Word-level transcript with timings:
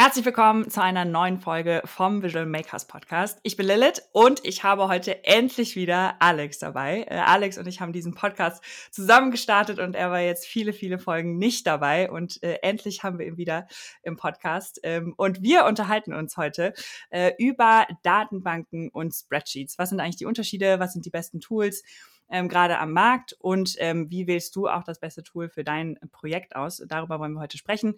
Herzlich 0.00 0.24
willkommen 0.24 0.70
zu 0.70 0.80
einer 0.80 1.04
neuen 1.04 1.40
Folge 1.40 1.82
vom 1.84 2.22
Visual 2.22 2.46
Makers 2.46 2.86
Podcast. 2.86 3.40
Ich 3.42 3.56
bin 3.56 3.66
Lilith 3.66 4.00
und 4.12 4.40
ich 4.44 4.62
habe 4.62 4.86
heute 4.86 5.24
endlich 5.24 5.74
wieder 5.74 6.14
Alex 6.22 6.60
dabei. 6.60 7.04
Äh, 7.10 7.16
Alex 7.16 7.58
und 7.58 7.66
ich 7.66 7.80
haben 7.80 7.92
diesen 7.92 8.14
Podcast 8.14 8.62
zusammen 8.92 9.32
gestartet 9.32 9.80
und 9.80 9.96
er 9.96 10.12
war 10.12 10.20
jetzt 10.20 10.46
viele, 10.46 10.72
viele 10.72 11.00
Folgen 11.00 11.36
nicht 11.36 11.66
dabei 11.66 12.12
und 12.12 12.40
äh, 12.44 12.58
endlich 12.62 13.02
haben 13.02 13.18
wir 13.18 13.26
ihn 13.26 13.38
wieder 13.38 13.66
im 14.04 14.16
Podcast. 14.16 14.78
Ähm, 14.84 15.14
und 15.16 15.42
wir 15.42 15.64
unterhalten 15.64 16.14
uns 16.14 16.36
heute 16.36 16.74
äh, 17.10 17.32
über 17.36 17.84
Datenbanken 18.04 18.90
und 18.90 19.12
Spreadsheets. 19.12 19.80
Was 19.80 19.88
sind 19.88 19.98
eigentlich 19.98 20.14
die 20.14 20.26
Unterschiede? 20.26 20.78
Was 20.78 20.92
sind 20.92 21.06
die 21.06 21.10
besten 21.10 21.40
Tools? 21.40 21.82
Ähm, 22.30 22.48
gerade 22.48 22.78
am 22.78 22.92
Markt 22.92 23.34
und 23.34 23.76
ähm, 23.78 24.10
wie 24.10 24.26
wählst 24.26 24.54
du 24.56 24.68
auch 24.68 24.84
das 24.84 25.00
beste 25.00 25.22
Tool 25.22 25.48
für 25.48 25.64
dein 25.64 25.98
Projekt 26.12 26.56
aus? 26.56 26.82
Darüber 26.86 27.18
wollen 27.18 27.32
wir 27.32 27.40
heute 27.40 27.58
sprechen. 27.58 27.94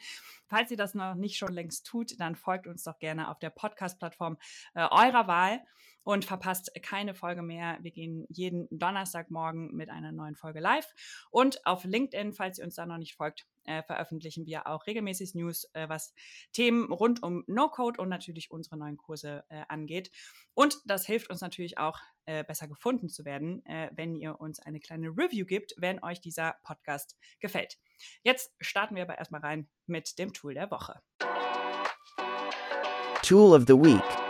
Falls 0.47 0.71
ihr 0.71 0.77
das 0.77 0.95
noch 0.95 1.15
nicht 1.15 1.37
schon 1.37 1.53
längst 1.53 1.87
tut, 1.87 2.19
dann 2.19 2.37
folgt 2.37 2.67
uns 2.67 2.85
doch 2.85 2.99
gerne 2.99 3.31
auf 3.31 3.39
der 3.39 3.51
Podcast-Plattform 3.51 4.39
äh, 4.75 4.87
eurer 4.91 5.27
Wahl 5.27 5.61
und 6.03 6.25
verpasst 6.25 6.71
keine 6.83 7.15
Folge 7.15 7.43
mehr. 7.43 7.79
Wir 7.83 7.91
gehen 7.91 8.27
jeden 8.29 8.67
Donnerstagmorgen 8.71 9.75
mit 9.75 9.91
einer 9.91 10.13
neuen 10.13 10.37
Folge 10.37 10.61
live. 10.61 10.93
Und 11.31 11.65
auf 11.67 11.85
LinkedIn, 11.85 12.33
falls 12.33 12.59
ihr 12.59 12.65
uns 12.65 12.75
da 12.75 12.87
noch 12.87 12.99
nicht 12.99 13.15
folgt, 13.15 13.47
äh, 13.65 13.83
veröffentlichen 13.83 14.47
wir 14.47 14.67
auch 14.67 14.87
regelmäßig 14.87 15.35
News, 15.35 15.69
äh, 15.75 15.89
was 15.89 16.15
Themen 16.53 16.91
rund 16.93 17.23
um 17.23 17.45
No-Code 17.47 18.01
und 18.01 18.09
natürlich 18.09 18.51
unsere 18.51 18.77
neuen 18.79 18.97
Kurse 18.97 19.45
äh, 19.49 19.63
angeht. 19.69 20.11
Und 20.55 20.79
das 20.87 21.07
hilft 21.07 21.31
uns 21.31 21.41
natürlich 21.41 21.79
auch, 21.79 21.99
äh, 22.27 22.45
besser 22.45 22.69
gefunden 22.69 23.09
zu 23.09 23.25
werden, 23.25 23.65
äh, 23.67 23.91
wenn 23.95 24.15
ihr 24.15 24.41
uns 24.41 24.61
eine 24.61 24.81
kleine 24.81 25.09
Review 25.09 25.45
gibt, 25.47 25.75
wenn 25.79 26.03
euch 26.03 26.21
dieser 26.21 26.57
Podcast 26.63 27.19
gefällt. 27.41 27.79
Jetzt 28.23 28.55
starten 28.61 28.95
wir 28.95 29.03
aber 29.03 29.19
erstmal 29.19 29.41
rein 29.41 29.69
mit 29.87 30.19
dem 30.19 30.33
Tool 30.33 30.55
der 30.55 30.71
Woche. 30.71 31.01
Tool 33.23 33.55
of 33.55 33.65
the 33.67 33.75
Week. 33.75 34.30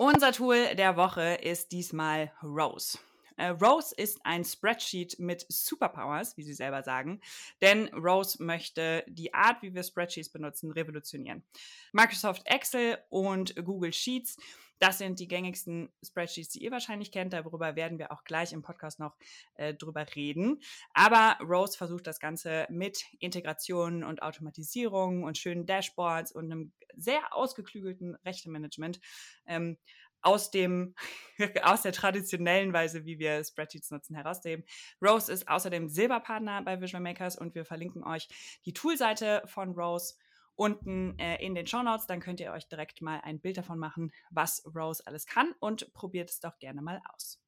Unser 0.00 0.30
Tool 0.30 0.76
der 0.76 0.96
Woche 0.96 1.40
ist 1.42 1.72
diesmal 1.72 2.30
Rose. 2.40 2.98
Äh, 3.36 3.48
Rose 3.48 3.92
ist 3.96 4.24
ein 4.24 4.44
Spreadsheet 4.44 5.18
mit 5.18 5.44
Superpowers, 5.48 6.36
wie 6.36 6.44
sie 6.44 6.54
selber 6.54 6.84
sagen, 6.84 7.20
denn 7.62 7.88
Rose 7.88 8.40
möchte 8.40 9.02
die 9.08 9.34
Art, 9.34 9.60
wie 9.60 9.74
wir 9.74 9.82
Spreadsheets 9.82 10.28
benutzen, 10.28 10.70
revolutionieren. 10.70 11.42
Microsoft 11.90 12.42
Excel 12.44 12.98
und 13.10 13.56
Google 13.56 13.92
Sheets 13.92 14.36
das 14.78 14.98
sind 14.98 15.18
die 15.20 15.28
gängigsten 15.28 15.90
Spreadsheets, 16.02 16.50
die 16.50 16.62
ihr 16.62 16.70
wahrscheinlich 16.70 17.12
kennt. 17.12 17.32
Darüber 17.32 17.76
werden 17.76 17.98
wir 17.98 18.12
auch 18.12 18.24
gleich 18.24 18.52
im 18.52 18.62
Podcast 18.62 18.98
noch 19.00 19.16
äh, 19.54 19.74
drüber 19.74 20.06
reden. 20.14 20.60
Aber 20.94 21.36
Rose 21.44 21.76
versucht 21.76 22.06
das 22.06 22.20
Ganze 22.20 22.66
mit 22.70 23.04
Integration 23.18 24.04
und 24.04 24.22
Automatisierung 24.22 25.24
und 25.24 25.38
schönen 25.38 25.66
Dashboards 25.66 26.32
und 26.32 26.46
einem 26.46 26.72
sehr 26.96 27.20
ausgeklügelten 27.34 28.16
Rechtemanagement 28.24 29.00
ähm, 29.46 29.78
aus 30.20 30.50
dem, 30.50 30.94
aus 31.62 31.82
der 31.82 31.92
traditionellen 31.92 32.72
Weise, 32.72 33.04
wie 33.04 33.18
wir 33.18 33.42
Spreadsheets 33.44 33.90
nutzen, 33.90 34.16
herauszuheben. 34.16 34.64
Rose 35.02 35.32
ist 35.32 35.48
außerdem 35.48 35.88
Silberpartner 35.88 36.62
bei 36.62 36.80
Visual 36.80 37.02
Makers 37.02 37.36
und 37.36 37.54
wir 37.54 37.64
verlinken 37.64 38.04
euch 38.04 38.28
die 38.64 38.72
Toolseite 38.72 39.42
von 39.46 39.72
Rose 39.72 40.14
unten 40.58 41.18
äh, 41.18 41.36
in 41.44 41.54
den 41.54 41.66
Show 41.66 41.82
Notes. 41.82 42.06
Dann 42.06 42.20
könnt 42.20 42.40
ihr 42.40 42.52
euch 42.52 42.68
direkt 42.68 43.00
mal 43.00 43.20
ein 43.22 43.40
Bild 43.40 43.56
davon 43.56 43.78
machen, 43.78 44.12
was 44.30 44.62
Rose 44.74 45.02
alles 45.06 45.26
kann 45.26 45.54
und 45.60 45.92
probiert 45.94 46.30
es 46.30 46.40
doch 46.40 46.58
gerne 46.58 46.82
mal 46.82 47.00
aus. 47.14 47.40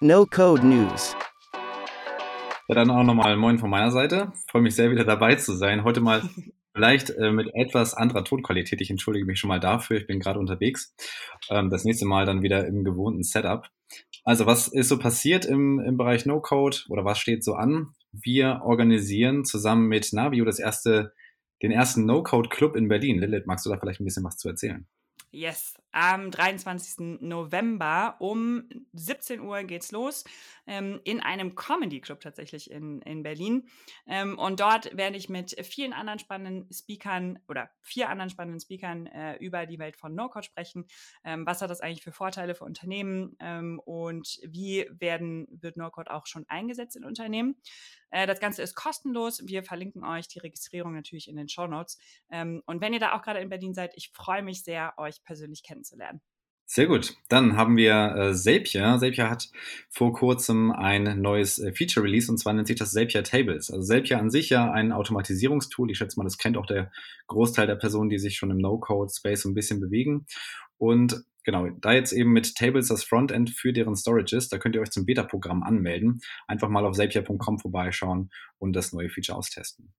No 0.00 0.26
Code 0.26 0.66
News. 0.66 1.16
Ja, 2.68 2.74
dann 2.74 2.90
auch 2.90 3.02
nochmal 3.02 3.36
Moin 3.36 3.58
von 3.58 3.70
meiner 3.70 3.90
Seite. 3.90 4.32
Freue 4.50 4.62
mich 4.62 4.74
sehr, 4.74 4.90
wieder 4.90 5.04
dabei 5.04 5.34
zu 5.36 5.54
sein. 5.54 5.84
Heute 5.84 6.00
mal 6.00 6.22
vielleicht 6.74 7.10
äh, 7.10 7.30
mit 7.30 7.50
etwas 7.54 7.94
anderer 7.94 8.24
Tonqualität. 8.24 8.80
Ich 8.80 8.90
entschuldige 8.90 9.26
mich 9.26 9.38
schon 9.38 9.48
mal 9.48 9.60
dafür. 9.60 9.96
Ich 9.96 10.06
bin 10.06 10.20
gerade 10.20 10.38
unterwegs. 10.38 10.94
Ähm, 11.50 11.70
das 11.70 11.84
nächste 11.84 12.06
Mal 12.06 12.26
dann 12.26 12.42
wieder 12.42 12.66
im 12.66 12.84
gewohnten 12.84 13.22
Setup. 13.22 13.68
Also 14.24 14.46
was 14.46 14.68
ist 14.68 14.88
so 14.88 14.98
passiert 14.98 15.44
im, 15.44 15.80
im 15.80 15.96
Bereich 15.96 16.26
No-Code 16.26 16.78
oder 16.88 17.04
was 17.04 17.18
steht 17.18 17.44
so 17.44 17.54
an? 17.54 17.94
Wir 18.12 18.60
organisieren 18.64 19.44
zusammen 19.44 19.88
mit 19.88 20.12
Navio 20.12 20.44
das 20.44 20.58
erste, 20.58 21.14
den 21.62 21.72
ersten 21.72 22.04
No-Code-Club 22.04 22.76
in 22.76 22.88
Berlin. 22.88 23.18
Lilith, 23.18 23.46
magst 23.46 23.64
du 23.64 23.70
da 23.70 23.78
vielleicht 23.78 24.00
ein 24.00 24.04
bisschen 24.04 24.24
was 24.24 24.36
zu 24.36 24.48
erzählen? 24.48 24.86
Yes, 25.34 25.74
am 25.92 26.30
23. 26.30 27.20
November 27.22 28.16
um 28.18 28.68
17 28.92 29.40
Uhr 29.40 29.62
geht's 29.62 29.90
los 29.90 30.24
ähm, 30.66 31.00
in 31.04 31.20
einem 31.20 31.54
Comedy 31.54 32.02
Club 32.02 32.20
tatsächlich 32.20 32.70
in, 32.70 33.00
in 33.00 33.22
Berlin. 33.22 33.66
Ähm, 34.06 34.38
und 34.38 34.60
dort 34.60 34.94
werde 34.94 35.16
ich 35.16 35.30
mit 35.30 35.56
vielen 35.64 35.94
anderen 35.94 36.18
spannenden 36.18 36.70
Speakern 36.70 37.38
oder 37.48 37.70
vier 37.80 38.10
anderen 38.10 38.28
spannenden 38.28 38.60
Speakern 38.60 39.06
äh, 39.06 39.36
über 39.36 39.64
die 39.64 39.78
Welt 39.78 39.96
von 39.96 40.14
No-Code 40.14 40.44
sprechen. 40.44 40.84
Ähm, 41.24 41.46
was 41.46 41.62
hat 41.62 41.70
das 41.70 41.80
eigentlich 41.80 42.04
für 42.04 42.12
Vorteile 42.12 42.54
für 42.54 42.64
Unternehmen 42.64 43.34
ähm, 43.40 43.80
und 43.86 44.38
wie 44.46 44.86
werden, 44.90 45.46
wird 45.50 45.78
No-Code 45.78 46.10
auch 46.10 46.26
schon 46.26 46.44
eingesetzt 46.48 46.94
in 46.94 47.06
Unternehmen? 47.06 47.56
Äh, 48.12 48.26
das 48.26 48.38
Ganze 48.38 48.62
ist 48.62 48.76
kostenlos. 48.76 49.42
Wir 49.44 49.64
verlinken 49.64 50.04
euch 50.04 50.28
die 50.28 50.38
Registrierung 50.38 50.94
natürlich 50.94 51.28
in 51.28 51.36
den 51.36 51.48
Show 51.48 51.66
Notes. 51.66 51.98
Ähm, 52.30 52.62
und 52.66 52.80
wenn 52.80 52.92
ihr 52.92 53.00
da 53.00 53.14
auch 53.14 53.22
gerade 53.22 53.40
in 53.40 53.48
Berlin 53.48 53.74
seid, 53.74 53.92
ich 53.96 54.12
freue 54.12 54.42
mich 54.42 54.62
sehr, 54.62 54.94
euch 54.98 55.24
persönlich 55.24 55.64
kennenzulernen. 55.64 56.20
Sehr 56.64 56.86
gut. 56.86 57.16
Dann 57.28 57.56
haben 57.56 57.76
wir 57.76 58.14
äh, 58.16 58.34
Zapier. 58.34 58.96
Zapier 58.98 59.28
hat 59.28 59.50
vor 59.90 60.12
kurzem 60.14 60.70
ein 60.70 61.20
neues 61.20 61.58
äh, 61.58 61.72
Feature 61.74 62.06
release 62.06 62.30
und 62.30 62.38
zwar 62.38 62.54
nennt 62.54 62.66
sich 62.66 62.78
das 62.78 62.92
Zapier 62.92 63.24
Tables. 63.24 63.70
Also 63.70 63.86
Zapier 63.86 64.18
an 64.18 64.30
sich 64.30 64.48
ja 64.48 64.70
ein 64.70 64.92
Automatisierungstool. 64.92 65.90
Ich 65.90 65.98
schätze 65.98 66.18
mal, 66.18 66.24
das 66.24 66.38
kennt 66.38 66.56
auch 66.56 66.64
der 66.64 66.90
Großteil 67.26 67.66
der 67.66 67.76
Personen, 67.76 68.08
die 68.08 68.18
sich 68.18 68.36
schon 68.36 68.50
im 68.50 68.56
No-Code-Space 68.56 69.44
ein 69.44 69.54
bisschen 69.54 69.80
bewegen. 69.80 70.24
Und 70.82 71.22
genau, 71.44 71.68
da 71.80 71.92
jetzt 71.92 72.10
eben 72.10 72.32
mit 72.32 72.56
Tables 72.56 72.88
das 72.88 73.04
Frontend 73.04 73.50
für 73.50 73.72
deren 73.72 73.94
Storage 73.94 74.34
ist, 74.34 74.52
da 74.52 74.58
könnt 74.58 74.74
ihr 74.74 74.80
euch 74.80 74.90
zum 74.90 75.06
Beta-Programm 75.06 75.62
anmelden. 75.62 76.22
Einfach 76.48 76.68
mal 76.68 76.84
auf 76.84 76.96
zapier.com 76.96 77.60
vorbeischauen 77.60 78.30
und 78.58 78.74
das 78.74 78.92
neue 78.92 79.08
Feature 79.08 79.38
austesten. 79.38 79.94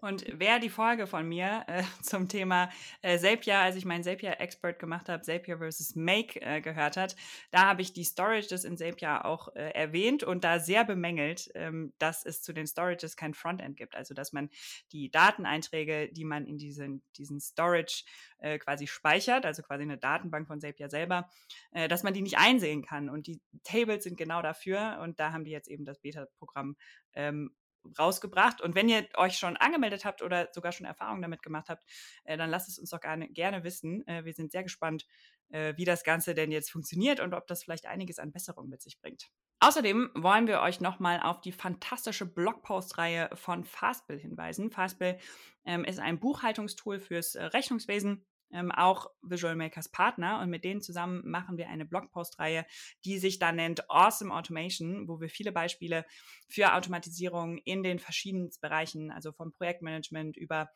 Und 0.00 0.24
wer 0.32 0.58
die 0.58 0.70
Folge 0.70 1.06
von 1.06 1.28
mir 1.28 1.64
äh, 1.66 1.82
zum 2.02 2.28
Thema 2.28 2.70
äh, 3.02 3.18
Zapier, 3.18 3.58
als 3.58 3.76
ich 3.76 3.84
meinen 3.84 4.04
Zapier-Expert 4.04 4.78
gemacht 4.78 5.08
habe, 5.08 5.22
Zapier 5.22 5.58
versus 5.58 5.94
Make 5.94 6.40
äh, 6.40 6.60
gehört 6.60 6.96
hat, 6.96 7.16
da 7.50 7.66
habe 7.66 7.82
ich 7.82 7.92
die 7.92 8.04
Storages 8.04 8.64
in 8.64 8.76
Zapier 8.76 9.24
auch 9.24 9.54
äh, 9.54 9.70
erwähnt 9.70 10.22
und 10.22 10.44
da 10.44 10.60
sehr 10.60 10.84
bemängelt, 10.84 11.50
ähm, 11.54 11.92
dass 11.98 12.24
es 12.24 12.42
zu 12.42 12.52
den 12.52 12.66
Storages 12.66 13.16
kein 13.16 13.34
Frontend 13.34 13.76
gibt. 13.76 13.96
Also 13.96 14.14
dass 14.14 14.32
man 14.32 14.50
die 14.92 15.10
Dateneinträge, 15.10 16.08
die 16.12 16.24
man 16.24 16.46
in 16.46 16.58
diesen, 16.58 17.02
diesen 17.16 17.40
Storage 17.40 18.04
äh, 18.38 18.58
quasi 18.58 18.86
speichert, 18.86 19.46
also 19.46 19.62
quasi 19.62 19.82
eine 19.82 19.98
Datenbank 19.98 20.46
von 20.46 20.60
Zapier 20.60 20.88
selber, 20.88 21.28
äh, 21.72 21.88
dass 21.88 22.02
man 22.02 22.14
die 22.14 22.22
nicht 22.22 22.38
einsehen 22.38 22.82
kann. 22.82 23.08
Und 23.08 23.26
die 23.26 23.40
Tables 23.64 24.04
sind 24.04 24.16
genau 24.16 24.42
dafür 24.42 25.00
und 25.02 25.18
da 25.18 25.32
haben 25.32 25.44
die 25.44 25.50
jetzt 25.50 25.68
eben 25.68 25.84
das 25.84 25.98
Beta-Programm 25.98 26.76
ähm, 27.14 27.50
rausgebracht. 27.98 28.60
Und 28.60 28.74
wenn 28.74 28.88
ihr 28.88 29.06
euch 29.16 29.36
schon 29.36 29.56
angemeldet 29.56 30.04
habt 30.04 30.22
oder 30.22 30.48
sogar 30.52 30.72
schon 30.72 30.86
Erfahrungen 30.86 31.22
damit 31.22 31.42
gemacht 31.42 31.68
habt, 31.68 31.84
äh, 32.24 32.36
dann 32.36 32.50
lasst 32.50 32.68
es 32.68 32.78
uns 32.78 32.90
doch 32.90 33.00
gerne, 33.00 33.28
gerne 33.28 33.64
wissen. 33.64 34.06
Äh, 34.06 34.24
wir 34.24 34.32
sind 34.32 34.52
sehr 34.52 34.62
gespannt, 34.62 35.06
äh, 35.50 35.74
wie 35.76 35.84
das 35.84 36.04
Ganze 36.04 36.34
denn 36.34 36.50
jetzt 36.50 36.70
funktioniert 36.70 37.20
und 37.20 37.34
ob 37.34 37.46
das 37.46 37.62
vielleicht 37.62 37.86
einiges 37.86 38.18
an 38.18 38.32
Besserung 38.32 38.68
mit 38.68 38.82
sich 38.82 39.00
bringt. 39.00 39.28
Außerdem 39.60 40.10
wollen 40.14 40.46
wir 40.46 40.60
euch 40.60 40.80
nochmal 40.80 41.20
auf 41.20 41.40
die 41.40 41.50
fantastische 41.50 42.26
Blogpost-Reihe 42.26 43.30
von 43.34 43.64
Fastbill 43.64 44.18
hinweisen. 44.18 44.70
Fastbill 44.70 45.18
ähm, 45.64 45.84
ist 45.84 45.98
ein 45.98 46.20
Buchhaltungstool 46.20 47.00
fürs 47.00 47.34
äh, 47.34 47.44
Rechnungswesen 47.44 48.24
ähm, 48.52 48.72
auch 48.72 49.10
Visual 49.22 49.56
Makers 49.56 49.90
Partner 49.90 50.40
und 50.40 50.50
mit 50.50 50.64
denen 50.64 50.80
zusammen 50.80 51.22
machen 51.28 51.56
wir 51.56 51.68
eine 51.68 51.84
Blogpost-Reihe, 51.84 52.66
die 53.04 53.18
sich 53.18 53.38
da 53.38 53.52
nennt 53.52 53.90
Awesome 53.90 54.34
Automation, 54.34 55.08
wo 55.08 55.20
wir 55.20 55.28
viele 55.28 55.52
Beispiele 55.52 56.04
für 56.48 56.74
Automatisierung 56.74 57.58
in 57.58 57.82
den 57.82 57.98
verschiedenen 57.98 58.50
Bereichen, 58.60 59.10
also 59.10 59.32
vom 59.32 59.52
Projektmanagement 59.52 60.36
über 60.36 60.70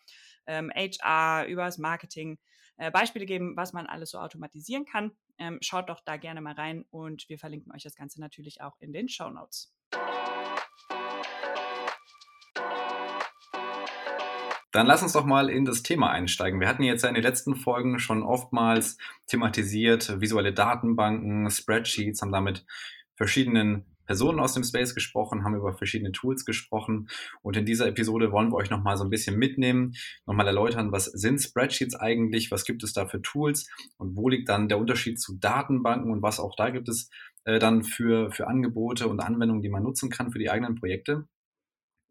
ähm, 0.46 0.70
HR, 0.74 1.46
über 1.46 1.64
das 1.64 1.78
Marketing, 1.78 2.38
äh, 2.76 2.90
Beispiele 2.90 3.26
geben, 3.26 3.56
was 3.56 3.72
man 3.72 3.86
alles 3.86 4.10
so 4.10 4.18
automatisieren 4.18 4.84
kann. 4.84 5.12
Ähm, 5.38 5.58
schaut 5.60 5.88
doch 5.88 6.00
da 6.04 6.16
gerne 6.16 6.40
mal 6.40 6.54
rein 6.54 6.84
und 6.90 7.28
wir 7.28 7.38
verlinken 7.38 7.72
euch 7.72 7.82
das 7.82 7.94
Ganze 7.94 8.20
natürlich 8.20 8.60
auch 8.60 8.78
in 8.80 8.92
den 8.92 9.08
Show 9.08 9.30
Notes. 9.30 9.74
Dann 14.72 14.86
lass 14.86 15.02
uns 15.02 15.12
doch 15.12 15.26
mal 15.26 15.50
in 15.50 15.66
das 15.66 15.82
Thema 15.82 16.10
einsteigen. 16.10 16.58
Wir 16.58 16.68
hatten 16.68 16.82
jetzt 16.82 17.02
ja 17.02 17.08
in 17.10 17.14
den 17.14 17.22
letzten 17.22 17.56
Folgen 17.56 17.98
schon 17.98 18.22
oftmals 18.22 18.96
thematisiert 19.26 20.20
visuelle 20.20 20.54
Datenbanken, 20.54 21.50
Spreadsheets, 21.50 22.22
haben 22.22 22.32
damit 22.32 22.64
verschiedenen 23.14 23.84
Personen 24.06 24.40
aus 24.40 24.54
dem 24.54 24.64
Space 24.64 24.94
gesprochen, 24.94 25.44
haben 25.44 25.54
über 25.54 25.74
verschiedene 25.74 26.10
Tools 26.10 26.44
gesprochen 26.44 27.08
und 27.42 27.56
in 27.56 27.66
dieser 27.66 27.86
Episode 27.86 28.32
wollen 28.32 28.50
wir 28.50 28.56
euch 28.56 28.70
nochmal 28.70 28.96
so 28.96 29.04
ein 29.04 29.10
bisschen 29.10 29.38
mitnehmen, 29.38 29.94
nochmal 30.26 30.46
erläutern, 30.46 30.90
was 30.90 31.04
sind 31.04 31.40
Spreadsheets 31.40 31.94
eigentlich, 31.94 32.50
was 32.50 32.64
gibt 32.64 32.82
es 32.82 32.92
da 32.92 33.06
für 33.06 33.22
Tools 33.22 33.68
und 33.98 34.16
wo 34.16 34.28
liegt 34.28 34.48
dann 34.48 34.68
der 34.68 34.78
Unterschied 34.78 35.20
zu 35.20 35.38
Datenbanken 35.38 36.10
und 36.10 36.22
was 36.22 36.40
auch 36.40 36.56
da 36.56 36.70
gibt 36.70 36.88
es 36.88 37.10
äh, 37.44 37.58
dann 37.58 37.84
für, 37.84 38.30
für 38.32 38.48
Angebote 38.48 39.06
und 39.06 39.20
Anwendungen, 39.20 39.62
die 39.62 39.70
man 39.70 39.82
nutzen 39.82 40.10
kann 40.10 40.32
für 40.32 40.38
die 40.38 40.50
eigenen 40.50 40.74
Projekte. 40.74 41.26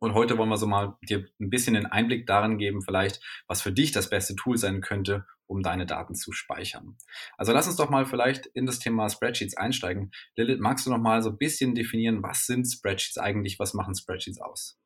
Und 0.02 0.16
heute 0.16 0.40
wollen 0.40 0.50
wir 0.50 0.58
so 0.58 0.66
mal 0.66 0.98
dir 1.08 1.28
ein 1.40 1.52
bisschen 1.52 1.76
den 1.76 1.86
Einblick 1.86 2.26
darin 2.26 2.58
geben, 2.58 2.82
vielleicht, 2.82 3.22
was 3.46 3.62
für 3.62 3.72
dich 3.72 3.92
das 3.92 4.10
beste 4.10 4.36
Tool 4.36 4.58
sein 4.58 4.82
könnte, 4.82 5.28
um 5.46 5.62
deine 5.62 5.86
Daten 5.86 6.16
zu 6.16 6.32
speichern. 6.32 6.98
Also 7.38 7.54
lass 7.54 7.68
uns 7.68 7.76
doch 7.76 7.92
mal 7.92 8.08
vielleicht 8.08 8.48
in 8.48 8.66
das 8.66 8.80
Thema 8.80 9.10
Spreadsheets 9.10 9.56
einsteigen. 9.56 10.12
Lilith, 10.36 10.60
magst 10.60 10.88
du 10.88 10.90
noch 10.90 10.98
mal 10.98 11.22
so 11.22 11.30
ein 11.30 11.38
bisschen 11.38 11.76
definieren, 11.76 12.24
was 12.24 12.48
sind 12.48 12.66
Spreadsheets 12.66 13.20
eigentlich? 13.20 13.60
Was 13.60 13.76
machen 13.76 13.94
Spreadsheets 13.94 14.42
aus? 14.42 14.81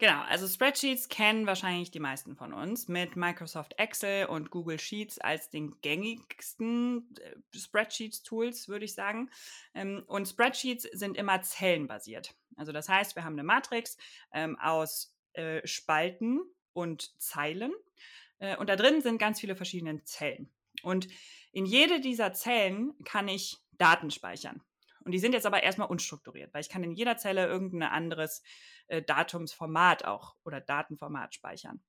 Genau, 0.00 0.22
also 0.28 0.46
Spreadsheets 0.46 1.08
kennen 1.08 1.46
wahrscheinlich 1.46 1.90
die 1.90 1.98
meisten 1.98 2.36
von 2.36 2.52
uns 2.52 2.86
mit 2.86 3.16
Microsoft 3.16 3.74
Excel 3.78 4.26
und 4.26 4.50
Google 4.50 4.78
Sheets 4.78 5.18
als 5.18 5.50
den 5.50 5.80
gängigsten 5.80 7.16
äh, 7.16 7.58
Spreadsheets-Tools, 7.58 8.68
würde 8.68 8.84
ich 8.84 8.94
sagen. 8.94 9.28
Ähm, 9.74 10.04
und 10.06 10.28
Spreadsheets 10.28 10.84
sind 10.92 11.16
immer 11.16 11.42
zellenbasiert. 11.42 12.36
Also 12.54 12.70
das 12.70 12.88
heißt, 12.88 13.16
wir 13.16 13.24
haben 13.24 13.32
eine 13.32 13.42
Matrix 13.42 13.96
ähm, 14.32 14.56
aus 14.60 15.16
äh, 15.32 15.66
Spalten 15.66 16.42
und 16.74 17.20
Zeilen 17.20 17.72
äh, 18.38 18.56
und 18.56 18.68
da 18.68 18.76
drin 18.76 19.00
sind 19.00 19.18
ganz 19.18 19.40
viele 19.40 19.56
verschiedene 19.56 20.04
Zellen. 20.04 20.48
Und 20.82 21.08
in 21.50 21.66
jede 21.66 22.00
dieser 22.00 22.32
Zellen 22.32 22.94
kann 23.04 23.26
ich 23.26 23.58
Daten 23.78 24.12
speichern. 24.12 24.62
Und 25.08 25.12
die 25.12 25.20
sind 25.20 25.32
jetzt 25.32 25.46
aber 25.46 25.62
erstmal 25.62 25.88
unstrukturiert, 25.88 26.52
weil 26.52 26.60
ich 26.60 26.68
kann 26.68 26.84
in 26.84 26.92
jeder 26.92 27.16
Zelle 27.16 27.46
irgendein 27.46 27.88
anderes 27.88 28.42
äh, 28.88 29.00
Datumsformat 29.00 30.04
auch 30.04 30.36
oder 30.44 30.60
Datenformat 30.60 31.34
speichern. 31.34 31.80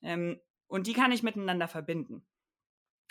Ähm, 0.00 0.40
und 0.68 0.86
die 0.86 0.92
kann 0.92 1.10
ich 1.10 1.24
miteinander 1.24 1.66
verbinden. 1.66 2.24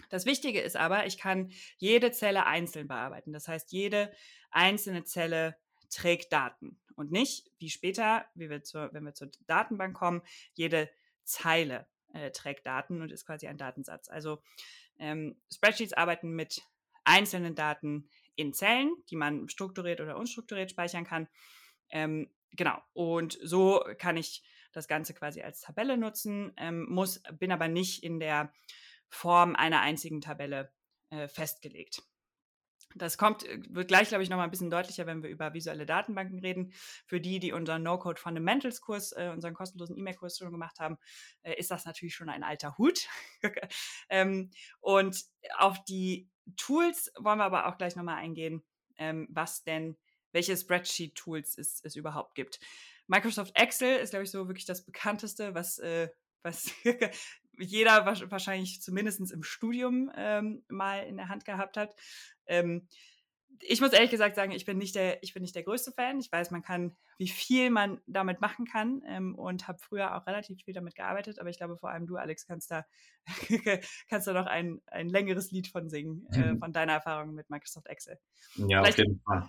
Das 0.10 0.26
Wichtige 0.26 0.62
ist 0.62 0.78
aber, 0.78 1.06
ich 1.06 1.18
kann 1.18 1.52
jede 1.76 2.12
Zelle 2.12 2.46
einzeln 2.46 2.88
bearbeiten. 2.88 3.34
Das 3.34 3.50
heißt, 3.50 3.74
jede 3.74 4.14
einzelne 4.52 5.04
Zelle 5.04 5.58
trägt 5.90 6.32
Daten 6.32 6.80
und 6.96 7.12
nicht, 7.12 7.52
wie 7.60 7.70
später, 7.70 8.26
wie 8.34 8.50
wir 8.50 8.64
zur, 8.64 8.94
wenn 8.94 9.04
wir 9.04 9.14
zur 9.14 9.32
Datenbank 9.48 9.98
kommen, 9.98 10.22
jede 10.54 10.90
Zeile 11.26 11.90
äh, 12.14 12.32
trägt 12.32 12.66
Daten 12.66 13.02
und 13.02 13.12
ist 13.12 13.26
quasi 13.26 13.48
ein 13.48 13.58
Datensatz. 13.58 14.08
Also 14.08 14.42
ähm, 14.98 15.42
Spreadsheets 15.54 15.92
arbeiten 15.92 16.38
mit 16.38 16.62
einzelnen 17.04 17.54
Daten 17.54 18.10
in 18.36 18.54
Zellen, 18.54 18.94
die 19.10 19.16
man 19.16 19.50
strukturiert 19.50 20.02
oder 20.02 20.18
unstrukturiert 20.18 20.72
speichern 20.72 21.06
kann. 21.06 21.28
Ähm, 21.90 22.30
genau. 22.52 22.78
Und 22.94 23.38
so 23.42 23.84
kann 23.98 24.18
ich 24.18 24.44
das 24.72 24.88
Ganze 24.88 25.14
quasi 25.14 25.42
als 25.42 25.62
Tabelle 25.62 25.98
nutzen, 25.98 26.54
ähm, 26.58 26.86
muss, 26.90 27.22
bin 27.40 27.52
aber 27.52 27.68
nicht 27.68 28.04
in 28.04 28.20
der 28.20 28.54
Form 29.10 29.56
einer 29.56 29.82
einzigen 29.82 30.22
Tabelle 30.22 30.72
äh, 31.10 31.28
festgelegt. 31.28 32.04
Das 32.96 33.18
kommt, 33.18 33.46
äh, 33.46 33.60
wird 33.70 33.88
gleich, 33.88 34.10
glaube 34.10 34.24
ich, 34.24 34.30
noch 34.30 34.38
mal 34.38 34.44
ein 34.44 34.52
bisschen 34.52 34.70
deutlicher, 34.70 35.06
wenn 35.06 35.24
wir 35.24 35.30
über 35.30 35.54
visuelle 35.54 35.86
Datenbanken 35.86 36.40
reden. 36.40 36.74
Für 37.06 37.22
die, 37.22 37.40
die 37.40 37.52
unseren 37.52 37.84
No-Code 37.84 38.20
Fundamentals 38.20 38.82
Kurs, 38.82 39.12
äh, 39.14 39.30
unseren 39.34 39.54
kostenlosen 39.54 39.98
E-Mail-Kurs 39.98 40.38
schon 40.38 40.52
gemacht 40.52 40.80
haben, 40.80 40.98
äh, 41.44 41.54
ist 41.56 41.72
das 41.72 41.86
natürlich 41.86 42.16
schon 42.16 42.30
ein 42.30 42.44
alter 42.44 42.78
Hut. 42.78 43.08
ähm, 44.10 44.52
und 44.80 45.24
auf 45.58 45.84
die 45.86 46.30
Tools 46.56 47.12
wollen 47.18 47.40
wir 47.40 47.46
aber 47.46 47.68
auch 47.68 47.78
gleich 47.78 47.96
noch 47.96 48.04
mal 48.04 48.16
eingehen, 48.16 48.64
ähm, 48.98 49.28
was 49.30 49.64
denn 49.64 49.98
welche 50.32 50.56
Spreadsheet-Tools 50.56 51.58
es, 51.58 51.82
es 51.84 51.96
überhaupt 51.96 52.36
gibt. 52.36 52.60
Microsoft 53.08 53.58
Excel 53.58 53.98
ist, 53.98 54.12
glaube 54.12 54.24
ich, 54.24 54.32
so 54.32 54.48
wirklich 54.48 54.66
das 54.66 54.86
bekannteste, 54.86 55.54
was, 55.54 55.80
äh, 55.80 56.10
was 56.44 56.72
jeder 57.60 58.06
wahrscheinlich 58.06 58.82
zumindest 58.82 59.32
im 59.32 59.44
Studium 59.44 60.12
ähm, 60.16 60.64
mal 60.70 61.06
in 61.06 61.18
der 61.18 61.30
Hand 61.30 61.46
gehabt 61.46 61.78
hat. 61.78 61.96
Ähm, 62.46 62.88
ich 63.60 63.82
muss 63.82 63.94
ehrlich 63.94 64.12
gesagt 64.12 64.36
sagen, 64.36 64.52
ich 64.52 64.66
bin 64.66 64.78
nicht 64.78 64.96
der, 64.96 65.22
ich 65.24 65.34
bin 65.34 65.42
nicht 65.42 65.56
der 65.56 65.64
größte 65.64 65.92
Fan. 65.92 66.20
Ich 66.20 66.32
weiß, 66.32 66.52
man 66.52 66.62
kann, 66.62 66.96
wie 67.18 67.28
viel 67.28 67.70
man 67.70 68.02
damit 68.08 68.42
machen 68.42 68.66
kann 68.66 69.04
ähm, 69.08 69.36
und 69.36 69.68
habe 69.68 69.80
früher 69.80 70.16
auch 70.16 70.26
relativ 70.26 70.64
viel 70.64 70.74
damit 70.74 70.96
gearbeitet. 70.96 71.40
Aber 71.40 71.50
ich 71.50 71.58
glaube, 71.58 71.78
vor 71.78 71.90
allem 71.90 72.08
du, 72.08 72.18
Alex, 72.18 72.48
kannst 72.48 72.72
da, 72.72 72.86
kannst 74.10 74.28
da 74.28 74.34
noch 74.34 74.48
ein, 74.48 74.82
ein 74.88 75.10
längeres 75.10 75.52
Lied 75.52 75.68
von 75.68 75.90
singen, 75.90 76.28
äh, 76.32 76.58
von 76.58 76.74
deiner 76.74 76.94
Erfahrung 76.94 77.34
mit 77.34 77.50
Microsoft 77.50 77.88
Excel. 77.88 78.18
Ja, 78.56 78.82
Vielleicht, 78.82 79.00
auf 79.00 79.06
jeden 79.06 79.22
Fall. 79.22 79.48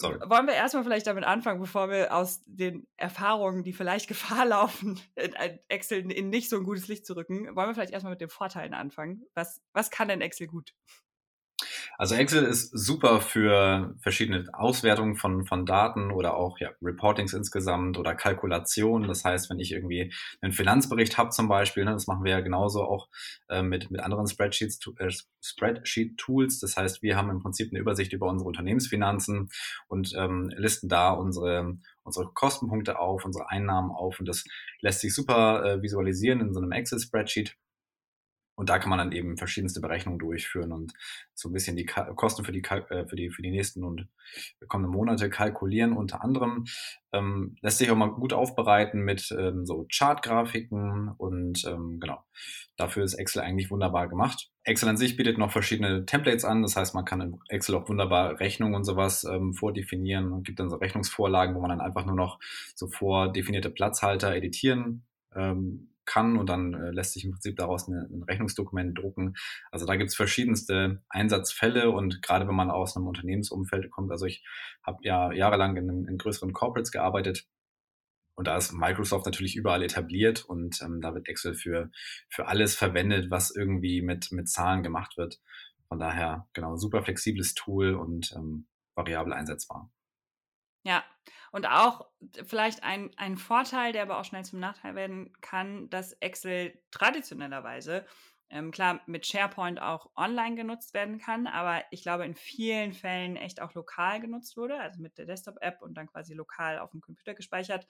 Sorry. 0.00 0.20
Wollen 0.30 0.46
wir 0.46 0.54
erstmal 0.54 0.84
vielleicht 0.84 1.08
damit 1.08 1.24
anfangen, 1.24 1.60
bevor 1.60 1.90
wir 1.90 2.14
aus 2.14 2.44
den 2.46 2.86
Erfahrungen, 2.96 3.64
die 3.64 3.72
vielleicht 3.72 4.06
Gefahr 4.08 4.46
laufen, 4.46 5.00
Excel 5.68 6.10
in 6.10 6.30
nicht 6.30 6.48
so 6.48 6.56
ein 6.56 6.64
gutes 6.64 6.86
Licht 6.86 7.04
zu 7.04 7.14
rücken, 7.16 7.54
wollen 7.56 7.68
wir 7.68 7.74
vielleicht 7.74 7.92
erstmal 7.92 8.12
mit 8.12 8.20
den 8.20 8.28
Vorteilen 8.28 8.74
anfangen. 8.74 9.24
Was, 9.34 9.60
was 9.72 9.90
kann 9.90 10.08
denn 10.08 10.20
Excel 10.20 10.46
gut? 10.46 10.74
Also 11.96 12.14
Excel 12.14 12.44
ist 12.44 12.70
super 12.76 13.20
für 13.20 13.94
verschiedene 14.00 14.46
Auswertungen 14.52 15.16
von, 15.16 15.46
von 15.46 15.66
Daten 15.66 16.10
oder 16.10 16.36
auch 16.36 16.58
ja, 16.58 16.70
Reportings 16.82 17.32
insgesamt 17.32 17.98
oder 17.98 18.14
Kalkulationen. 18.14 19.08
Das 19.08 19.24
heißt, 19.24 19.50
wenn 19.50 19.58
ich 19.58 19.72
irgendwie 19.72 20.12
einen 20.40 20.52
Finanzbericht 20.52 21.18
habe 21.18 21.30
zum 21.30 21.48
Beispiel, 21.48 21.84
ne, 21.84 21.92
das 21.92 22.06
machen 22.06 22.24
wir 22.24 22.32
ja 22.32 22.40
genauso 22.40 22.84
auch 22.84 23.08
äh, 23.48 23.62
mit, 23.62 23.90
mit 23.90 24.00
anderen 24.00 24.26
Spreadsheets, 24.26 24.80
äh, 24.98 25.10
Spreadsheet-Tools. 25.42 26.60
Das 26.60 26.76
heißt, 26.76 27.02
wir 27.02 27.16
haben 27.16 27.30
im 27.30 27.40
Prinzip 27.40 27.72
eine 27.72 27.80
Übersicht 27.80 28.12
über 28.12 28.28
unsere 28.28 28.48
Unternehmensfinanzen 28.48 29.48
und 29.88 30.14
ähm, 30.16 30.50
listen 30.56 30.88
da 30.88 31.10
unsere 31.10 31.78
unsere 32.08 32.32
Kostenpunkte 32.32 32.98
auf, 32.98 33.24
unsere 33.24 33.50
Einnahmen 33.50 33.90
auf 33.90 34.18
und 34.18 34.26
das 34.26 34.44
lässt 34.80 35.00
sich 35.00 35.14
super 35.14 35.64
äh, 35.64 35.82
visualisieren 35.82 36.40
in 36.40 36.54
so 36.54 36.60
einem 36.60 36.72
Excel-Spreadsheet. 36.72 37.54
Und 38.58 38.70
da 38.70 38.80
kann 38.80 38.90
man 38.90 38.98
dann 38.98 39.12
eben 39.12 39.36
verschiedenste 39.36 39.80
Berechnungen 39.80 40.18
durchführen 40.18 40.72
und 40.72 40.92
so 41.32 41.48
ein 41.48 41.52
bisschen 41.52 41.76
die 41.76 41.86
Kosten 41.86 42.44
für 42.44 42.50
die, 42.50 42.64
äh, 42.64 43.06
für 43.06 43.14
die, 43.14 43.30
für 43.30 43.40
die 43.40 43.52
nächsten 43.52 43.84
und 43.84 44.08
kommenden 44.66 44.92
Monate 44.92 45.30
kalkulieren. 45.30 45.92
Unter 45.92 46.24
anderem 46.24 46.64
ähm, 47.12 47.54
lässt 47.62 47.78
sich 47.78 47.88
auch 47.92 47.96
mal 47.96 48.10
gut 48.10 48.32
aufbereiten 48.32 49.02
mit 49.02 49.32
ähm, 49.38 49.64
so 49.64 49.86
Chartgrafiken 49.88 51.14
und 51.16 51.64
ähm, 51.66 52.00
genau. 52.00 52.24
Dafür 52.76 53.04
ist 53.04 53.14
Excel 53.14 53.42
eigentlich 53.42 53.70
wunderbar 53.70 54.08
gemacht. 54.08 54.50
Excel 54.64 54.88
an 54.88 54.96
sich 54.96 55.16
bietet 55.16 55.38
noch 55.38 55.52
verschiedene 55.52 56.04
Templates 56.04 56.44
an. 56.44 56.62
Das 56.62 56.74
heißt, 56.74 56.96
man 56.96 57.04
kann 57.04 57.20
in 57.20 57.38
Excel 57.48 57.76
auch 57.76 57.88
wunderbar 57.88 58.40
Rechnungen 58.40 58.74
und 58.74 58.82
sowas 58.82 59.22
ähm, 59.22 59.54
vordefinieren 59.54 60.32
und 60.32 60.44
gibt 60.44 60.58
dann 60.58 60.68
so 60.68 60.76
Rechnungsvorlagen, 60.78 61.54
wo 61.54 61.60
man 61.60 61.70
dann 61.70 61.80
einfach 61.80 62.04
nur 62.04 62.16
noch 62.16 62.40
so 62.74 62.88
vordefinierte 62.88 63.70
Platzhalter 63.70 64.34
editieren 64.34 65.04
ähm, 65.36 65.90
kann 66.08 66.36
und 66.36 66.48
dann 66.48 66.74
äh, 66.74 66.90
lässt 66.90 67.12
sich 67.12 67.24
im 67.24 67.30
Prinzip 67.30 67.56
daraus 67.56 67.86
eine, 67.88 68.08
ein 68.10 68.24
Rechnungsdokument 68.24 68.98
drucken. 68.98 69.34
Also 69.70 69.86
da 69.86 69.94
gibt 69.94 70.10
es 70.10 70.16
verschiedenste 70.16 71.02
Einsatzfälle 71.08 71.90
und 71.90 72.22
gerade 72.22 72.48
wenn 72.48 72.56
man 72.56 72.70
aus 72.70 72.96
einem 72.96 73.06
Unternehmensumfeld 73.06 73.90
kommt, 73.90 74.10
also 74.10 74.26
ich 74.26 74.44
habe 74.82 74.98
ja 75.02 75.32
jahrelang 75.32 75.76
in, 75.76 76.06
in 76.08 76.18
größeren 76.18 76.52
Corporates 76.52 76.90
gearbeitet, 76.90 77.46
und 78.38 78.46
da 78.46 78.56
ist 78.56 78.72
Microsoft 78.72 79.26
natürlich 79.26 79.56
überall 79.56 79.82
etabliert 79.82 80.44
und 80.44 80.80
ähm, 80.80 81.00
da 81.00 81.12
wird 81.12 81.26
Excel 81.26 81.54
für, 81.54 81.90
für 82.28 82.46
alles 82.46 82.76
verwendet, 82.76 83.32
was 83.32 83.50
irgendwie 83.50 84.00
mit, 84.00 84.30
mit 84.30 84.48
Zahlen 84.48 84.84
gemacht 84.84 85.16
wird. 85.16 85.40
Von 85.88 85.98
daher, 85.98 86.46
genau, 86.52 86.76
super 86.76 87.02
flexibles 87.02 87.54
Tool 87.54 87.94
und 87.94 88.32
ähm, 88.36 88.68
variabel 88.94 89.32
einsetzbar. 89.32 89.90
Ja, 90.84 91.04
und 91.52 91.66
auch 91.66 92.06
vielleicht 92.46 92.82
ein, 92.82 93.10
ein 93.16 93.36
Vorteil, 93.36 93.92
der 93.92 94.02
aber 94.02 94.18
auch 94.18 94.24
schnell 94.24 94.44
zum 94.44 94.60
Nachteil 94.60 94.94
werden 94.94 95.32
kann, 95.40 95.88
dass 95.90 96.12
Excel 96.14 96.80
traditionellerweise 96.90 98.06
ähm, 98.50 98.70
klar 98.70 99.02
mit 99.06 99.26
SharePoint 99.26 99.80
auch 99.80 100.10
online 100.16 100.56
genutzt 100.56 100.94
werden 100.94 101.18
kann, 101.18 101.46
aber 101.46 101.84
ich 101.90 102.02
glaube 102.02 102.24
in 102.24 102.34
vielen 102.34 102.92
Fällen 102.94 103.36
echt 103.36 103.60
auch 103.60 103.74
lokal 103.74 104.20
genutzt 104.20 104.56
wurde, 104.56 104.80
also 104.80 105.00
mit 105.00 105.18
der 105.18 105.26
Desktop-App 105.26 105.82
und 105.82 105.94
dann 105.94 106.06
quasi 106.06 106.34
lokal 106.34 106.78
auf 106.78 106.90
dem 106.90 107.00
Computer 107.00 107.34
gespeichert. 107.34 107.86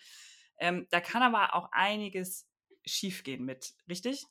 Ähm, 0.59 0.87
da 0.91 1.01
kann 1.01 1.23
aber 1.23 1.55
auch 1.55 1.69
einiges 1.73 2.49
schiefgehen 2.85 3.45
mit, 3.45 3.75
richtig? 3.89 4.25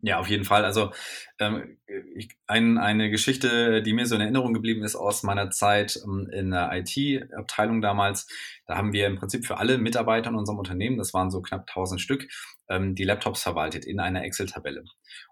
Ja, 0.00 0.20
auf 0.20 0.28
jeden 0.28 0.44
Fall. 0.44 0.64
Also 0.64 0.92
ähm, 1.40 1.78
ich, 2.14 2.30
ein, 2.46 2.78
eine 2.78 3.10
Geschichte, 3.10 3.82
die 3.82 3.92
mir 3.92 4.06
so 4.06 4.14
in 4.14 4.20
Erinnerung 4.20 4.54
geblieben 4.54 4.84
ist 4.84 4.94
aus 4.94 5.24
meiner 5.24 5.50
Zeit 5.50 5.98
ähm, 6.04 6.28
in 6.32 6.52
der 6.52 6.70
IT-Abteilung 6.72 7.80
damals. 7.80 8.28
Da 8.66 8.76
haben 8.76 8.92
wir 8.92 9.06
im 9.06 9.16
Prinzip 9.16 9.44
für 9.44 9.58
alle 9.58 9.78
Mitarbeiter 9.78 10.30
in 10.30 10.36
unserem 10.36 10.58
Unternehmen, 10.58 10.98
das 10.98 11.14
waren 11.14 11.30
so 11.30 11.42
knapp 11.42 11.62
1000 11.68 12.00
Stück, 12.00 12.28
ähm, 12.68 12.94
die 12.94 13.04
Laptops 13.04 13.42
verwaltet 13.42 13.84
in 13.86 13.98
einer 13.98 14.22
Excel-Tabelle. 14.22 14.80
Und 14.82 14.88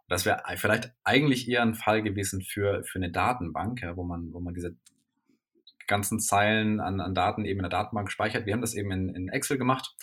das 0.09 0.25
wäre 0.25 0.43
vielleicht 0.57 0.93
eigentlich 1.05 1.49
eher 1.49 1.63
ein 1.63 1.75
Fall 1.75 2.03
gewesen 2.03 2.43
für, 2.43 2.83
für 2.85 2.99
eine 2.99 3.13
Datenbank, 3.13 3.83
ja, 3.83 3.97
wo 3.97 4.03
man, 4.03 4.33
wo 4.33 4.41
man 4.41 4.55
diese 4.55 4.77
ganzen 5.87 6.19
Zeilen 6.19 6.81
an, 6.81 7.01
an 7.01 7.15
Daten 7.15 7.45
eben 7.45 7.61
in 7.61 7.71
der 7.71 7.71
Datenbank 7.71 8.11
speichert. 8.11 8.47
Wir 8.47 8.55
haben 8.55 8.61
das 8.61 8.75
eben 8.75 8.91
in, 8.91 9.15
in 9.15 9.29
Excel 9.29 9.59
gemacht. 9.59 9.95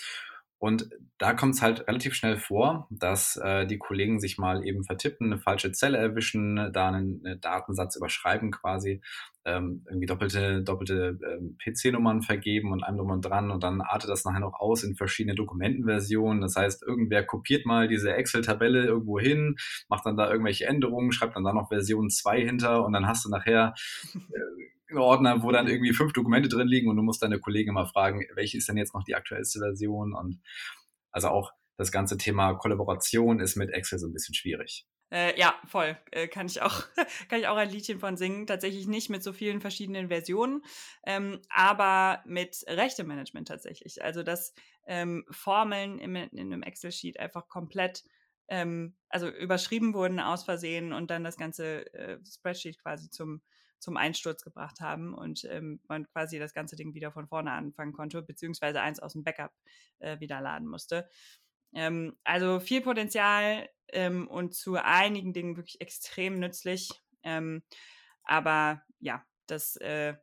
Und 0.63 0.89
da 1.17 1.33
kommt 1.33 1.55
es 1.55 1.61
halt 1.61 1.89
relativ 1.89 2.13
schnell 2.13 2.37
vor, 2.37 2.87
dass 2.89 3.35
äh, 3.35 3.67
die 3.67 3.77
Kollegen 3.77 4.21
sich 4.21 4.37
mal 4.37 4.65
eben 4.65 4.85
vertippen, 4.85 5.27
eine 5.27 5.41
falsche 5.41 5.73
Zelle 5.73 5.97
erwischen, 5.97 6.71
da 6.71 6.87
einen, 6.87 7.21
einen 7.25 7.41
Datensatz 7.41 7.97
überschreiben 7.97 8.49
quasi, 8.51 9.01
ähm, 9.43 9.83
irgendwie 9.89 10.05
doppelte, 10.05 10.63
doppelte 10.63 11.19
ähm, 11.21 11.57
PC-Nummern 11.61 12.21
vergeben 12.21 12.71
und 12.71 12.81
einem 12.81 12.95
drum 12.95 13.19
dran 13.19 13.51
und 13.51 13.61
dann 13.61 13.81
artet 13.81 14.09
das 14.09 14.23
nachher 14.23 14.39
noch 14.39 14.57
aus 14.57 14.85
in 14.85 14.95
verschiedene 14.95 15.35
Dokumentenversionen. 15.35 16.39
Das 16.39 16.55
heißt, 16.55 16.81
irgendwer 16.81 17.25
kopiert 17.25 17.65
mal 17.65 17.89
diese 17.89 18.13
Excel-Tabelle 18.13 18.85
irgendwo 18.85 19.19
hin, 19.19 19.57
macht 19.89 20.05
dann 20.05 20.15
da 20.15 20.31
irgendwelche 20.31 20.65
Änderungen, 20.65 21.11
schreibt 21.11 21.35
dann 21.35 21.43
da 21.43 21.51
noch 21.51 21.67
Version 21.67 22.09
2 22.09 22.39
hinter 22.39 22.85
und 22.85 22.93
dann 22.93 23.05
hast 23.05 23.25
du 23.25 23.29
nachher 23.29 23.73
äh, 24.15 24.63
Ordner, 25.01 25.43
wo 25.43 25.51
dann 25.51 25.67
irgendwie 25.67 25.93
fünf 25.93 26.13
Dokumente 26.13 26.49
drin 26.49 26.67
liegen 26.67 26.89
und 26.89 26.97
du 26.97 27.03
musst 27.03 27.21
deine 27.21 27.39
Kollegen 27.39 27.69
immer 27.69 27.87
fragen, 27.87 28.25
welche 28.35 28.57
ist 28.57 28.69
denn 28.69 28.77
jetzt 28.77 28.93
noch 28.93 29.03
die 29.03 29.15
aktuellste 29.15 29.59
Version 29.59 30.13
und 30.13 30.41
also 31.11 31.29
auch 31.29 31.51
das 31.77 31.91
ganze 31.91 32.17
Thema 32.17 32.53
Kollaboration 32.53 33.39
ist 33.39 33.55
mit 33.55 33.71
Excel 33.71 33.99
so 33.99 34.07
ein 34.07 34.13
bisschen 34.13 34.35
schwierig. 34.35 34.85
Äh, 35.11 35.39
ja, 35.39 35.55
voll. 35.67 35.95
Äh, 36.11 36.27
kann 36.27 36.47
ich 36.47 36.61
auch, 36.61 36.83
kann 37.29 37.39
ich 37.39 37.47
auch 37.47 37.57
ein 37.57 37.69
Liedchen 37.69 37.99
von 37.99 38.17
singen. 38.17 38.47
Tatsächlich 38.47 38.87
nicht 38.87 39.09
mit 39.09 39.23
so 39.23 39.31
vielen 39.31 39.61
verschiedenen 39.61 40.07
Versionen, 40.07 40.63
ähm, 41.05 41.39
aber 41.49 42.23
mit 42.25 42.63
Rechtemanagement 42.67 43.47
tatsächlich. 43.47 44.03
Also 44.03 44.23
dass 44.23 44.53
ähm, 44.87 45.23
Formeln 45.29 45.99
im, 45.99 46.15
in 46.15 46.31
einem 46.33 46.63
Excel-Sheet 46.63 47.19
einfach 47.19 47.47
komplett 47.47 48.03
ähm, 48.47 48.95
also 49.09 49.29
überschrieben 49.29 49.93
wurden 49.93 50.19
aus 50.19 50.43
Versehen 50.43 50.93
und 50.93 51.11
dann 51.11 51.23
das 51.23 51.37
ganze 51.37 51.93
äh, 51.93 52.19
Spreadsheet 52.25 52.81
quasi 52.81 53.09
zum 53.09 53.41
zum 53.83 53.97
Einsturz 53.97 54.43
gebracht 54.43 54.79
haben 54.79 55.13
und 55.13 55.43
ähm, 55.45 55.79
man 55.87 56.07
quasi 56.07 56.39
das 56.39 56.53
ganze 56.53 56.75
Ding 56.75 56.93
wieder 56.93 57.11
von 57.11 57.27
vorne 57.27 57.51
anfangen 57.51 57.93
konnte, 57.93 58.21
beziehungsweise 58.21 58.81
eins 58.81 58.99
aus 58.99 59.13
dem 59.13 59.23
Backup 59.23 59.51
äh, 59.99 60.19
wieder 60.19 60.41
laden 60.41 60.67
musste. 60.67 61.09
Ähm, 61.73 62.15
also 62.23 62.59
viel 62.59 62.81
Potenzial 62.81 63.69
ähm, 63.89 64.27
und 64.27 64.55
zu 64.55 64.75
einigen 64.75 65.33
Dingen 65.33 65.57
wirklich 65.57 65.81
extrem 65.81 66.39
nützlich. 66.39 66.89
Ähm, 67.23 67.63
aber 68.23 68.83
ja, 68.99 69.25
das 69.47 69.75
äh, 69.77 70.15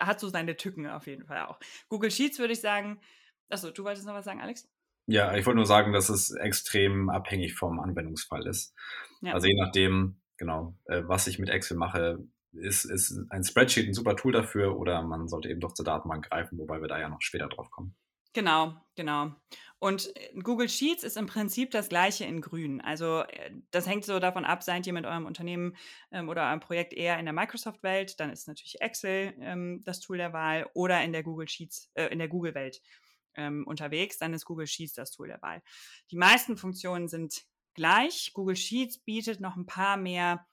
hat 0.00 0.20
so 0.20 0.28
seine 0.28 0.56
Tücken 0.56 0.88
auf 0.88 1.06
jeden 1.06 1.26
Fall 1.26 1.46
auch. 1.46 1.60
Google 1.88 2.10
Sheets 2.10 2.38
würde 2.38 2.54
ich 2.54 2.60
sagen. 2.60 3.00
Achso, 3.48 3.70
du 3.70 3.84
wolltest 3.84 4.06
noch 4.06 4.14
was 4.14 4.24
sagen, 4.24 4.40
Alex? 4.40 4.68
Ja, 5.06 5.36
ich 5.36 5.44
wollte 5.44 5.58
nur 5.58 5.66
sagen, 5.66 5.92
dass 5.92 6.08
es 6.08 6.30
extrem 6.30 7.10
abhängig 7.10 7.54
vom 7.54 7.78
Anwendungsfall 7.78 8.46
ist. 8.46 8.74
Ja. 9.20 9.34
Also 9.34 9.46
je 9.46 9.54
nachdem, 9.54 10.20
genau, 10.36 10.76
äh, 10.86 11.02
was 11.06 11.26
ich 11.26 11.38
mit 11.38 11.48
Excel 11.48 11.76
mache, 11.76 12.18
ist, 12.52 12.84
ist 12.84 13.18
ein 13.30 13.44
Spreadsheet 13.44 13.88
ein 13.88 13.94
super 13.94 14.16
Tool 14.16 14.32
dafür 14.32 14.78
oder 14.78 15.02
man 15.02 15.28
sollte 15.28 15.48
eben 15.48 15.60
doch 15.60 15.74
zur 15.74 15.84
Datenbank 15.84 16.28
greifen, 16.28 16.58
wobei 16.58 16.80
wir 16.80 16.88
da 16.88 16.98
ja 16.98 17.08
noch 17.08 17.20
später 17.20 17.48
drauf 17.48 17.70
kommen. 17.70 17.96
Genau, 18.32 18.74
genau. 18.96 19.32
Und 19.78 20.14
äh, 20.16 20.32
Google 20.42 20.68
Sheets 20.68 21.04
ist 21.04 21.16
im 21.16 21.26
Prinzip 21.26 21.70
das 21.70 21.88
gleiche 21.88 22.24
in 22.24 22.40
grün. 22.40 22.80
Also 22.80 23.20
äh, 23.20 23.52
das 23.70 23.86
hängt 23.86 24.04
so 24.04 24.18
davon 24.18 24.44
ab, 24.44 24.62
seid 24.64 24.86
ihr 24.86 24.92
mit 24.92 25.06
eurem 25.06 25.24
Unternehmen 25.24 25.76
ähm, 26.10 26.28
oder 26.28 26.48
eurem 26.48 26.60
Projekt 26.60 26.92
eher 26.92 27.18
in 27.18 27.26
der 27.26 27.34
Microsoft-Welt, 27.34 28.18
dann 28.18 28.30
ist 28.30 28.48
natürlich 28.48 28.80
Excel 28.80 29.34
ähm, 29.40 29.82
das 29.84 30.00
Tool 30.00 30.16
der 30.16 30.32
Wahl 30.32 30.68
oder 30.74 31.02
in 31.04 31.12
der 31.12 31.22
Google 31.22 31.48
Sheets, 31.48 31.90
äh, 31.94 32.06
in 32.06 32.18
der 32.18 32.28
Google-Welt 32.28 32.82
ähm, 33.36 33.64
unterwegs, 33.66 34.18
dann 34.18 34.34
ist 34.34 34.44
Google 34.44 34.66
Sheets 34.66 34.94
das 34.94 35.12
Tool 35.12 35.28
der 35.28 35.42
Wahl. 35.42 35.62
Die 36.10 36.16
meisten 36.16 36.56
Funktionen 36.56 37.06
sind 37.06 37.44
gleich. 37.74 38.32
Google 38.34 38.56
Sheets 38.56 38.98
bietet 38.98 39.40
noch 39.40 39.56
ein 39.56 39.66
paar 39.66 39.96
mehr 39.96 40.46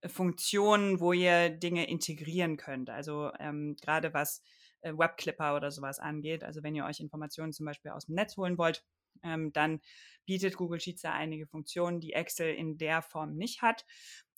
äh, 0.00 0.08
Funktionen, 0.08 1.00
wo 1.00 1.12
ihr 1.12 1.50
Dinge 1.50 1.88
integrieren 1.88 2.56
könnt. 2.56 2.90
Also 2.90 3.30
ähm, 3.38 3.76
gerade 3.80 4.14
was 4.14 4.42
äh, 4.82 4.92
Webclipper 4.92 5.56
oder 5.56 5.70
sowas 5.70 5.98
angeht. 5.98 6.44
Also 6.44 6.62
wenn 6.62 6.74
ihr 6.74 6.84
euch 6.84 7.00
Informationen 7.00 7.52
zum 7.52 7.66
Beispiel 7.66 7.90
aus 7.90 8.06
dem 8.06 8.14
Netz 8.14 8.36
holen 8.36 8.58
wollt, 8.58 8.84
ähm, 9.22 9.52
dann 9.52 9.80
bietet 10.24 10.56
Google 10.56 10.80
Sheets 10.80 11.02
da 11.02 11.12
einige 11.12 11.46
Funktionen, 11.46 12.00
die 12.00 12.12
Excel 12.12 12.54
in 12.54 12.78
der 12.78 13.02
Form 13.02 13.36
nicht 13.36 13.62
hat. 13.62 13.84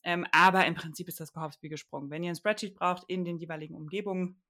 Ähm, 0.05 0.27
aber 0.33 0.67
im 0.67 0.75
Prinzip 0.75 1.09
ist 1.09 1.21
das 1.21 1.33
wie 1.61 1.69
gesprungen. 1.69 2.11
Wenn 2.11 2.25
ihr 2.25 2.31
ein 2.31 2.37
Spreadsheet 2.37 2.75
braucht 2.75 3.05
in 3.09 3.25
den 3.25 3.39
jeweiligen 3.39 3.77
Umgebungen, 3.77 4.43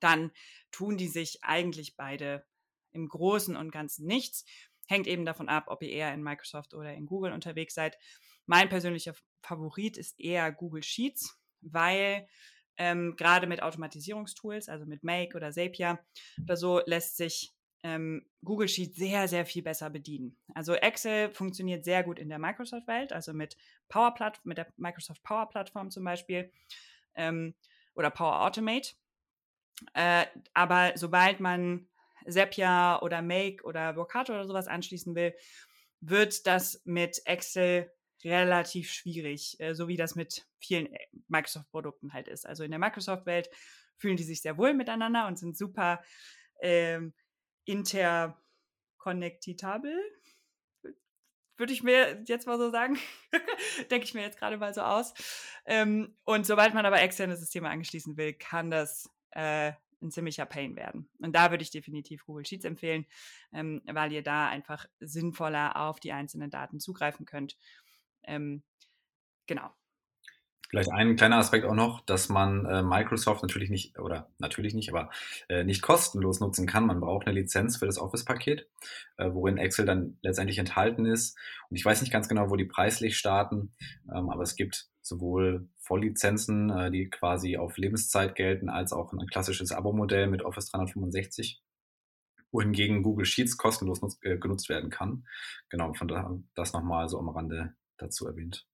dann 0.00 0.30
tun 0.70 0.96
die 0.96 1.08
sich 1.08 1.42
eigentlich 1.42 1.96
beide 1.96 2.44
im 2.92 3.08
Großen 3.08 3.56
und 3.56 3.72
Ganzen 3.72 4.06
nichts. 4.06 4.44
Hängt 4.86 5.06
eben 5.06 5.24
davon 5.24 5.48
ab, 5.48 5.64
ob 5.68 5.82
ihr 5.82 5.90
eher 5.90 6.12
in 6.12 6.22
Microsoft 6.22 6.74
oder 6.74 6.94
in 6.94 7.06
Google 7.06 7.32
unterwegs 7.32 7.74
seid. 7.74 7.98
Mein 8.46 8.68
persönlicher 8.68 9.14
Favorit 9.42 9.96
ist 9.96 10.20
eher 10.20 10.52
Google 10.52 10.82
Sheets, 10.82 11.38
weil 11.60 12.28
ähm, 12.76 13.16
gerade 13.16 13.46
mit 13.46 13.62
Automatisierungstools, 13.62 14.68
also 14.68 14.86
mit 14.86 15.02
Make 15.02 15.36
oder 15.36 15.50
Zapier 15.50 15.98
oder 16.42 16.56
so, 16.56 16.80
lässt 16.84 17.16
sich 17.16 17.54
ähm, 17.82 18.26
Google 18.44 18.68
Sheet 18.68 18.94
sehr, 18.94 19.28
sehr 19.28 19.46
viel 19.46 19.62
besser 19.62 19.90
bedienen. 19.90 20.36
Also 20.54 20.74
Excel 20.74 21.30
funktioniert 21.30 21.84
sehr 21.84 22.02
gut 22.02 22.18
in 22.18 22.28
der 22.28 22.38
Microsoft-Welt, 22.38 23.12
also 23.12 23.32
mit 23.32 23.56
Power 23.88 24.14
mit 24.44 24.58
der 24.58 24.72
Microsoft 24.76 25.22
Power 25.22 25.48
Plattform 25.48 25.90
zum 25.90 26.04
Beispiel 26.04 26.52
ähm, 27.14 27.54
oder 27.94 28.10
Power 28.10 28.42
Automate. 28.42 28.94
Äh, 29.94 30.26
aber 30.54 30.92
sobald 30.96 31.40
man 31.40 31.88
Zapier 32.28 33.00
oder 33.02 33.22
Make 33.22 33.64
oder 33.64 33.96
Workato 33.96 34.32
oder 34.32 34.46
sowas 34.46 34.68
anschließen 34.68 35.14
will, 35.14 35.34
wird 36.00 36.46
das 36.46 36.82
mit 36.84 37.22
Excel 37.24 37.90
relativ 38.24 38.92
schwierig, 38.92 39.58
äh, 39.60 39.74
so 39.74 39.88
wie 39.88 39.96
das 39.96 40.14
mit 40.14 40.46
vielen 40.58 40.92
äh, 40.92 40.98
Microsoft-Produkten 41.28 42.12
halt 42.12 42.28
ist. 42.28 42.46
Also 42.46 42.64
in 42.64 42.70
der 42.70 42.80
Microsoft-Welt 42.80 43.48
fühlen 43.98 44.16
die 44.16 44.24
sich 44.24 44.42
sehr 44.42 44.58
wohl 44.58 44.74
miteinander 44.74 45.26
und 45.26 45.38
sind 45.38 45.56
super 45.56 46.02
ähm, 46.60 47.14
interkonnektitabel. 47.64 49.94
Würde 51.58 51.72
ich 51.72 51.82
mir 51.82 52.22
jetzt 52.26 52.46
mal 52.46 52.58
so 52.58 52.68
sagen. 52.70 52.98
Denke 53.90 54.04
ich 54.04 54.12
mir 54.12 54.20
jetzt 54.20 54.38
gerade 54.38 54.58
mal 54.58 54.74
so 54.74 54.82
aus. 54.82 55.14
Ähm, 55.64 56.14
und 56.24 56.44
sobald 56.46 56.74
man 56.74 56.84
aber 56.84 57.00
externe 57.00 57.34
Systeme 57.36 57.70
anschließen 57.70 58.18
will, 58.18 58.34
kann 58.34 58.70
das 58.70 59.08
äh, 59.30 59.72
ein 60.02 60.10
ziemlicher 60.10 60.46
Pain 60.46 60.76
werden. 60.76 61.08
Und 61.18 61.34
da 61.34 61.50
würde 61.50 61.62
ich 61.62 61.70
definitiv 61.70 62.26
Google 62.26 62.46
Sheets 62.46 62.64
empfehlen, 62.64 63.06
ähm, 63.52 63.82
weil 63.86 64.12
ihr 64.12 64.22
da 64.22 64.48
einfach 64.48 64.86
sinnvoller 65.00 65.76
auf 65.76 66.00
die 66.00 66.12
einzelnen 66.12 66.50
Daten 66.50 66.80
zugreifen 66.80 67.26
könnt 67.26 67.56
ähm, 68.26 68.62
genau. 69.46 69.70
Vielleicht 70.68 70.90
ein 70.90 71.14
kleiner 71.14 71.36
Aspekt 71.36 71.64
auch 71.64 71.76
noch, 71.76 72.00
dass 72.06 72.28
man 72.28 72.66
äh, 72.66 72.82
Microsoft 72.82 73.42
natürlich 73.42 73.70
nicht, 73.70 74.00
oder 74.00 74.28
natürlich 74.38 74.74
nicht, 74.74 74.88
aber 74.90 75.10
äh, 75.48 75.62
nicht 75.62 75.80
kostenlos 75.80 76.40
nutzen 76.40 76.66
kann. 76.66 76.86
Man 76.86 76.98
braucht 76.98 77.26
eine 77.26 77.38
Lizenz 77.38 77.76
für 77.76 77.86
das 77.86 77.98
Office-Paket, 77.98 78.68
äh, 79.16 79.30
worin 79.32 79.58
Excel 79.58 79.86
dann 79.86 80.18
letztendlich 80.22 80.58
enthalten 80.58 81.06
ist. 81.06 81.38
Und 81.70 81.76
ich 81.76 81.84
weiß 81.84 82.00
nicht 82.00 82.12
ganz 82.12 82.28
genau, 82.28 82.50
wo 82.50 82.56
die 82.56 82.64
preislich 82.64 83.16
starten, 83.16 83.74
ähm, 84.12 84.28
aber 84.28 84.42
es 84.42 84.56
gibt 84.56 84.88
sowohl 85.06 85.68
Volllizenzen, 85.78 86.70
äh, 86.70 86.90
die 86.90 87.08
quasi 87.08 87.56
auf 87.56 87.76
Lebenszeit 87.76 88.34
gelten, 88.34 88.68
als 88.68 88.92
auch 88.92 89.12
ein 89.12 89.26
klassisches 89.26 89.72
Abo-Modell 89.72 90.26
mit 90.26 90.42
Office 90.42 90.70
365 90.70 91.62
wohingegen 92.52 93.02
Google 93.02 93.26
Sheets 93.26 93.56
kostenlos 93.56 94.00
nutz, 94.02 94.18
äh, 94.22 94.38
genutzt 94.38 94.68
werden 94.68 94.90
kann. 94.90 95.26
Genau, 95.68 95.92
von 95.94 96.08
daher 96.08 96.38
das 96.54 96.72
nochmal 96.72 97.08
so 97.08 97.18
am 97.18 97.28
Rande 97.28 97.74
dazu 97.98 98.26
erwähnt. 98.26 98.66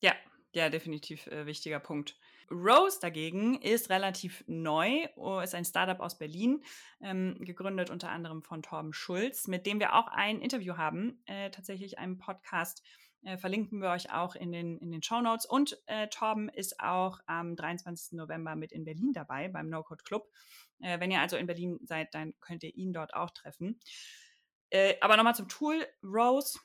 Ja, 0.00 0.14
ja, 0.52 0.68
definitiv 0.68 1.26
äh, 1.28 1.46
wichtiger 1.46 1.80
Punkt. 1.80 2.18
Rose 2.50 2.98
dagegen 3.00 3.58
ist 3.62 3.88
relativ 3.88 4.44
neu, 4.46 5.06
oh, 5.16 5.40
ist 5.40 5.54
ein 5.54 5.64
Startup 5.64 6.00
aus 6.00 6.18
Berlin, 6.18 6.62
ähm, 7.00 7.36
gegründet 7.40 7.88
unter 7.88 8.10
anderem 8.10 8.42
von 8.42 8.62
Torben 8.62 8.92
Schulz, 8.92 9.48
mit 9.48 9.64
dem 9.64 9.80
wir 9.80 9.94
auch 9.94 10.08
ein 10.08 10.40
Interview 10.40 10.76
haben, 10.76 11.22
äh, 11.24 11.50
tatsächlich 11.50 11.98
einen 11.98 12.18
Podcast. 12.18 12.82
Äh, 13.24 13.38
verlinken 13.38 13.80
wir 13.80 13.90
euch 13.90 14.12
auch 14.12 14.34
in 14.34 14.52
den, 14.52 14.78
in 14.78 14.90
den 14.90 15.02
Show 15.02 15.20
Notes. 15.20 15.46
Und 15.46 15.78
äh, 15.86 16.08
Torben 16.08 16.48
ist 16.48 16.80
auch 16.80 17.20
am 17.26 17.56
23. 17.56 18.12
November 18.18 18.56
mit 18.56 18.72
in 18.72 18.84
Berlin 18.84 19.12
dabei 19.12 19.48
beim 19.48 19.68
No 19.68 19.82
Code 19.82 20.02
Club. 20.04 20.28
Äh, 20.80 21.00
wenn 21.00 21.10
ihr 21.10 21.20
also 21.20 21.36
in 21.36 21.46
Berlin 21.46 21.78
seid, 21.84 22.14
dann 22.14 22.34
könnt 22.40 22.62
ihr 22.64 22.74
ihn 22.74 22.92
dort 22.92 23.14
auch 23.14 23.30
treffen. 23.30 23.80
Äh, 24.70 24.94
aber 25.00 25.16
nochmal 25.16 25.34
zum 25.34 25.48
Tool 25.48 25.86
Rose 26.02 26.58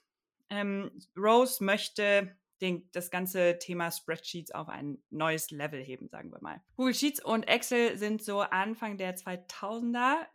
ähm, 0.49 0.91
Rose 1.15 1.63
möchte 1.63 2.35
den, 2.61 2.89
das 2.91 3.11
ganze 3.11 3.59
Thema 3.59 3.91
Spreadsheets 3.91 4.51
auf 4.51 4.69
ein 4.69 4.97
neues 5.09 5.51
Level 5.51 5.81
heben, 5.81 6.09
sagen 6.09 6.31
wir 6.31 6.41
mal. 6.41 6.61
Google 6.75 6.93
Sheets 6.93 7.23
und 7.23 7.43
Excel 7.43 7.97
sind 7.97 8.23
so 8.23 8.41
Anfang 8.41 8.97
der 8.97 9.15
2000er, 9.15 10.25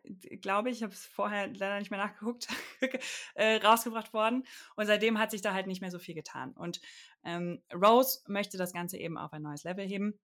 glaube 0.41 0.71
ich, 0.71 0.79
ich 0.79 0.83
habe 0.83 0.93
es 0.93 1.07
vorher 1.07 1.49
leider 1.49 1.79
nicht 1.79 1.91
mehr 1.91 2.01
nachgeguckt, 2.01 2.49
äh, 3.35 3.57
rausgebracht 3.57 4.13
worden. 4.13 4.45
Und 4.77 4.87
seitdem 4.87 5.19
hat 5.19 5.31
sich 5.31 5.43
da 5.43 5.55
halt 5.55 5.67
nicht 5.67 5.81
mehr 5.81 5.91
so 5.91 5.99
viel 5.99 6.15
getan. 6.15 6.53
Und 6.53 6.81
ähm, 7.25 7.63
Rose 7.73 8.21
möchte 8.27 8.57
das 8.57 8.73
Ganze 8.73 8.99
eben 8.99 9.19
auf 9.19 9.33
ein 9.33 9.43
neues 9.43 9.65
Level 9.65 9.87
heben 9.87 10.19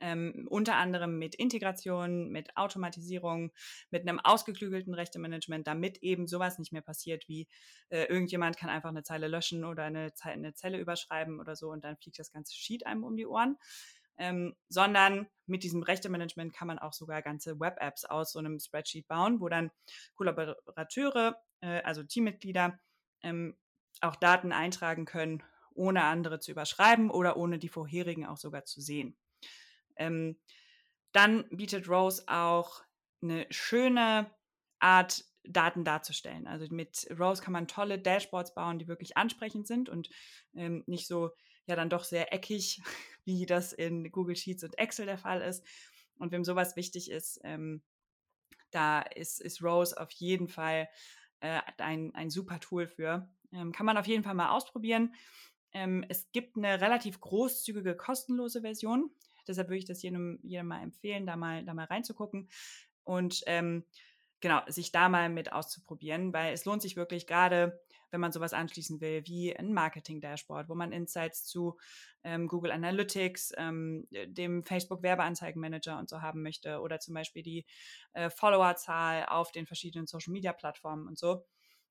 ähm, 0.00 0.46
unter 0.50 0.76
anderem 0.76 1.18
mit 1.18 1.34
Integration, 1.34 2.30
mit 2.30 2.56
Automatisierung, 2.56 3.52
mit 3.90 4.02
einem 4.02 4.20
ausgeklügelten 4.20 4.94
Rechtemanagement, 4.94 5.66
damit 5.66 5.98
eben 5.98 6.26
sowas 6.26 6.58
nicht 6.58 6.72
mehr 6.72 6.82
passiert, 6.82 7.28
wie 7.28 7.48
äh, 7.88 8.04
irgendjemand 8.04 8.56
kann 8.56 8.70
einfach 8.70 8.90
eine 8.90 9.02
Zeile 9.02 9.28
löschen 9.28 9.64
oder 9.64 9.84
eine, 9.84 10.12
Ze 10.14 10.30
eine 10.30 10.54
Zelle 10.54 10.78
überschreiben 10.78 11.40
oder 11.40 11.56
so 11.56 11.70
und 11.70 11.84
dann 11.84 11.96
fliegt 11.96 12.18
das 12.18 12.32
ganze 12.32 12.54
Sheet 12.54 12.86
einem 12.86 13.04
um 13.04 13.16
die 13.16 13.26
Ohren. 13.26 13.56
Ähm, 14.16 14.54
sondern 14.68 15.26
mit 15.46 15.64
diesem 15.64 15.82
Rechtemanagement 15.82 16.52
kann 16.52 16.68
man 16.68 16.78
auch 16.78 16.92
sogar 16.92 17.20
ganze 17.20 17.58
Web-Apps 17.58 18.04
aus 18.04 18.30
so 18.30 18.38
einem 18.38 18.60
Spreadsheet 18.60 19.08
bauen, 19.08 19.40
wo 19.40 19.48
dann 19.48 19.72
Kollaborateure, 20.14 21.36
äh, 21.60 21.82
also 21.82 22.04
Teammitglieder, 22.04 22.78
ähm, 23.22 23.56
auch 24.00 24.14
Daten 24.14 24.52
eintragen 24.52 25.04
können, 25.04 25.42
ohne 25.74 26.04
andere 26.04 26.38
zu 26.38 26.52
überschreiben 26.52 27.10
oder 27.10 27.36
ohne 27.36 27.58
die 27.58 27.68
vorherigen 27.68 28.26
auch 28.26 28.36
sogar 28.36 28.64
zu 28.64 28.80
sehen. 28.80 29.16
Ähm, 29.96 30.38
dann 31.12 31.48
bietet 31.50 31.88
Rose 31.88 32.24
auch 32.26 32.82
eine 33.22 33.46
schöne 33.50 34.30
Art, 34.80 35.24
Daten 35.46 35.84
darzustellen. 35.84 36.46
Also 36.46 36.66
mit 36.70 37.06
Rose 37.18 37.42
kann 37.42 37.52
man 37.52 37.68
tolle 37.68 37.98
Dashboards 37.98 38.54
bauen, 38.54 38.78
die 38.78 38.88
wirklich 38.88 39.16
ansprechend 39.16 39.66
sind 39.66 39.88
und 39.88 40.08
ähm, 40.54 40.82
nicht 40.86 41.06
so, 41.06 41.30
ja, 41.66 41.76
dann 41.76 41.90
doch 41.90 42.04
sehr 42.04 42.32
eckig 42.32 42.80
wie 43.24 43.46
das 43.46 43.72
in 43.72 44.10
Google 44.10 44.36
Sheets 44.36 44.64
und 44.64 44.78
Excel 44.78 45.06
der 45.06 45.18
Fall 45.18 45.42
ist. 45.42 45.66
Und 46.18 46.32
wem 46.32 46.44
sowas 46.44 46.76
wichtig 46.76 47.10
ist, 47.10 47.40
ähm, 47.44 47.82
da 48.70 49.00
ist, 49.00 49.40
ist 49.40 49.62
Rose 49.62 50.00
auf 50.00 50.10
jeden 50.12 50.48
Fall 50.48 50.88
äh, 51.40 51.60
ein, 51.78 52.14
ein 52.14 52.30
super 52.30 52.60
Tool 52.60 52.86
für. 52.86 53.28
Ähm, 53.52 53.72
kann 53.72 53.86
man 53.86 53.96
auf 53.96 54.06
jeden 54.06 54.24
Fall 54.24 54.34
mal 54.34 54.50
ausprobieren. 54.50 55.14
Ähm, 55.72 56.04
es 56.08 56.30
gibt 56.32 56.56
eine 56.56 56.80
relativ 56.80 57.20
großzügige 57.20 57.96
kostenlose 57.96 58.62
Version. 58.62 59.10
Deshalb 59.48 59.68
würde 59.68 59.78
ich 59.78 59.84
das 59.84 60.02
jedem, 60.02 60.38
jedem 60.42 60.68
mal 60.68 60.82
empfehlen, 60.82 61.26
da 61.26 61.36
mal, 61.36 61.64
da 61.64 61.74
mal 61.74 61.86
reinzugucken. 61.86 62.48
Und 63.04 63.42
ähm, 63.46 63.84
genau, 64.40 64.60
sich 64.66 64.92
da 64.92 65.08
mal 65.08 65.28
mit 65.28 65.52
auszuprobieren, 65.52 66.32
weil 66.32 66.52
es 66.52 66.64
lohnt 66.64 66.82
sich 66.82 66.96
wirklich 66.96 67.26
gerade, 67.26 67.80
wenn 68.10 68.20
man 68.20 68.30
sowas 68.30 68.52
anschließen 68.52 69.00
will, 69.00 69.22
wie 69.26 69.56
ein 69.56 69.72
Marketing-Dashboard, 69.72 70.68
wo 70.68 70.74
man 70.74 70.92
Insights 70.92 71.44
zu 71.44 71.78
ähm, 72.22 72.46
Google 72.46 72.70
Analytics, 72.70 73.52
ähm, 73.56 74.06
dem 74.10 74.62
Facebook-Werbeanzeigenmanager 74.64 75.98
und 75.98 76.08
so 76.08 76.22
haben 76.22 76.42
möchte 76.42 76.80
oder 76.80 77.00
zum 77.00 77.14
Beispiel 77.14 77.42
die 77.42 77.66
äh, 78.12 78.30
Followerzahl 78.30 79.26
auf 79.26 79.50
den 79.50 79.66
verschiedenen 79.66 80.06
Social-Media-Plattformen 80.06 81.08
und 81.08 81.18
so. 81.18 81.44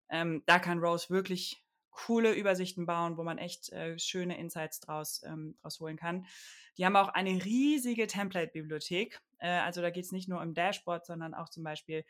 Ähm, 0.10 0.44
da 0.46 0.60
kann 0.60 0.80
Rose 0.80 1.10
wirklich 1.10 1.64
coole 1.94 2.34
Übersichten 2.34 2.86
bauen, 2.86 3.18
wo 3.18 3.24
man 3.24 3.38
echt 3.38 3.72
äh, 3.72 3.98
schöne 3.98 4.38
Insights 4.38 4.80
draus, 4.80 5.22
ähm, 5.26 5.56
draus 5.62 5.80
holen 5.80 5.98
kann. 5.98 6.26
Die 6.78 6.86
haben 6.86 6.96
auch 6.96 7.10
eine 7.10 7.44
riesige 7.44 8.08
Template-Bibliothek. 8.08 9.22
Äh, 9.40 9.48
also 9.48 9.82
da 9.82 9.90
geht 9.90 10.06
es 10.06 10.12
nicht 10.12 10.28
nur 10.28 10.42
um 10.42 10.54
Dashboard, 10.54 11.06
sondern 11.06 11.34
auch 11.34 11.50
zum 11.50 11.64
Beispiel 11.64 12.04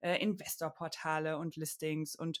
äh, 0.00 0.20
Investorportale 0.20 1.38
und 1.38 1.56
Listings 1.56 2.16
und 2.16 2.40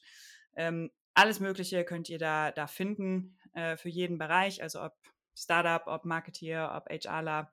ähm, 0.56 0.90
alles 1.14 1.40
Mögliche 1.40 1.84
könnt 1.84 2.10
ihr 2.10 2.18
da, 2.18 2.50
da 2.52 2.66
finden 2.66 3.38
äh, 3.54 3.76
für 3.76 3.88
jeden 3.88 4.18
Bereich, 4.18 4.62
also 4.62 4.82
ob 4.82 4.94
Startup, 5.34 5.86
ob 5.86 6.04
Marketeer, 6.04 6.72
ob 6.74 6.90
HRler. 6.90 7.52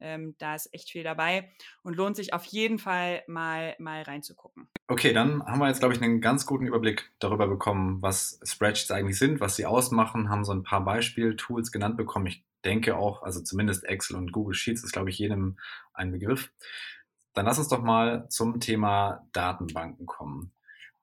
Ähm, 0.00 0.34
da 0.38 0.54
ist 0.54 0.72
echt 0.72 0.90
viel 0.90 1.02
dabei 1.02 1.50
und 1.82 1.96
lohnt 1.96 2.16
sich 2.16 2.34
auf 2.34 2.44
jeden 2.44 2.78
Fall 2.78 3.22
mal, 3.26 3.74
mal 3.78 4.02
reinzugucken. 4.02 4.68
Okay, 4.88 5.12
dann 5.12 5.44
haben 5.44 5.60
wir 5.60 5.68
jetzt, 5.68 5.78
glaube 5.78 5.94
ich, 5.94 6.02
einen 6.02 6.20
ganz 6.20 6.46
guten 6.46 6.66
Überblick 6.66 7.10
darüber 7.18 7.48
bekommen, 7.48 8.02
was 8.02 8.40
Spreadsheets 8.44 8.90
eigentlich 8.90 9.18
sind, 9.18 9.40
was 9.40 9.56
sie 9.56 9.66
ausmachen, 9.66 10.28
haben 10.28 10.44
so 10.44 10.52
ein 10.52 10.62
paar 10.62 10.84
Beispiel-Tools 10.84 11.72
genannt 11.72 11.96
bekommen. 11.96 12.26
Ich 12.26 12.44
denke 12.64 12.96
auch, 12.96 13.22
also 13.22 13.40
zumindest 13.42 13.84
Excel 13.84 14.16
und 14.16 14.32
Google 14.32 14.54
Sheets 14.54 14.84
ist, 14.84 14.92
glaube 14.92 15.10
ich, 15.10 15.18
jedem 15.18 15.58
ein 15.92 16.10
Begriff. 16.10 16.52
Dann 17.34 17.46
lass 17.46 17.58
uns 17.58 17.68
doch 17.68 17.82
mal 17.82 18.28
zum 18.28 18.60
Thema 18.60 19.26
Datenbanken 19.32 20.06
kommen. 20.06 20.52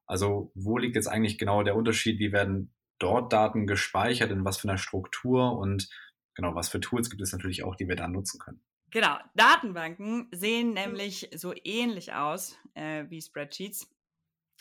Also 0.05 0.51
wo 0.55 0.77
liegt 0.77 0.95
jetzt 0.95 1.07
eigentlich 1.07 1.37
genau 1.37 1.63
der 1.63 1.75
Unterschied? 1.75 2.19
Wie 2.19 2.31
werden 2.31 2.73
dort 2.99 3.33
Daten 3.33 3.67
gespeichert, 3.67 4.31
in 4.31 4.45
was 4.45 4.57
für 4.57 4.67
einer 4.67 4.77
Struktur 4.77 5.57
und 5.57 5.89
genau, 6.35 6.55
was 6.55 6.69
für 6.69 6.79
Tools 6.79 7.09
gibt 7.09 7.21
es 7.21 7.31
natürlich 7.31 7.63
auch, 7.63 7.75
die 7.75 7.87
wir 7.87 7.95
da 7.95 8.07
nutzen 8.07 8.39
können? 8.39 8.61
Genau, 8.91 9.17
Datenbanken 9.35 10.27
sehen 10.31 10.73
nämlich 10.73 11.29
so 11.33 11.53
ähnlich 11.63 12.13
aus 12.13 12.57
äh, 12.73 13.05
wie 13.09 13.21
Spreadsheets. 13.21 13.89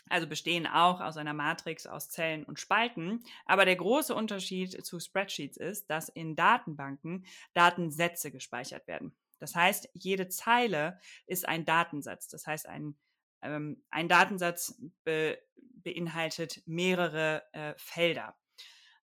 Also 0.09 0.27
bestehen 0.27 0.67
auch 0.67 0.99
aus 0.99 1.17
einer 1.17 1.33
Matrix 1.33 1.85
aus 1.85 2.09
Zellen 2.09 2.43
und 2.43 2.59
Spalten. 2.59 3.23
Aber 3.45 3.65
der 3.65 3.75
große 3.75 4.15
Unterschied 4.15 4.85
zu 4.85 4.99
Spreadsheets 4.99 5.57
ist, 5.57 5.89
dass 5.89 6.09
in 6.09 6.35
Datenbanken 6.35 7.25
Datensätze 7.53 8.31
gespeichert 8.31 8.87
werden. 8.87 9.13
Das 9.39 9.55
heißt, 9.55 9.89
jede 9.93 10.27
Zeile 10.27 10.99
ist 11.27 11.47
ein 11.47 11.65
Datensatz. 11.65 12.27
Das 12.27 12.47
heißt, 12.47 12.67
ein 12.67 12.95
ähm, 13.41 13.83
ein 13.89 14.07
Datensatz 14.07 14.79
be 15.03 15.37
beinhaltet 15.83 16.61
mehrere 16.67 17.41
äh, 17.53 17.73
Felder. 17.75 18.35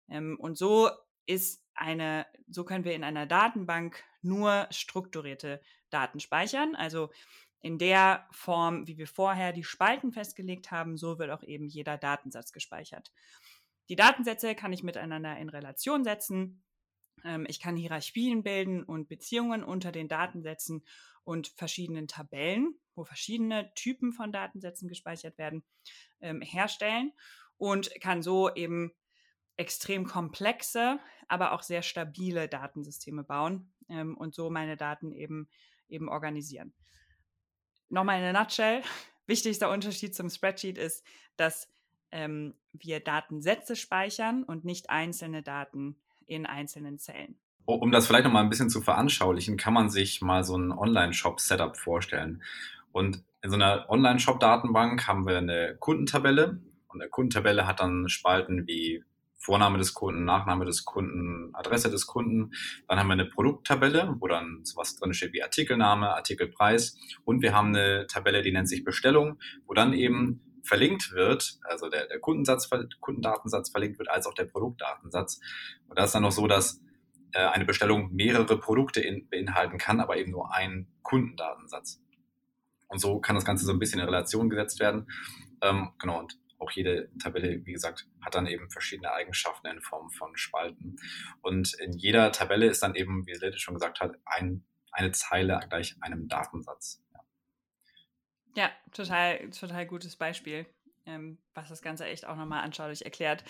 Ähm, 0.08 0.38
und 0.38 0.56
so 0.56 0.90
ist 1.28 1.62
eine, 1.74 2.26
so 2.48 2.64
können 2.64 2.84
wir 2.84 2.94
in 2.94 3.04
einer 3.04 3.26
Datenbank 3.26 4.02
nur 4.22 4.66
strukturierte 4.70 5.60
Daten 5.90 6.20
speichern. 6.20 6.74
Also 6.74 7.10
in 7.60 7.78
der 7.78 8.26
Form, 8.32 8.86
wie 8.86 8.98
wir 8.98 9.06
vorher 9.06 9.52
die 9.52 9.64
Spalten 9.64 10.12
festgelegt 10.12 10.70
haben, 10.70 10.96
so 10.96 11.18
wird 11.18 11.30
auch 11.30 11.42
eben 11.42 11.66
jeder 11.66 11.98
Datensatz 11.98 12.52
gespeichert. 12.52 13.12
Die 13.88 13.96
Datensätze 13.96 14.54
kann 14.54 14.72
ich 14.72 14.82
miteinander 14.82 15.36
in 15.38 15.48
Relation 15.48 16.04
setzen. 16.04 16.62
Ähm, 17.24 17.46
ich 17.48 17.60
kann 17.60 17.76
Hierarchien 17.76 18.42
bilden 18.42 18.82
und 18.82 19.08
Beziehungen 19.08 19.62
unter 19.62 19.92
den 19.92 20.08
Datensätzen 20.08 20.84
und 21.24 21.48
verschiedenen 21.48 22.08
Tabellen 22.08 22.78
wo 22.98 23.04
verschiedene 23.04 23.72
Typen 23.74 24.12
von 24.12 24.32
Datensätzen 24.32 24.88
gespeichert 24.88 25.38
werden, 25.38 25.62
ähm, 26.20 26.42
herstellen 26.42 27.12
und 27.56 27.90
kann 28.00 28.22
so 28.22 28.52
eben 28.54 28.92
extrem 29.58 30.06
komplexe, 30.06 30.98
aber 31.26 31.52
auch 31.52 31.62
sehr 31.62 31.82
stabile 31.82 32.48
Datensysteme 32.48 33.24
bauen 33.24 33.70
ähm, 33.88 34.16
und 34.16 34.34
so 34.34 34.48
meine 34.48 34.76
Daten 34.76 35.12
eben, 35.12 35.48
eben 35.88 36.08
organisieren. 36.08 36.72
Nochmal 37.90 38.18
in 38.18 38.22
der 38.22 38.32
Nutshell, 38.32 38.82
wichtigster 39.26 39.70
Unterschied 39.70 40.14
zum 40.14 40.30
Spreadsheet 40.30 40.78
ist, 40.78 41.04
dass 41.36 41.68
ähm, 42.10 42.54
wir 42.72 43.00
Datensätze 43.00 43.76
speichern 43.76 44.44
und 44.44 44.64
nicht 44.64 44.88
einzelne 44.88 45.42
Daten 45.42 45.96
in 46.26 46.46
einzelnen 46.46 46.98
Zellen. 46.98 47.38
Um 47.64 47.90
das 47.90 48.06
vielleicht 48.06 48.24
nochmal 48.24 48.44
ein 48.44 48.48
bisschen 48.48 48.70
zu 48.70 48.80
veranschaulichen, 48.80 49.58
kann 49.58 49.74
man 49.74 49.90
sich 49.90 50.22
mal 50.22 50.42
so 50.42 50.56
ein 50.56 50.72
Online-Shop-Setup 50.72 51.76
vorstellen. 51.76 52.42
Und 52.92 53.22
in 53.42 53.50
so 53.50 53.56
einer 53.56 53.90
Online-Shop-Datenbank 53.90 55.06
haben 55.06 55.26
wir 55.26 55.36
eine 55.36 55.76
Kundentabelle 55.78 56.62
und 56.88 57.02
eine 57.02 57.10
Kundentabelle 57.10 57.66
hat 57.66 57.80
dann 57.80 58.08
Spalten 58.08 58.66
wie 58.66 59.04
Vorname 59.48 59.78
des 59.78 59.94
Kunden, 59.94 60.26
Nachname 60.26 60.66
des 60.66 60.84
Kunden, 60.84 61.54
Adresse 61.54 61.90
des 61.90 62.06
Kunden. 62.06 62.50
Dann 62.86 62.98
haben 62.98 63.06
wir 63.06 63.14
eine 63.14 63.24
Produkttabelle, 63.24 64.14
wo 64.18 64.28
dann 64.28 64.62
sowas 64.62 64.94
drin 64.96 65.14
steht 65.14 65.32
wie 65.32 65.42
Artikelname, 65.42 66.14
Artikelpreis. 66.14 66.98
Und 67.24 67.40
wir 67.40 67.54
haben 67.54 67.68
eine 67.68 68.06
Tabelle, 68.06 68.42
die 68.42 68.52
nennt 68.52 68.68
sich 68.68 68.84
Bestellung, 68.84 69.38
wo 69.66 69.72
dann 69.72 69.94
eben 69.94 70.42
verlinkt 70.62 71.12
wird, 71.12 71.60
also 71.62 71.88
der, 71.88 72.08
der 72.08 72.20
Kundensatz, 72.20 72.68
Kundendatensatz 73.00 73.70
verlinkt 73.70 73.98
wird, 73.98 74.10
als 74.10 74.26
auch 74.26 74.34
der 74.34 74.44
Produktdatensatz. 74.44 75.40
Und 75.88 75.98
das 75.98 76.06
ist 76.10 76.14
dann 76.14 76.24
noch 76.24 76.32
so, 76.32 76.46
dass 76.46 76.82
äh, 77.32 77.38
eine 77.38 77.64
Bestellung 77.64 78.12
mehrere 78.12 78.58
Produkte 78.58 79.00
in, 79.00 79.30
beinhalten 79.30 79.78
kann, 79.78 80.00
aber 80.00 80.18
eben 80.18 80.30
nur 80.30 80.52
einen 80.52 80.88
Kundendatensatz. 81.00 82.02
Und 82.88 82.98
so 82.98 83.18
kann 83.18 83.34
das 83.34 83.46
Ganze 83.46 83.64
so 83.64 83.72
ein 83.72 83.78
bisschen 83.78 84.00
in 84.00 84.04
Relation 84.04 84.50
gesetzt 84.50 84.78
werden. 84.78 85.06
Ähm, 85.62 85.92
genau, 85.98 86.18
und 86.18 86.36
auch 86.58 86.70
jede 86.70 87.08
Tabelle, 87.18 87.64
wie 87.64 87.72
gesagt, 87.72 88.06
hat 88.20 88.34
dann 88.34 88.46
eben 88.46 88.70
verschiedene 88.70 89.12
Eigenschaften 89.12 89.66
in 89.68 89.80
Form 89.80 90.10
von 90.10 90.36
Spalten. 90.36 90.96
Und 91.40 91.74
in 91.74 91.92
jeder 91.92 92.32
Tabelle 92.32 92.66
ist 92.66 92.82
dann 92.82 92.94
eben, 92.94 93.26
wie 93.26 93.32
Lette 93.32 93.58
schon 93.58 93.74
gesagt 93.74 94.00
hat, 94.00 94.16
ein, 94.24 94.64
eine 94.92 95.12
Zeile 95.12 95.60
gleich 95.68 95.96
einem 96.00 96.28
Datensatz. 96.28 97.02
Ja. 97.12 97.20
ja, 98.54 98.70
total, 98.92 99.50
total 99.50 99.86
gutes 99.86 100.16
Beispiel, 100.16 100.66
ähm, 101.06 101.38
was 101.54 101.68
das 101.68 101.82
Ganze 101.82 102.06
echt 102.06 102.26
auch 102.26 102.36
nochmal 102.36 102.64
anschaulich 102.64 103.04
erklärt. 103.04 103.44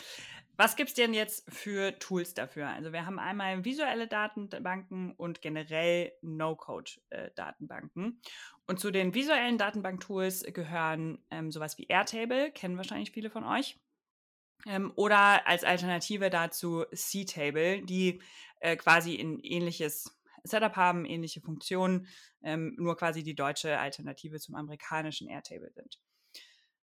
Was 0.59 0.75
gibt 0.75 0.89
es 0.89 0.95
denn 0.97 1.15
jetzt 1.15 1.49
für 1.55 1.97
Tools 2.01 2.35
dafür? 2.35 2.67
Also 2.67 2.93
wir 2.93 3.07
haben 3.07 3.21
einmal 3.21 3.65
visuelle 3.65 4.09
Datenbanken 4.09 5.13
und 5.13 5.41
generell 5.41 6.13
No-Code-Datenbanken. 6.21 8.21
Und 8.67 8.81
zu 8.81 8.91
den 8.91 9.15
visuellen 9.15 9.57
Datenbank-Tools 9.57 10.43
gehören 10.53 11.25
ähm, 11.31 11.53
sowas 11.53 11.79
wie 11.79 11.87
Airtable, 11.87 12.51
kennen 12.51 12.77
wahrscheinlich 12.77 13.13
viele 13.13 13.31
von 13.31 13.45
euch. 13.45 13.79
Ähm, 14.67 14.93
oder 14.97 15.47
als 15.47 15.63
Alternative 15.63 16.29
dazu 16.29 16.85
C-Table, 16.93 17.83
die 17.83 18.21
äh, 18.59 18.75
quasi 18.75 19.15
ein 19.15 19.39
ähnliches 19.39 20.21
Setup 20.43 20.75
haben, 20.75 21.05
ähnliche 21.05 21.41
Funktionen, 21.41 22.09
ähm, 22.43 22.75
nur 22.77 22.97
quasi 22.97 23.23
die 23.23 23.37
deutsche 23.37 23.79
Alternative 23.79 24.41
zum 24.41 24.57
amerikanischen 24.57 25.29
Airtable 25.29 25.71
sind. 25.71 26.01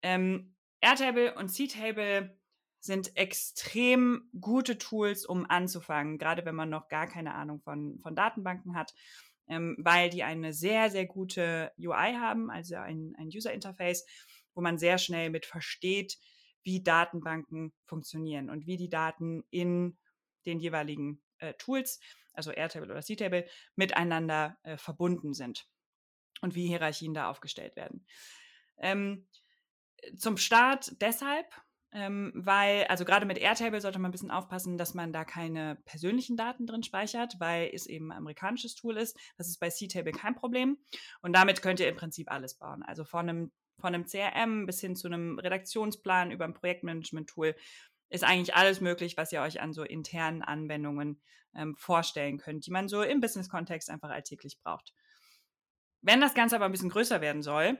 Ähm, 0.02 0.56
Airtable 0.80 1.36
und 1.36 1.48
C-Table 1.48 2.41
sind 2.82 3.16
extrem 3.16 4.28
gute 4.40 4.76
Tools, 4.76 5.24
um 5.24 5.48
anzufangen, 5.48 6.18
gerade 6.18 6.44
wenn 6.44 6.56
man 6.56 6.68
noch 6.68 6.88
gar 6.88 7.06
keine 7.06 7.34
Ahnung 7.34 7.60
von, 7.60 8.00
von 8.00 8.16
Datenbanken 8.16 8.74
hat, 8.74 8.92
ähm, 9.46 9.76
weil 9.78 10.10
die 10.10 10.24
eine 10.24 10.52
sehr, 10.52 10.90
sehr 10.90 11.06
gute 11.06 11.72
UI 11.78 12.14
haben, 12.14 12.50
also 12.50 12.74
ein, 12.74 13.14
ein 13.18 13.28
User 13.28 13.52
Interface, 13.52 14.04
wo 14.54 14.60
man 14.60 14.78
sehr 14.78 14.98
schnell 14.98 15.30
mit 15.30 15.46
versteht, 15.46 16.18
wie 16.64 16.82
Datenbanken 16.82 17.72
funktionieren 17.84 18.50
und 18.50 18.66
wie 18.66 18.76
die 18.76 18.90
Daten 18.90 19.44
in 19.50 19.96
den 20.44 20.58
jeweiligen 20.58 21.22
äh, 21.38 21.54
Tools, 21.54 22.00
also 22.32 22.50
Airtable 22.50 22.90
oder 22.90 23.02
C-Table, 23.02 23.46
miteinander 23.76 24.58
äh, 24.64 24.76
verbunden 24.76 25.34
sind 25.34 25.68
und 26.40 26.56
wie 26.56 26.66
Hierarchien 26.66 27.14
da 27.14 27.30
aufgestellt 27.30 27.76
werden. 27.76 28.04
Ähm, 28.78 29.28
zum 30.16 30.36
Start 30.36 31.00
deshalb, 31.00 31.46
ähm, 31.94 32.32
weil, 32.34 32.84
also 32.84 33.04
gerade 33.04 33.26
mit 33.26 33.38
Airtable 33.38 33.80
sollte 33.80 33.98
man 33.98 34.08
ein 34.08 34.12
bisschen 34.12 34.30
aufpassen, 34.30 34.78
dass 34.78 34.94
man 34.94 35.12
da 35.12 35.24
keine 35.24 35.76
persönlichen 35.84 36.36
Daten 36.36 36.66
drin 36.66 36.82
speichert, 36.82 37.36
weil 37.38 37.70
es 37.72 37.86
eben 37.86 38.10
ein 38.10 38.18
amerikanisches 38.18 38.74
Tool 38.74 38.96
ist. 38.96 39.18
Das 39.36 39.48
ist 39.48 39.60
bei 39.60 39.68
C-Table 39.68 40.12
kein 40.12 40.34
Problem. 40.34 40.78
Und 41.20 41.34
damit 41.34 41.60
könnt 41.60 41.80
ihr 41.80 41.88
im 41.88 41.96
Prinzip 41.96 42.30
alles 42.30 42.54
bauen. 42.54 42.82
Also 42.82 43.04
von 43.04 43.28
einem, 43.28 43.52
von 43.78 43.94
einem 43.94 44.06
CRM 44.06 44.64
bis 44.64 44.80
hin 44.80 44.96
zu 44.96 45.06
einem 45.06 45.38
Redaktionsplan 45.38 46.30
über 46.30 46.46
ein 46.46 46.54
Projektmanagement-Tool 46.54 47.54
ist 48.08 48.24
eigentlich 48.24 48.54
alles 48.54 48.80
möglich, 48.80 49.16
was 49.16 49.32
ihr 49.32 49.42
euch 49.42 49.60
an 49.60 49.74
so 49.74 49.82
internen 49.82 50.42
Anwendungen 50.42 51.20
ähm, 51.54 51.76
vorstellen 51.76 52.38
könnt, 52.38 52.64
die 52.66 52.70
man 52.70 52.88
so 52.88 53.02
im 53.02 53.20
Business-Kontext 53.20 53.90
einfach 53.90 54.10
alltäglich 54.10 54.58
braucht. 54.62 54.94
Wenn 56.00 56.20
das 56.20 56.34
Ganze 56.34 56.56
aber 56.56 56.64
ein 56.64 56.72
bisschen 56.72 56.90
größer 56.90 57.20
werden 57.20 57.42
soll, 57.42 57.78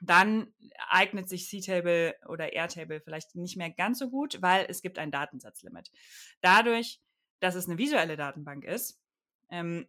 dann 0.00 0.52
eignet 0.88 1.28
sich 1.28 1.48
C-Table 1.48 2.14
oder 2.28 2.52
Airtable 2.52 3.00
vielleicht 3.00 3.34
nicht 3.34 3.56
mehr 3.56 3.70
ganz 3.70 3.98
so 3.98 4.10
gut, 4.10 4.40
weil 4.40 4.66
es 4.68 4.82
gibt 4.82 4.98
ein 4.98 5.10
Datensatzlimit. 5.10 5.90
Dadurch, 6.40 7.00
dass 7.40 7.54
es 7.54 7.68
eine 7.68 7.78
visuelle 7.78 8.16
Datenbank 8.16 8.64
ist, 8.64 9.00
ähm, 9.50 9.88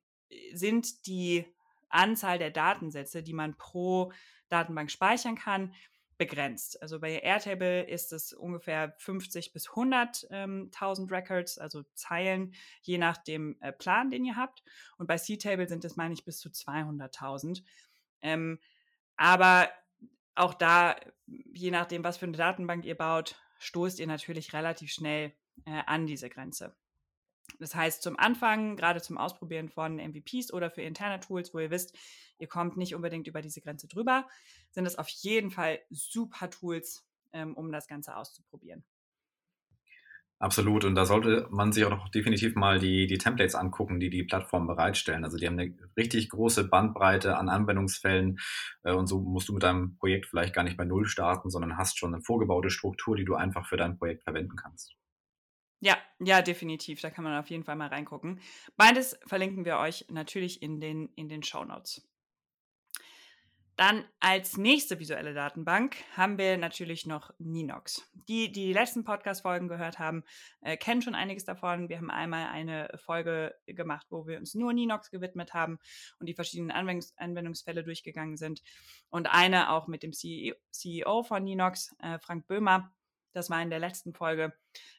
sind 0.53 1.05
die 1.07 1.45
Anzahl 1.89 2.39
der 2.39 2.51
Datensätze, 2.51 3.23
die 3.23 3.33
man 3.33 3.57
pro 3.57 4.11
Datenbank 4.49 4.91
speichern 4.91 5.35
kann, 5.35 5.73
begrenzt. 6.17 6.79
Also 6.83 6.99
bei 6.99 7.13
Airtable 7.13 7.81
ist 7.81 8.13
es 8.13 8.31
ungefähr 8.31 8.93
50 8.99 9.53
bis 9.53 9.69
100.000 9.69 10.27
ähm, 10.29 11.07
Records, 11.09 11.57
also 11.57 11.81
Zeilen, 11.95 12.53
je 12.83 12.99
nach 12.99 13.17
dem 13.17 13.57
äh, 13.59 13.71
Plan, 13.71 14.11
den 14.11 14.23
ihr 14.23 14.35
habt. 14.35 14.63
Und 14.97 15.07
bei 15.07 15.17
C-Table 15.17 15.67
sind 15.67 15.83
es, 15.83 15.95
meine 15.95 16.13
ich, 16.13 16.23
bis 16.23 16.37
zu 16.37 16.49
200.000. 16.49 17.63
Ähm, 18.21 18.59
aber 19.15 19.67
auch 20.35 20.53
da, 20.53 20.95
je 21.27 21.71
nachdem, 21.71 22.03
was 22.03 22.17
für 22.17 22.25
eine 22.25 22.37
Datenbank 22.37 22.85
ihr 22.85 22.95
baut, 22.95 23.35
stoßt 23.59 23.99
ihr 23.99 24.07
natürlich 24.07 24.53
relativ 24.53 24.91
schnell 24.91 25.33
äh, 25.65 25.81
an 25.85 26.05
diese 26.07 26.29
Grenze. 26.29 26.75
Das 27.59 27.75
heißt, 27.75 28.01
zum 28.01 28.17
Anfang, 28.17 28.75
gerade 28.75 29.01
zum 29.01 29.17
Ausprobieren 29.17 29.69
von 29.69 29.97
MVPs 29.97 30.53
oder 30.53 30.71
für 30.71 30.81
interne 30.81 31.19
Tools, 31.19 31.53
wo 31.53 31.59
ihr 31.59 31.69
wisst, 31.69 31.95
ihr 32.39 32.47
kommt 32.47 32.77
nicht 32.77 32.95
unbedingt 32.95 33.27
über 33.27 33.41
diese 33.41 33.61
Grenze 33.61 33.87
drüber, 33.87 34.27
sind 34.71 34.85
es 34.85 34.97
auf 34.97 35.09
jeden 35.09 35.51
Fall 35.51 35.79
super 35.89 36.49
Tools, 36.49 37.05
ähm, 37.33 37.55
um 37.55 37.71
das 37.71 37.87
Ganze 37.87 38.15
auszuprobieren. 38.15 38.83
Absolut. 40.41 40.85
Und 40.85 40.95
da 40.95 41.05
sollte 41.05 41.47
man 41.51 41.71
sich 41.71 41.85
auch 41.85 41.91
noch 41.91 42.09
definitiv 42.09 42.55
mal 42.55 42.79
die, 42.79 43.05
die 43.05 43.19
Templates 43.19 43.53
angucken, 43.53 43.99
die 43.99 44.09
die 44.09 44.23
Plattformen 44.23 44.65
bereitstellen. 44.65 45.23
Also 45.23 45.37
die 45.37 45.45
haben 45.45 45.59
eine 45.59 45.71
richtig 45.95 46.29
große 46.29 46.67
Bandbreite 46.67 47.37
an 47.37 47.47
Anwendungsfällen. 47.47 48.39
Äh, 48.81 48.93
und 48.93 49.05
so 49.05 49.19
musst 49.19 49.49
du 49.49 49.53
mit 49.53 49.61
deinem 49.61 49.97
Projekt 49.97 50.25
vielleicht 50.25 50.55
gar 50.55 50.63
nicht 50.63 50.77
bei 50.77 50.83
Null 50.83 51.05
starten, 51.05 51.51
sondern 51.51 51.77
hast 51.77 51.99
schon 51.99 52.15
eine 52.15 52.23
vorgebaute 52.23 52.71
Struktur, 52.71 53.15
die 53.15 53.23
du 53.23 53.35
einfach 53.35 53.67
für 53.67 53.77
dein 53.77 53.99
Projekt 53.99 54.23
verwenden 54.23 54.55
kannst. 54.55 54.95
Ja, 55.79 55.95
ja, 56.19 56.41
definitiv. 56.41 57.01
Da 57.01 57.11
kann 57.11 57.23
man 57.23 57.37
auf 57.37 57.51
jeden 57.51 57.63
Fall 57.63 57.75
mal 57.75 57.89
reingucken. 57.89 58.39
Beides 58.77 59.19
verlinken 59.27 59.63
wir 59.63 59.77
euch 59.77 60.07
natürlich 60.09 60.63
in 60.63 60.79
den, 60.79 61.09
in 61.15 61.29
den 61.29 61.43
Show 61.43 61.63
Notes. 61.65 62.01
Dann 63.77 64.05
als 64.19 64.57
nächste 64.57 64.99
visuelle 64.99 65.33
Datenbank 65.33 65.95
haben 66.15 66.37
wir 66.37 66.57
natürlich 66.57 67.05
noch 67.05 67.31
Ninox. 67.39 68.07
Die, 68.27 68.51
die 68.51 68.67
die 68.67 68.73
letzten 68.73 69.03
Podcast-Folgen 69.03 69.67
gehört 69.67 69.97
haben, 69.97 70.23
äh, 70.61 70.77
kennen 70.77 71.01
schon 71.01 71.15
einiges 71.15 71.45
davon. 71.45 71.89
Wir 71.89 71.97
haben 71.97 72.11
einmal 72.11 72.47
eine 72.47 72.89
Folge 72.95 73.55
gemacht, 73.65 74.07
wo 74.09 74.27
wir 74.27 74.37
uns 74.37 74.53
nur 74.53 74.73
Ninox 74.73 75.09
gewidmet 75.09 75.53
haben 75.53 75.79
und 76.19 76.27
die 76.27 76.33
verschiedenen 76.33 76.71
Anwendungs 76.71 77.13
Anwendungsfälle 77.17 77.83
durchgegangen 77.83 78.37
sind. 78.37 78.61
Und 79.09 79.27
eine 79.27 79.71
auch 79.71 79.87
mit 79.87 80.03
dem 80.03 80.13
CEO, 80.13 80.55
CEO 80.69 81.23
von 81.23 81.43
Ninox, 81.43 81.95
äh, 81.99 82.19
Frank 82.19 82.47
Böhmer. 82.47 82.93
Das 83.33 83.49
war 83.49 83.61
in 83.61 83.69
der 83.69 83.79
letzten 83.79 84.13
Folge, 84.13 84.53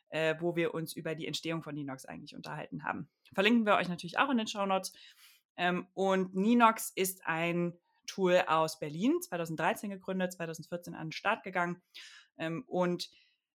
äh, 0.09 0.35
wo 0.41 0.57
wir 0.57 0.75
uns 0.75 0.95
über 0.95 1.15
die 1.15 1.27
Entstehung 1.27 1.63
von 1.63 1.75
Ninox 1.75 2.07
eigentlich 2.07 2.35
unterhalten 2.35 2.85
haben. 2.85 3.09
Verlinken 3.33 3.67
wir 3.67 3.77
euch 3.77 3.89
natürlich 3.89 4.19
auch 4.19 4.31
in 4.31 4.39
den 4.39 4.47
Show 4.47 4.67
Notes. 4.67 4.93
Ähm, 5.57 5.87
und 5.93 6.35
Ninox 6.35 6.91
ist 6.95 7.27
ein 7.27 7.75
Tool 8.13 8.43
aus 8.47 8.79
Berlin, 8.79 9.21
2013 9.23 9.91
gegründet, 9.91 10.33
2014 10.33 10.95
an 10.95 11.07
den 11.07 11.13
Start 11.13 11.43
gegangen 11.43 11.83
ähm, 12.37 12.65
und 12.67 13.11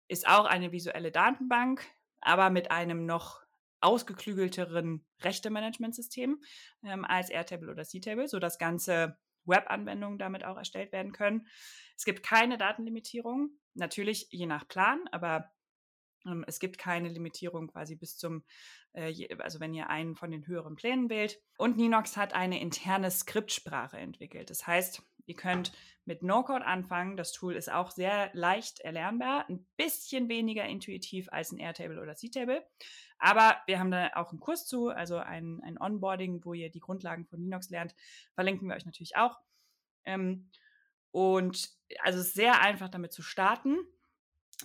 ist 0.08 0.28
auch 0.28 0.46
eine 0.46 0.72
visuelle 0.72 1.12
Datenbank, 1.12 1.86
aber 2.22 2.50
mit 2.50 2.72
einem 2.72 3.06
noch 3.06 3.42
ausgeklügelteren 3.82 5.06
Rechte-Management-System 5.22 6.42
ähm, 6.84 7.06
als 7.06 7.30
Airtable 7.30 7.70
oder 7.70 7.84
C-Table, 7.84 8.28
sodass 8.28 8.58
ganze 8.58 9.18
Web-Anwendungen 9.46 10.18
damit 10.18 10.44
auch 10.44 10.58
erstellt 10.58 10.92
werden 10.92 11.12
können. 11.12 11.48
Es 11.96 12.04
gibt 12.04 12.24
keine 12.24 12.58
Datenlimitierung, 12.58 13.52
natürlich 13.76 14.28
je 14.32 14.48
nach 14.48 14.68
Plan, 14.68 15.02
aber 15.12 15.52
es 16.48 16.60
gibt 16.60 16.78
keine 16.78 17.10
Limitierung 17.10 17.68
quasi 17.68 17.96
bis 17.96 18.18
zum, 18.18 18.44
äh, 18.94 19.28
also 19.40 19.60
wenn 19.60 19.74
ihr 19.74 19.90
einen 19.90 20.16
von 20.16 20.32
den 20.32 20.46
höheren 20.48 20.76
Plänen 20.76 21.10
wählt. 21.10 21.40
Und 21.58 21.78
Ninox 21.78 22.18
hat 22.18 22.34
eine 22.34 22.60
interne 22.62 23.12
Skriptsprache 23.12 23.98
entwickelt. 23.98 24.50
Das 24.50 24.68
heißt, 24.68 25.02
ihr 25.26 25.36
könnt 25.36 25.72
mit 26.06 26.24
No-Code 26.24 26.66
anfangen. 26.66 27.18
Das 27.18 27.32
Tool 27.32 27.56
ist 27.56 27.72
auch 27.72 27.92
sehr 27.92 28.30
leicht 28.34 28.80
erlernbar, 28.80 29.46
ein 29.50 29.66
bisschen 29.76 30.30
weniger 30.30 30.66
intuitiv 30.66 31.28
als 31.32 31.52
ein 31.52 31.60
Airtable 31.60 32.02
oder 32.02 32.16
C-Table. 32.16 32.66
Aber 33.20 33.58
wir 33.66 33.80
haben 33.80 33.92
da 33.92 34.12
auch 34.16 34.32
einen 34.32 34.40
Kurs 34.40 34.66
zu, 34.66 34.90
also 34.90 35.18
ein, 35.18 35.62
ein 35.64 35.80
Onboarding, 35.80 36.44
wo 36.46 36.54
ihr 36.54 36.70
die 36.70 36.80
Grundlagen 36.80 37.26
von 37.26 37.40
Linux 37.40 37.70
lernt. 37.70 37.96
Verlinken 38.36 38.68
wir 38.68 38.76
euch 38.76 38.86
natürlich 38.86 39.18
auch. 39.18 39.38
Ähm, 40.06 40.50
und 41.12 41.70
also 42.02 42.20
es 42.20 42.28
ist 42.28 42.36
sehr 42.36 42.62
einfach 42.62 42.90
damit 42.90 43.12
zu 43.12 43.22
starten. 43.22 43.78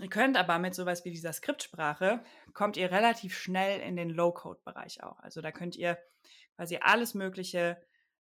Ihr 0.00 0.08
könnt 0.08 0.36
aber 0.38 0.58
mit 0.58 0.74
sowas 0.74 1.04
wie 1.04 1.10
dieser 1.10 1.32
Skriptsprache, 1.32 2.24
kommt 2.54 2.76
ihr 2.76 2.90
relativ 2.90 3.36
schnell 3.36 3.80
in 3.80 3.96
den 3.96 4.08
Low-Code-Bereich 4.08 5.02
auch. 5.02 5.18
Also 5.18 5.42
da 5.42 5.52
könnt 5.52 5.76
ihr 5.76 5.98
quasi 6.56 6.78
alles 6.80 7.14
Mögliche 7.14 7.76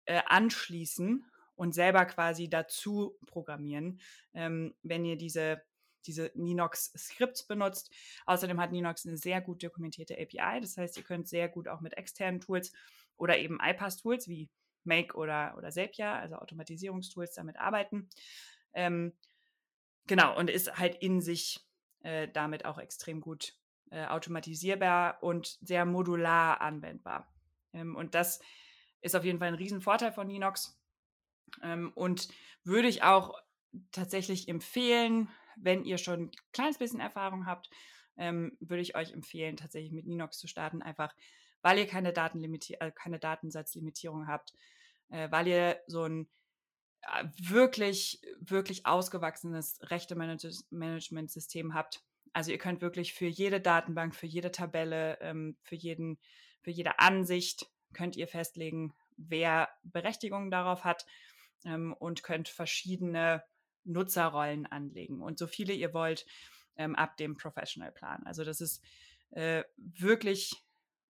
äh, 0.07 0.23
anschließen 0.27 1.27
und 1.57 1.75
selber 1.75 2.07
quasi 2.07 2.49
dazu 2.49 3.19
programmieren, 3.27 4.01
ähm, 4.33 4.75
wenn 4.83 5.05
ihr 5.05 5.17
diese, 5.17 5.61
diese 6.07 6.31
Ninox-Skripts 6.35 7.47
benutzt. 7.47 7.93
Außerdem 8.25 8.59
hat 8.61 8.73
Ninox 8.73 9.05
eine 9.05 9.19
sehr 9.19 9.43
gut 9.43 9.63
dokumentierte 9.63 10.15
API. 10.15 10.61
Das 10.61 10.79
heißt, 10.79 10.97
ihr 10.97 11.03
könnt 11.03 11.29
sehr 11.29 11.49
gut 11.49 11.69
auch 11.69 11.81
mit 11.81 11.99
externen 11.99 12.41
Tools 12.41 12.73
oder 13.17 13.37
eben 13.37 13.59
iPass-Tools 13.61 14.29
wie 14.29 14.49
Make 14.85 15.15
oder, 15.17 15.55
oder 15.59 15.71
Zapier, 15.71 16.13
also 16.13 16.37
Automatisierungstools, 16.37 17.35
damit 17.35 17.59
arbeiten. 17.59 18.09
Ähm, 18.73 19.13
Genau, 20.09 20.37
und 20.37 20.51
ist 20.51 20.79
halt 20.79 20.97
in 20.97 21.21
sich 21.21 21.61
äh, 22.01 22.29
damit 22.29 22.64
auch 22.64 22.79
extrem 22.79 23.21
gut 23.21 23.55
äh, 23.90 24.07
automatisierbar 24.07 25.23
und 25.23 25.59
sehr 25.61 25.85
modular 25.85 26.61
anwendbar. 26.61 27.33
Ähm, 27.73 27.94
und 27.94 28.14
das 28.14 28.40
ist 29.03 29.14
auf 29.14 29.25
jeden 29.25 29.38
Fall 29.38 29.49
ein 29.49 29.55
Riesenvorteil 29.55 30.11
von 30.11 30.29
Linux. 30.29 30.81
Ähm, 31.62 31.92
und 31.94 32.29
würde 32.64 32.88
ich 32.88 33.03
auch 33.03 33.38
tatsächlich 33.92 34.49
empfehlen, 34.49 35.29
wenn 35.57 35.85
ihr 35.85 35.99
schon 35.99 36.25
ein 36.25 36.31
kleines 36.53 36.79
bisschen 36.79 37.01
Erfahrung 37.01 37.47
habt, 37.47 37.68
ähm, 38.16 38.57
würde 38.61 38.83
ich 38.83 38.97
euch 38.97 39.12
empfehlen, 39.12 39.57
tatsächlich 39.57 39.92
mit 39.92 40.07
Linux 40.07 40.38
zu 40.38 40.49
starten, 40.49 40.83
einfach 40.83 41.14
weil 41.61 41.79
ihr 41.79 41.87
keine, 41.87 42.12
Datenlimiti 42.12 42.75
äh, 42.75 42.92
keine 42.92 43.18
Datensatzlimitierung 43.18 44.27
habt, 44.27 44.55
äh, 45.11 45.31
weil 45.31 45.49
ihr 45.49 45.81
so 45.87 46.05
ein 46.05 46.29
wirklich, 47.37 48.21
wirklich 48.41 48.87
ausgewachsenes 48.87 49.79
Rechte-Management-System 49.83 51.75
habt. 51.75 52.03
Also 52.33 52.51
ihr 52.51 52.59
könnt 52.59 52.83
wirklich 52.83 53.15
für 53.15 53.27
jede 53.27 53.61
Datenbank, 53.61 54.15
für 54.15 54.27
jede 54.27 54.53
Tabelle, 54.53 55.19
ähm, 55.21 55.57
für, 55.63 55.77
jeden, 55.77 56.19
für 56.61 56.71
jede 56.71 56.99
Ansicht 56.99 57.67
könnt 57.95 58.17
ihr 58.17 58.29
festlegen, 58.29 58.95
wer 59.17 59.69
Berechtigungen 59.83 60.51
darauf 60.51 60.85
hat 60.85 61.07
ähm, 61.65 61.95
und 61.99 62.23
könnt 62.23 62.49
verschiedene 62.49 63.43
Nutzerrollen 63.85 64.67
anlegen 64.67 65.23
und 65.23 65.39
so 65.39 65.47
viele 65.47 65.73
ihr 65.73 65.95
wollt 65.95 66.27
ähm, 66.77 66.95
ab 66.95 67.17
dem 67.17 67.37
Professional-Plan. 67.37 68.25
Also 68.27 68.45
das 68.45 68.61
ist 68.61 68.85
äh, 69.31 69.65
wirklich, 69.77 70.53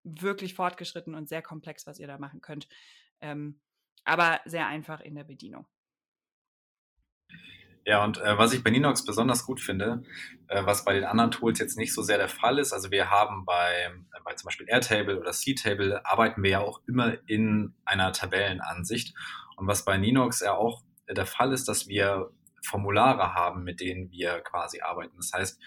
wirklich 0.03 0.53
fortgeschritten 0.53 1.13
und 1.13 1.27
sehr 1.27 1.41
komplex, 1.41 1.85
was 1.85 1.99
ihr 1.99 2.07
da 2.07 2.17
machen 2.17 2.41
könnt, 2.41 2.69
aber 4.05 4.39
sehr 4.45 4.65
einfach 4.67 5.01
in 5.01 5.13
der 5.13 5.25
Bedienung. 5.25 5.67
Ja, 7.85 8.03
und 8.03 8.19
äh, 8.19 8.37
was 8.37 8.53
ich 8.53 8.63
bei 8.63 8.69
Ninox 8.69 9.03
besonders 9.03 9.45
gut 9.45 9.59
finde, 9.59 10.03
äh, 10.47 10.63
was 10.63 10.85
bei 10.85 10.93
den 10.93 11.05
anderen 11.05 11.31
Tools 11.31 11.59
jetzt 11.59 11.77
nicht 11.77 11.93
so 11.93 12.03
sehr 12.03 12.17
der 12.17 12.29
Fall 12.29 12.59
ist, 12.59 12.71
also 12.71 12.91
wir 12.91 13.09
haben 13.09 13.45
bei, 13.45 13.71
äh, 13.71 14.19
bei 14.23 14.33
zum 14.35 14.45
Beispiel 14.45 14.67
Airtable 14.69 15.19
oder 15.19 15.31
C-Table, 15.31 16.05
arbeiten 16.05 16.43
wir 16.43 16.49
ja 16.51 16.59
auch 16.59 16.81
immer 16.87 17.17
in 17.27 17.73
einer 17.85 18.11
Tabellenansicht. 18.11 19.15
Und 19.55 19.67
was 19.67 19.85
bei 19.85 19.97
Ninox 19.97 20.41
ja 20.41 20.53
auch 20.53 20.83
der 21.09 21.25
Fall 21.25 21.51
ist, 21.51 21.67
dass 21.67 21.87
wir 21.87 22.31
Formulare 22.63 23.33
haben, 23.33 23.63
mit 23.63 23.79
denen 23.79 24.11
wir 24.11 24.41
quasi 24.41 24.81
arbeiten. 24.81 25.17
Das 25.17 25.31
heißt, 25.33 25.59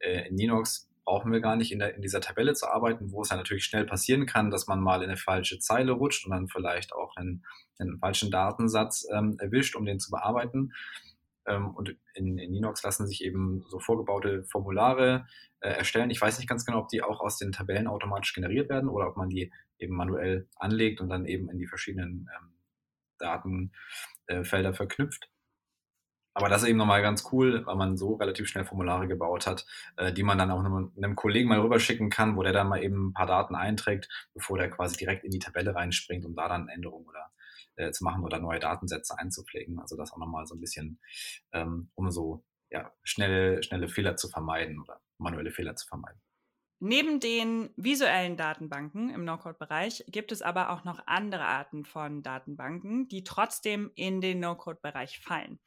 äh, 0.00 0.28
in 0.28 0.34
Ninox 0.34 0.90
brauchen 1.04 1.32
wir 1.32 1.40
gar 1.40 1.56
nicht 1.56 1.72
in, 1.72 1.78
der, 1.78 1.94
in 1.94 2.02
dieser 2.02 2.20
Tabelle 2.20 2.54
zu 2.54 2.66
arbeiten, 2.66 3.12
wo 3.12 3.22
es 3.22 3.30
ja 3.30 3.36
natürlich 3.36 3.64
schnell 3.64 3.86
passieren 3.86 4.26
kann, 4.26 4.50
dass 4.50 4.66
man 4.66 4.80
mal 4.80 5.02
in 5.02 5.08
eine 5.08 5.16
falsche 5.16 5.58
Zeile 5.58 5.92
rutscht 5.92 6.26
und 6.26 6.32
dann 6.32 6.48
vielleicht 6.48 6.92
auch 6.92 7.16
einen, 7.16 7.44
einen 7.78 7.98
falschen 7.98 8.30
Datensatz 8.30 9.06
ähm, 9.14 9.36
erwischt, 9.38 9.74
um 9.74 9.86
den 9.86 10.00
zu 10.00 10.10
bearbeiten. 10.10 10.72
Ähm, 11.48 11.74
und 11.74 11.96
in, 12.14 12.38
in 12.38 12.52
Linux 12.52 12.82
lassen 12.82 13.06
sich 13.06 13.24
eben 13.24 13.64
so 13.68 13.80
vorgebaute 13.80 14.44
Formulare 14.44 15.26
äh, 15.60 15.70
erstellen. 15.70 16.10
Ich 16.10 16.20
weiß 16.20 16.38
nicht 16.38 16.48
ganz 16.48 16.64
genau, 16.64 16.80
ob 16.80 16.88
die 16.88 17.02
auch 17.02 17.20
aus 17.20 17.38
den 17.38 17.52
Tabellen 17.52 17.86
automatisch 17.86 18.34
generiert 18.34 18.68
werden 18.68 18.88
oder 18.88 19.08
ob 19.08 19.16
man 19.16 19.28
die 19.28 19.52
eben 19.78 19.96
manuell 19.96 20.48
anlegt 20.56 21.00
und 21.00 21.08
dann 21.08 21.26
eben 21.26 21.50
in 21.50 21.58
die 21.58 21.66
verschiedenen 21.66 22.28
ähm, 22.36 22.52
Datenfelder 23.18 24.70
äh, 24.70 24.74
verknüpft. 24.74 25.28
aber 26.34 26.48
das 26.48 26.62
ist 26.62 26.68
eben 26.68 26.78
nochmal 26.78 27.02
ganz 27.02 27.24
cool, 27.32 27.66
weil 27.66 27.76
man 27.76 27.96
so 27.96 28.14
relativ 28.14 28.48
schnell 28.48 28.64
Formulare 28.64 29.08
gebaut 29.08 29.46
hat, 29.46 29.66
äh, 29.96 30.12
die 30.12 30.22
man 30.22 30.38
dann 30.38 30.50
auch 30.50 30.64
einem, 30.64 31.16
Kollegen 31.16 31.48
mal 31.48 31.60
rüberschicken 31.60 32.10
kann, 32.10 32.36
wo 32.36 32.42
der 32.42 32.52
dann 32.52 32.68
mal 32.68 32.82
eben 32.82 33.08
ein 33.08 33.12
paar 33.12 33.26
Daten 33.26 33.54
einträgt, 33.56 34.08
bevor 34.34 34.58
der 34.58 34.70
quasi 34.70 34.96
direkt 34.96 35.24
in 35.24 35.30
die 35.30 35.40
Tabelle 35.40 35.74
reinspringt, 35.74 36.24
um 36.24 36.36
da 36.36 36.48
dann 36.48 36.68
Änderungen 36.68 37.06
oder 37.06 37.30
äh, 37.78 37.92
zu 37.92 38.04
machen 38.04 38.24
oder 38.24 38.38
neue 38.38 38.58
Datensätze 38.58 39.18
einzupflegen. 39.18 39.78
Also 39.78 39.96
das 39.96 40.12
auch 40.12 40.18
nochmal 40.18 40.46
so 40.46 40.54
ein 40.54 40.60
bisschen, 40.60 41.00
ähm, 41.52 41.90
um 41.94 42.10
so 42.10 42.44
ja, 42.70 42.92
schnelle, 43.02 43.62
schnelle 43.62 43.88
Fehler 43.88 44.16
zu 44.16 44.28
vermeiden 44.28 44.80
oder 44.80 45.00
manuelle 45.16 45.50
Fehler 45.50 45.76
zu 45.76 45.86
vermeiden. 45.86 46.20
Neben 46.80 47.18
den 47.18 47.70
visuellen 47.76 48.36
Datenbanken 48.36 49.10
im 49.10 49.24
No-Code-Bereich 49.24 50.04
gibt 50.06 50.30
es 50.30 50.42
aber 50.42 50.70
auch 50.70 50.84
noch 50.84 51.04
andere 51.06 51.44
Arten 51.44 51.84
von 51.84 52.22
Datenbanken, 52.22 53.08
die 53.08 53.24
trotzdem 53.24 53.90
in 53.96 54.20
den 54.20 54.38
No-Code-Bereich 54.38 55.18
fallen. 55.18 55.58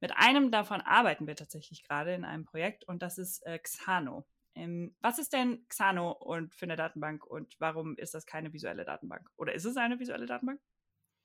Mit 0.00 0.12
einem 0.16 0.50
davon 0.50 0.80
arbeiten 0.82 1.26
wir 1.26 1.36
tatsächlich 1.36 1.84
gerade 1.84 2.14
in 2.14 2.24
einem 2.24 2.44
Projekt 2.44 2.84
und 2.84 3.02
das 3.02 3.16
ist 3.18 3.44
äh, 3.46 3.58
Xano. 3.58 4.26
Ähm, 4.54 4.94
was 5.00 5.18
ist 5.18 5.32
denn 5.32 5.66
Xano 5.68 6.12
und 6.12 6.54
für 6.54 6.66
eine 6.66 6.76
Datenbank 6.76 7.24
und 7.24 7.54
warum 7.58 7.96
ist 7.96 8.12
das 8.14 8.26
keine 8.26 8.52
visuelle 8.52 8.84
Datenbank? 8.84 9.28
Oder 9.36 9.54
ist 9.54 9.64
es 9.64 9.76
eine 9.76 9.98
visuelle 9.98 10.26
Datenbank? 10.26 10.60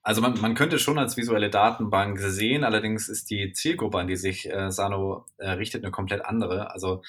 Also 0.03 0.21
man, 0.21 0.39
man 0.41 0.53
könnte 0.53 0.79
schon 0.79 0.99
als 0.99 1.15
visuelle 1.15 1.49
Datenbank 1.49 2.19
sehen, 2.19 2.65
allerdings 2.65 3.07
ist 3.07 3.29
die 3.29 3.53
Zielgruppe, 3.53 3.99
an 3.99 4.07
die 4.07 4.17
sich 4.17 4.51
äh, 4.51 4.69
Sano 4.69 5.25
äh, 5.37 5.51
richtet, 5.51 5.83
eine 5.83 5.91
komplett 5.91 6.25
andere. 6.25 6.71
Also 6.71 7.01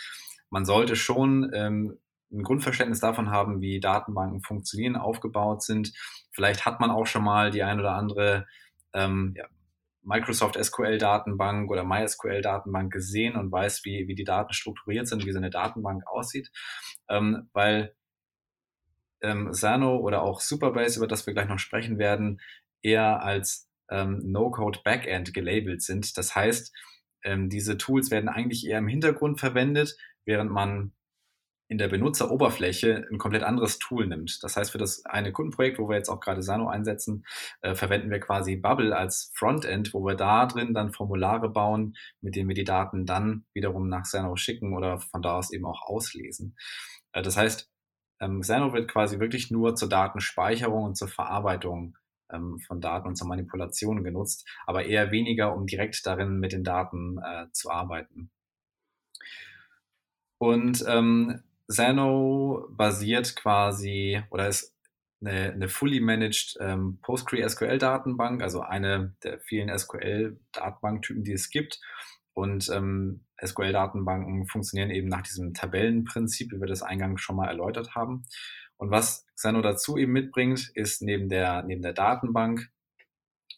man 0.48 0.64
sollte 0.64 0.94
schon 0.94 1.50
ähm, 1.52 1.98
ein 2.33 2.44
Grundverständnis 2.44 3.00
davon 3.00 3.30
haben, 3.30 3.61
wie 3.61 3.80
Datenbanken 3.80 4.42
funktionieren, 4.42 4.96
aufgebaut 4.96 5.62
sind. 5.62 5.92
Vielleicht 6.30 6.64
hat 6.66 6.78
man 6.78 6.90
auch 6.90 7.07
schon 7.07 7.24
mal 7.24 7.50
die 7.50 7.64
ein 7.64 7.80
oder 7.80 7.92
andere 7.92 8.46
ähm, 8.92 9.35
ja, 9.37 9.44
Microsoft 10.02 10.62
SQL-Datenbank 10.62 11.70
oder 11.70 11.83
MySQL-Datenbank 11.83 12.92
gesehen 12.92 13.35
und 13.37 13.50
weiß, 13.50 13.85
wie, 13.85 14.07
wie 14.07 14.14
die 14.14 14.24
Daten 14.24 14.52
strukturiert 14.52 15.09
sind, 15.09 15.26
wie 15.26 15.33
so 15.33 15.38
eine 15.38 15.50
Datenbank 15.50 16.07
aussieht, 16.07 16.52
ähm, 17.09 17.48
weil 17.52 17.94
ähm, 19.20 19.52
Sano 19.52 19.96
oder 19.96 20.22
auch 20.22 20.40
Superbase, 20.40 20.98
über 20.98 21.07
das 21.07 21.26
wir 21.26 21.35
gleich 21.35 21.48
noch 21.48 21.59
sprechen 21.59 21.98
werden, 21.98 22.40
eher 22.85 23.23
als 23.23 23.68
ähm, 23.90 24.20
No-Code-Backend 24.25 25.35
gelabelt 25.35 25.83
sind. 25.83 26.16
Das 26.16 26.35
heißt, 26.35 26.73
ähm, 27.25 27.49
diese 27.49 27.77
Tools 27.79 28.11
werden 28.11 28.29
eigentlich 28.29 28.66
eher 28.66 28.79
im 28.79 28.88
Hintergrund 28.88 29.40
verwendet, 29.40 29.97
während 30.25 30.51
man 30.51 30.92
in 31.68 31.79
der 31.79 31.88
Benutzeroberfläche 31.88 33.07
ein 33.11 33.18
komplett 33.18 33.42
anderes 33.42 33.79
Tool 33.79 34.07
nimmt. 34.07 34.42
Das 34.42 34.57
heißt, 34.57 34.70
für 34.70 34.79
das 34.79 35.05
eine 35.07 35.33
Kundenprojekt, 35.33 35.79
wo 35.79 35.88
wir 35.88 35.97
jetzt 35.97 36.11
auch 36.11 36.20
gerade 36.20 36.42
Sano 36.42 36.68
einsetzen, 36.68 37.25
äh, 37.62 37.75
verwenden 37.75 38.11
wir 38.11 38.20
quasi 38.20 38.57
Bubble 38.57 38.94
als 38.94 39.33
Frontend, 39.35 39.94
wo 39.94 40.05
wir 40.05 40.14
da 40.14 40.44
drin 40.47 40.75
dann 40.75 40.92
Formulare 40.92 41.49
bauen, 41.49 41.97
mit 42.20 42.37
denen 42.37 42.49
wir 42.49 42.55
die 42.55 42.64
Daten 42.64 43.07
dann 43.07 43.47
wiederum 43.55 43.88
nach 43.88 44.05
Sano 44.05 44.37
schicken 44.37 44.77
oder 44.77 45.01
von 45.01 45.23
da 45.23 45.38
aus 45.38 45.53
eben 45.53 45.64
auch 45.64 45.83
auslesen. 45.87 46.55
Äh, 47.12 47.23
das 47.23 47.37
heißt, 47.37 47.70
ähm, 48.20 48.42
Xano 48.42 48.73
wird 48.75 48.90
quasi 48.90 49.18
wirklich 49.18 49.51
nur 49.51 49.75
zur 49.75 49.88
Datenspeicherung 49.88 50.85
und 50.85 50.97
zur 50.97 51.09
Verarbeitung 51.09 51.97
ähm, 52.32 52.58
von 52.60 52.80
Daten 52.80 53.08
und 53.08 53.16
zur 53.16 53.28
Manipulation 53.28 54.04
genutzt, 54.04 54.48
aber 54.66 54.84
eher 54.87 55.10
weniger, 55.10 55.54
um 55.54 55.66
direkt 55.66 56.06
darin 56.06 56.38
mit 56.38 56.52
den 56.52 56.64
Daten 56.64 57.18
äh, 57.18 57.46
zu 57.52 57.70
arbeiten. 57.70 58.30
Und 60.38 60.84
ähm, 60.87 61.42
Xano 61.68 62.66
basiert 62.70 63.37
quasi 63.37 64.22
oder 64.30 64.48
ist 64.48 64.74
eine, 65.20 65.52
eine 65.52 65.68
fully 65.68 66.00
managed 66.00 66.56
ähm, 66.60 66.98
PostgreSQL-Datenbank, 67.02 68.42
also 68.42 68.60
eine 68.60 69.14
der 69.22 69.40
vielen 69.40 69.76
SQL-Datenbanktypen, 69.76 71.24
die 71.24 71.32
es 71.32 71.50
gibt. 71.50 71.80
Und 72.34 72.68
ähm, 72.68 73.24
SQL-Datenbanken 73.42 74.46
funktionieren 74.46 74.90
eben 74.90 75.08
nach 75.08 75.22
diesem 75.22 75.54
Tabellenprinzip, 75.54 76.52
wie 76.52 76.60
wir 76.60 76.66
das 76.66 76.82
eingangs 76.82 77.20
schon 77.20 77.37
mal 77.37 77.48
erläutert 77.48 77.94
haben. 77.94 78.24
Und 78.76 78.90
was 78.90 79.26
Xano 79.37 79.62
dazu 79.62 79.96
eben 79.96 80.12
mitbringt, 80.12 80.70
ist 80.74 81.02
neben 81.02 81.28
der, 81.28 81.62
neben 81.62 81.82
der 81.82 81.92
Datenbank 81.92 82.70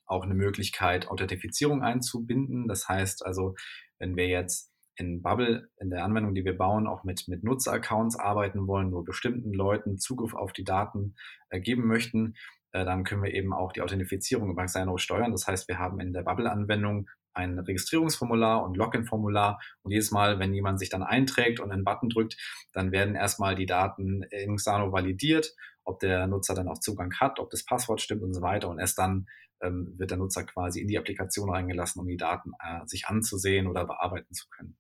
auch 0.07 0.23
eine 0.23 0.35
Möglichkeit, 0.35 1.09
Authentifizierung 1.09 1.83
einzubinden. 1.83 2.69
Das 2.69 2.89
heißt 2.89 3.25
also, 3.25 3.55
wenn 3.99 4.17
wir 4.17 4.29
jetzt 4.29 4.73
in 4.97 5.23
Bubble, 5.23 5.69
in 5.79 5.91
der 5.91 6.05
Anwendung, 6.05 6.35
die 6.35 6.45
wir 6.45 6.57
bauen, 6.57 6.87
auch 6.87 7.05
mit, 7.05 7.29
mit 7.29 7.45
Nutzeraccounts 7.45 8.19
arbeiten 8.19 8.67
wollen, 8.67 8.91
nur 8.91 9.05
bestimmten 9.05 9.53
Leuten 9.53 9.99
Zugriff 9.99 10.35
auf 10.35 10.53
die 10.53 10.65
Daten 10.65 11.17
äh, 11.51 11.61
geben 11.61 11.87
möchten, 11.87 12.35
äh, 12.73 12.85
dann 12.85 13.05
können 13.05 13.23
wir 13.23 13.35
eben 13.35 13.53
auch 13.53 13.73
die 13.73 13.83
Authentifizierung 13.83 14.51
über 14.51 14.65
Xano 14.65 14.97
steuern. 14.97 15.33
Das 15.33 15.47
heißt, 15.47 15.69
wir 15.69 15.79
haben 15.79 16.01
in 16.01 16.13
der 16.13 16.23
Bubble-Anwendung 16.23 17.09
ein 17.37 17.59
Registrierungsformular 17.59 18.65
und 18.65 18.77
Login-Formular. 18.77 19.61
Und 19.83 19.93
jedes 19.93 20.11
Mal, 20.11 20.39
wenn 20.39 20.55
jemand 20.55 20.79
sich 20.79 20.89
dann 20.89 21.03
einträgt 21.03 21.61
und 21.61 21.71
einen 21.71 21.85
Button 21.85 22.09
drückt, 22.09 22.37
dann 22.73 22.93
werden 22.93 23.15
erstmal 23.15 23.55
die 23.55 23.67
Daten 23.67 24.23
in 24.25 24.57
Xano 24.57 24.93
validiert, 24.93 25.55
ob 25.85 26.01
der 26.01 26.27
Nutzer 26.27 26.55
dann 26.55 26.69
auch 26.69 26.81
Zugang 26.81 27.13
hat, 27.21 27.39
ob 27.39 27.51
das 27.51 27.65
Passwort 27.65 28.01
stimmt 28.01 28.23
und 28.23 28.35
so 28.35 28.43
weiter. 28.43 28.69
Und 28.69 28.79
erst 28.79 28.99
dann 28.99 29.27
ähm, 29.61 29.95
wird 29.97 30.11
der 30.11 30.19
Nutzer 30.19 30.45
quasi 30.45 30.81
in 30.81 30.89
die 30.89 30.99
Applikation 30.99 31.51
reingelassen, 31.51 32.01
um 32.01 32.09
die 32.09 32.17
Daten 32.17 32.53
äh, 32.59 32.87
sich 32.87 33.07
anzusehen 33.07 33.67
oder 33.67 33.85
bearbeiten 33.85 34.35
zu 34.35 34.49
können. 34.49 34.77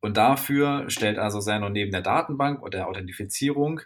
Und 0.00 0.16
dafür 0.16 0.90
stellt 0.90 1.18
also 1.18 1.40
Sano 1.40 1.68
neben 1.68 1.92
der 1.92 2.02
Datenbank 2.02 2.60
und 2.60 2.74
der 2.74 2.88
Authentifizierung 2.88 3.80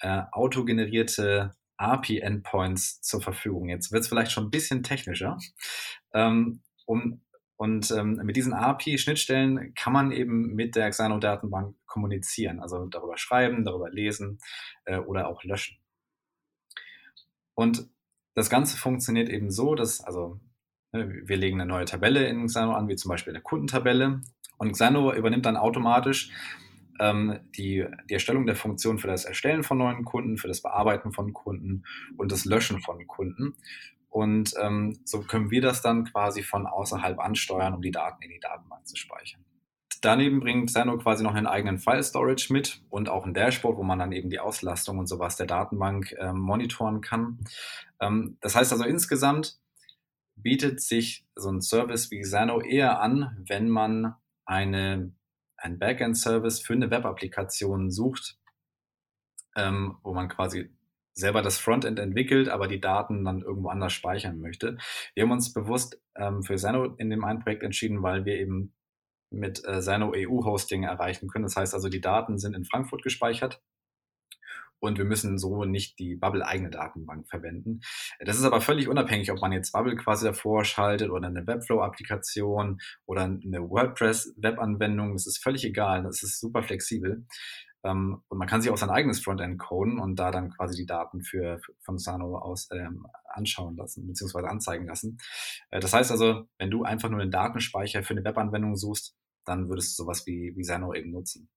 äh, 0.00 0.22
autogenerierte 0.32 1.54
API-Endpoints 1.76 3.00
zur 3.00 3.22
Verfügung. 3.22 3.68
Jetzt 3.68 3.92
wird 3.92 4.02
es 4.02 4.08
vielleicht 4.08 4.32
schon 4.32 4.44
ein 4.44 4.50
bisschen 4.50 4.82
technischer. 4.82 5.38
Ähm, 6.12 6.62
um, 6.90 7.20
und 7.56 7.90
ähm, 7.90 8.18
mit 8.24 8.36
diesen 8.36 8.54
API-Schnittstellen 8.54 9.74
kann 9.74 9.92
man 9.92 10.12
eben 10.12 10.54
mit 10.54 10.76
der 10.76 10.88
Xano-Datenbank 10.90 11.76
kommunizieren, 11.86 12.58
also 12.58 12.86
darüber 12.86 13.18
schreiben, 13.18 13.64
darüber 13.64 13.90
lesen 13.90 14.38
äh, 14.86 14.96
oder 14.96 15.28
auch 15.28 15.44
löschen. 15.44 15.76
Und 17.54 17.86
das 18.34 18.48
Ganze 18.48 18.78
funktioniert 18.78 19.28
eben 19.28 19.50
so, 19.50 19.74
dass, 19.74 20.00
also 20.00 20.40
ne, 20.92 21.22
wir 21.26 21.36
legen 21.36 21.60
eine 21.60 21.70
neue 21.70 21.84
Tabelle 21.84 22.26
in 22.26 22.46
Xano 22.46 22.72
an, 22.72 22.88
wie 22.88 22.96
zum 22.96 23.10
Beispiel 23.10 23.34
eine 23.34 23.42
Kundentabelle. 23.42 24.22
Und 24.56 24.72
Xano 24.72 25.12
übernimmt 25.12 25.44
dann 25.44 25.58
automatisch 25.58 26.30
ähm, 26.98 27.40
die, 27.56 27.84
die 28.08 28.14
Erstellung 28.14 28.46
der 28.46 28.56
Funktion 28.56 28.98
für 28.98 29.08
das 29.08 29.26
Erstellen 29.26 29.62
von 29.62 29.78
neuen 29.78 30.04
Kunden, 30.04 30.38
für 30.38 30.48
das 30.48 30.62
Bearbeiten 30.62 31.12
von 31.12 31.34
Kunden 31.34 31.84
und 32.16 32.32
das 32.32 32.46
Löschen 32.46 32.80
von 32.80 33.06
Kunden. 33.06 33.54
Und 34.10 34.54
ähm, 34.60 34.98
so 35.04 35.22
können 35.22 35.50
wir 35.50 35.62
das 35.62 35.82
dann 35.82 36.04
quasi 36.04 36.42
von 36.42 36.66
außerhalb 36.66 37.18
ansteuern, 37.18 37.74
um 37.74 37.80
die 37.80 37.92
Daten 37.92 38.22
in 38.22 38.30
die 38.30 38.40
Datenbank 38.40 38.86
zu 38.86 38.96
speichern. 38.96 39.44
Daneben 40.02 40.40
bringt 40.40 40.68
Xano 40.68 40.96
quasi 40.98 41.22
noch 41.22 41.34
einen 41.34 41.46
eigenen 41.46 41.78
File 41.78 42.02
Storage 42.02 42.52
mit 42.52 42.82
und 42.88 43.08
auch 43.08 43.26
ein 43.26 43.34
Dashboard, 43.34 43.76
wo 43.76 43.82
man 43.82 43.98
dann 43.98 44.12
eben 44.12 44.30
die 44.30 44.40
Auslastung 44.40 44.98
und 44.98 45.06
sowas 45.06 45.36
der 45.36 45.46
Datenbank 45.46 46.16
ähm, 46.18 46.38
monitoren 46.38 47.02
kann. 47.02 47.38
Ähm, 48.00 48.38
das 48.40 48.56
heißt 48.56 48.72
also 48.72 48.84
insgesamt 48.84 49.58
bietet 50.36 50.80
sich 50.80 51.26
so 51.34 51.50
ein 51.50 51.60
Service 51.60 52.10
wie 52.10 52.22
Xano 52.22 52.62
eher 52.62 53.00
an, 53.00 53.44
wenn 53.46 53.68
man 53.68 54.14
eine, 54.46 55.12
ein 55.56 55.78
Backend-Service 55.78 56.60
für 56.60 56.72
eine 56.72 56.90
Web-Applikation 56.90 57.90
sucht, 57.90 58.38
ähm, 59.54 59.98
wo 60.02 60.14
man 60.14 60.28
quasi 60.28 60.70
selber 61.14 61.42
das 61.42 61.58
Frontend 61.58 61.98
entwickelt, 61.98 62.48
aber 62.48 62.68
die 62.68 62.80
Daten 62.80 63.24
dann 63.24 63.42
irgendwo 63.42 63.68
anders 63.68 63.92
speichern 63.92 64.40
möchte. 64.40 64.78
Wir 65.14 65.24
haben 65.24 65.32
uns 65.32 65.52
bewusst 65.52 66.00
ähm, 66.16 66.42
für 66.42 66.58
Sano 66.58 66.94
in 66.96 67.10
dem 67.10 67.24
einen 67.24 67.40
Projekt 67.40 67.62
entschieden, 67.62 68.02
weil 68.02 68.24
wir 68.24 68.38
eben 68.38 68.74
mit 69.30 69.64
äh, 69.66 69.80
Sano 69.80 70.12
EU-Hosting 70.14 70.84
erreichen 70.84 71.28
können. 71.28 71.44
Das 71.44 71.56
heißt 71.56 71.74
also, 71.74 71.88
die 71.88 72.00
Daten 72.00 72.38
sind 72.38 72.54
in 72.54 72.64
Frankfurt 72.64 73.02
gespeichert 73.02 73.60
und 74.80 74.98
wir 74.98 75.04
müssen 75.04 75.38
so 75.38 75.64
nicht 75.64 75.98
die 75.98 76.16
Bubble-eigene 76.16 76.70
Datenbank 76.70 77.28
verwenden. 77.28 77.80
Das 78.18 78.38
ist 78.38 78.44
aber 78.44 78.60
völlig 78.60 78.88
unabhängig, 78.88 79.30
ob 79.30 79.40
man 79.40 79.52
jetzt 79.52 79.72
Bubble 79.72 79.96
quasi 79.96 80.26
davor 80.26 80.64
schaltet 80.64 81.10
oder 81.10 81.28
eine 81.28 81.46
Webflow-Applikation 81.46 82.80
oder 83.06 83.24
eine 83.24 83.60
WordPress-Web-Anwendung. 83.60 85.12
Das 85.12 85.26
ist 85.26 85.42
völlig 85.42 85.64
egal. 85.64 86.02
Das 86.02 86.22
ist 86.22 86.40
super 86.40 86.62
flexibel. 86.62 87.26
Ähm, 87.84 88.22
und 88.28 88.38
man 88.38 88.48
kann 88.48 88.60
sich 88.60 88.70
auch 88.70 88.76
sein 88.76 88.90
eigenes 88.90 89.22
Frontend 89.22 89.58
coden 89.58 89.98
und 89.98 90.16
da 90.16 90.30
dann 90.30 90.50
quasi 90.50 90.76
die 90.76 90.86
Daten 90.86 91.22
für, 91.22 91.58
für 91.58 91.72
von 91.80 91.98
Sano 91.98 92.38
aus 92.38 92.68
ähm, 92.72 93.06
anschauen 93.28 93.76
lassen, 93.76 94.06
beziehungsweise 94.06 94.48
anzeigen 94.48 94.86
lassen. 94.86 95.18
Äh, 95.70 95.80
das 95.80 95.92
heißt 95.92 96.10
also, 96.10 96.46
wenn 96.58 96.70
du 96.70 96.84
einfach 96.84 97.08
nur 97.08 97.20
einen 97.20 97.30
Datenspeicher 97.30 98.02
für 98.02 98.14
eine 98.14 98.24
Webanwendung 98.24 98.76
suchst, 98.76 99.16
dann 99.44 99.68
würdest 99.68 99.98
du 99.98 100.04
sowas 100.04 100.26
wie, 100.26 100.54
wie 100.56 100.64
Sano 100.64 100.94
eben 100.94 101.10
nutzen. 101.10 101.48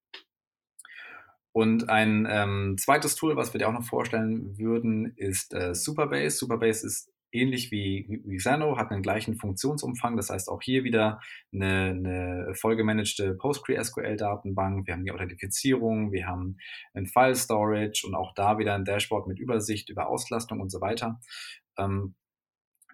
Und 1.51 1.89
ein 1.89 2.27
ähm, 2.27 2.77
zweites 2.79 3.15
Tool, 3.15 3.35
was 3.35 3.53
wir 3.53 3.59
dir 3.59 3.67
auch 3.67 3.73
noch 3.73 3.85
vorstellen 3.85 4.57
würden, 4.57 5.13
ist 5.17 5.53
äh, 5.53 5.75
Superbase. 5.75 6.35
Superbase 6.35 6.87
ist 6.87 7.12
ähnlich 7.33 7.71
wie, 7.71 8.21
wie 8.25 8.37
Xano, 8.37 8.77
hat 8.77 8.91
einen 8.91 9.01
gleichen 9.01 9.35
Funktionsumfang. 9.35 10.15
Das 10.15 10.29
heißt 10.29 10.49
auch 10.49 10.61
hier 10.61 10.83
wieder 10.83 11.19
eine, 11.51 11.89
eine 11.89 12.55
vollgemanagte 12.55 13.35
PostgreSQL-Datenbank. 13.35 14.87
Wir 14.87 14.93
haben 14.93 15.03
die 15.03 15.11
Authentifizierung, 15.11 16.11
wir 16.11 16.27
haben 16.27 16.57
ein 16.93 17.07
File 17.07 17.35
Storage 17.35 18.05
und 18.05 18.15
auch 18.15 18.33
da 18.33 18.57
wieder 18.57 18.75
ein 18.75 18.85
Dashboard 18.85 19.27
mit 19.27 19.39
Übersicht 19.39 19.89
über 19.89 20.07
Auslastung 20.07 20.61
und 20.61 20.69
so 20.69 20.79
weiter. 20.79 21.19
Ähm, 21.77 22.15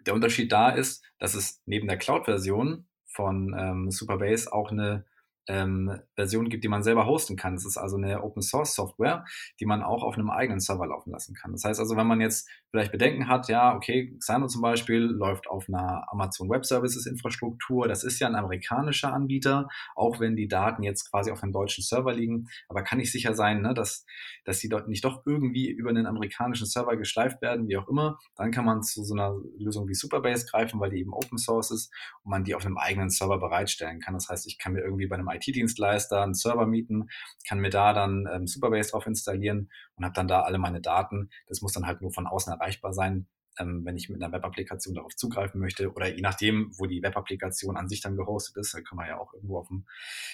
der 0.06 0.14
Unterschied 0.14 0.52
da 0.52 0.70
ist, 0.70 1.04
dass 1.20 1.36
es 1.36 1.62
neben 1.66 1.88
der 1.88 1.98
Cloud-Version 1.98 2.88
von 3.06 3.56
ähm, 3.58 3.92
Superbase 3.92 4.52
auch 4.54 4.72
eine 4.72 5.06
ähm, 5.50 6.00
Version 6.16 6.48
gibt, 6.48 6.64
die 6.64 6.70
man 6.70 6.84
selber 6.84 7.06
hosten 7.08 7.36
kann. 7.36 7.56
Das 7.56 7.66
ist 7.66 7.78
also 7.78 7.98
eine 7.98 8.24
Open 8.24 8.42
Source 8.42 8.76
Software, 8.76 9.26
die 9.60 9.66
man 9.66 9.82
auch 9.82 10.04
auf 10.04 10.16
einem 10.16 10.30
eigenen 10.30 10.60
Server 10.60 10.88
laufen 10.88 11.12
lassen 11.12 11.34
kann. 11.34 11.52
Das 11.52 11.64
heißt 11.64 11.80
also, 11.80 11.98
wenn 11.98 12.08
man 12.08 12.22
jetzt 12.22 12.48
vielleicht 12.72 12.92
Bedenken 12.92 13.28
hat, 13.28 13.50
ja, 13.50 13.76
okay, 13.76 14.16
Xano 14.20 14.48
zum 14.48 14.62
Beispiel 14.62 15.02
läuft 15.02 15.48
auf 15.48 15.66
einer 15.68 16.06
Amazon 16.12 16.50
Web 16.50 16.66
Services 16.66 17.08
Infrastruktur, 17.08 17.88
das 17.88 18.04
ist 18.04 18.20
ja 18.20 18.28
ein 18.28 18.36
amerikanischer 18.36 19.12
Anbieter, 19.12 19.68
auch 19.96 20.20
wenn 20.20 20.36
die 20.36 20.48
Daten 20.48 20.84
jetzt 20.84 21.10
quasi 21.10 21.32
auf 21.32 21.42
einem 21.42 21.52
deutschen 21.52 21.84
Server 21.84 22.14
liegen, 22.14 22.48
aber 22.68 22.84
kann 22.84 23.00
ich 23.00 23.12
sicher 23.12 23.34
sein, 23.34 23.62
ne, 23.62 23.74
dass, 23.74 24.06
dass 24.46 24.60
die 24.60 24.70
dort 24.70 24.88
nicht 24.88 25.04
doch 25.04 25.24
irgendwie 25.26 25.70
über 25.70 25.90
einen 25.90 26.06
amerikanischen 26.06 26.68
Server 26.68 26.96
geschleift 26.96 27.42
werden, 27.42 27.68
wie 27.68 27.78
auch 27.78 27.88
immer, 27.88 28.20
dann 28.36 28.52
kann 28.52 28.66
man 28.66 28.84
zu 28.84 29.04
so 29.04 29.16
einer 29.16 29.36
Lösung 29.58 29.88
wie 29.88 29.96
Superbase 29.96 30.46
greifen, 30.46 30.80
weil 30.80 30.92
die 30.92 31.00
eben 31.00 31.14
Open 31.14 31.40
Source 31.40 31.72
ist 31.72 31.92
und 32.24 32.30
man 32.30 32.44
die 32.44 32.54
auf 32.54 32.66
einem 32.66 32.78
eigenen 32.78 33.10
Server 33.10 33.40
bereitstellen 33.40 34.00
kann. 34.00 34.14
Das 34.14 34.30
heißt, 34.30 34.46
ich 34.46 34.60
kann 34.60 34.74
mir 34.74 34.82
irgendwie 34.82 35.08
bei 35.08 35.16
einem 35.16 35.28
IT-Dienstleister 35.40 36.22
einen 36.22 36.34
Server 36.34 36.66
mieten, 36.66 37.10
kann 37.48 37.60
mir 37.60 37.70
da 37.70 37.94
dann 37.94 38.28
ähm, 38.32 38.48
Superbase 38.48 38.92
drauf 38.92 39.06
installieren 39.06 39.70
und 39.96 40.06
habe 40.06 40.14
dann 40.14 40.28
da 40.28 40.42
alle 40.42 40.58
meine 40.58 40.82
Daten. 40.82 41.30
Das 41.48 41.62
muss 41.62 41.74
dann 41.74 41.86
halt 41.86 42.02
nur 42.02 42.12
von 42.12 42.28
außen 42.28 42.54
erreichbar 42.54 42.94
sein, 42.94 43.28
ähm, 43.60 43.86
wenn 43.86 43.98
ich 43.98 44.10
mit 44.10 44.22
einer 44.22 44.32
Web-Applikation 44.34 44.96
darauf 44.96 45.16
zugreifen 45.16 45.60
möchte 45.60 45.92
oder 45.94 46.14
je 46.14 46.22
nachdem, 46.22 46.72
wo 46.78 46.86
die 46.86 47.02
Web-Applikation 47.02 47.78
an 47.78 47.90
sich 47.90 48.02
dann 48.02 48.18
gehostet 48.18 48.58
ist. 48.58 48.74
Da 48.74 48.82
kann 48.82 48.98
man 48.98 49.08
ja 49.08 49.20
auch 49.20 49.34
irgendwo 49.34 49.60
auf 49.60 49.68
dem, 49.68 49.86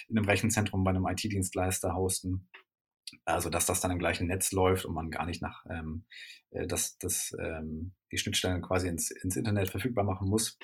in 0.08 0.16
einem 0.16 0.28
Rechenzentrum 0.28 0.84
bei 0.84 0.90
einem 0.90 1.06
IT-Dienstleister 1.06 1.94
hosten. 1.94 2.48
Also, 3.24 3.50
dass 3.50 3.66
das 3.66 3.80
dann 3.80 3.92
im 3.92 3.98
gleichen 3.98 4.26
Netz 4.26 4.50
läuft 4.52 4.84
und 4.84 4.94
man 4.94 5.10
gar 5.10 5.26
nicht 5.26 5.40
nach, 5.40 5.64
ähm, 5.70 6.06
äh, 6.50 6.66
dass, 6.66 6.98
dass 6.98 7.36
ähm, 7.38 7.92
die 8.10 8.18
Schnittstellen 8.18 8.62
quasi 8.62 8.88
ins, 8.88 9.10
ins 9.10 9.36
Internet 9.36 9.70
verfügbar 9.70 10.04
machen 10.04 10.28
muss. 10.28 10.58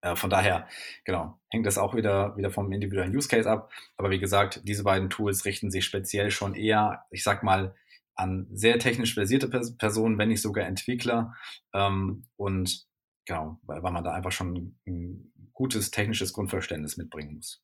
Äh, 0.00 0.16
von 0.16 0.30
daher, 0.30 0.68
genau, 1.04 1.40
hängt 1.50 1.66
das 1.66 1.78
auch 1.78 1.94
wieder, 1.94 2.36
wieder 2.36 2.50
vom 2.50 2.72
individuellen 2.72 3.16
Use 3.16 3.28
Case 3.28 3.50
ab. 3.50 3.70
Aber 3.96 4.10
wie 4.10 4.18
gesagt, 4.18 4.62
diese 4.64 4.84
beiden 4.84 5.10
Tools 5.10 5.44
richten 5.44 5.70
sich 5.70 5.84
speziell 5.84 6.30
schon 6.30 6.54
eher, 6.54 7.04
ich 7.10 7.22
sag 7.22 7.42
mal, 7.42 7.74
an 8.14 8.48
sehr 8.50 8.78
technisch 8.78 9.14
versierte 9.14 9.48
Personen, 9.48 10.18
wenn 10.18 10.28
nicht 10.28 10.42
sogar 10.42 10.66
Entwickler. 10.66 11.34
Ähm, 11.74 12.26
und 12.36 12.86
genau, 13.26 13.60
weil, 13.62 13.82
man 13.82 14.04
da 14.04 14.12
einfach 14.12 14.32
schon 14.32 14.78
ein 14.86 15.32
gutes 15.52 15.90
technisches 15.90 16.32
Grundverständnis 16.32 16.96
mitbringen 16.96 17.34
muss. 17.34 17.62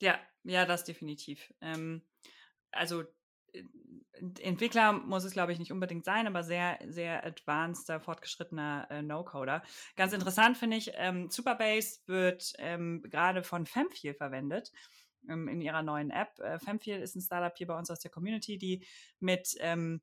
Ja, 0.00 0.18
ja, 0.44 0.66
das 0.66 0.84
definitiv. 0.84 1.52
Ähm, 1.60 2.02
also 2.70 3.04
Entwickler 4.40 4.92
muss 4.92 5.24
es, 5.24 5.32
glaube 5.32 5.52
ich, 5.52 5.58
nicht 5.58 5.72
unbedingt 5.72 6.04
sein, 6.04 6.26
aber 6.26 6.42
sehr, 6.42 6.78
sehr 6.86 7.24
advanceder, 7.24 8.00
fortgeschrittener 8.00 8.86
äh, 8.90 9.02
No-Coder. 9.02 9.62
Ganz 9.96 10.12
interessant 10.12 10.58
finde 10.58 10.76
ich, 10.76 10.92
ähm, 10.94 11.30
Superbase 11.30 12.00
wird 12.06 12.52
ähm, 12.58 13.02
gerade 13.08 13.42
von 13.42 13.66
Femfeel 13.66 14.14
verwendet 14.14 14.72
ähm, 15.28 15.48
in 15.48 15.60
ihrer 15.60 15.82
neuen 15.82 16.10
App. 16.10 16.38
Äh, 16.38 16.58
Femfeel 16.58 17.00
ist 17.00 17.16
ein 17.16 17.22
Startup 17.22 17.56
hier 17.56 17.66
bei 17.66 17.78
uns 17.78 17.90
aus 17.90 18.00
der 18.00 18.10
Community, 18.10 18.58
die 18.58 18.86
mit, 19.20 19.54
ähm, 19.60 20.02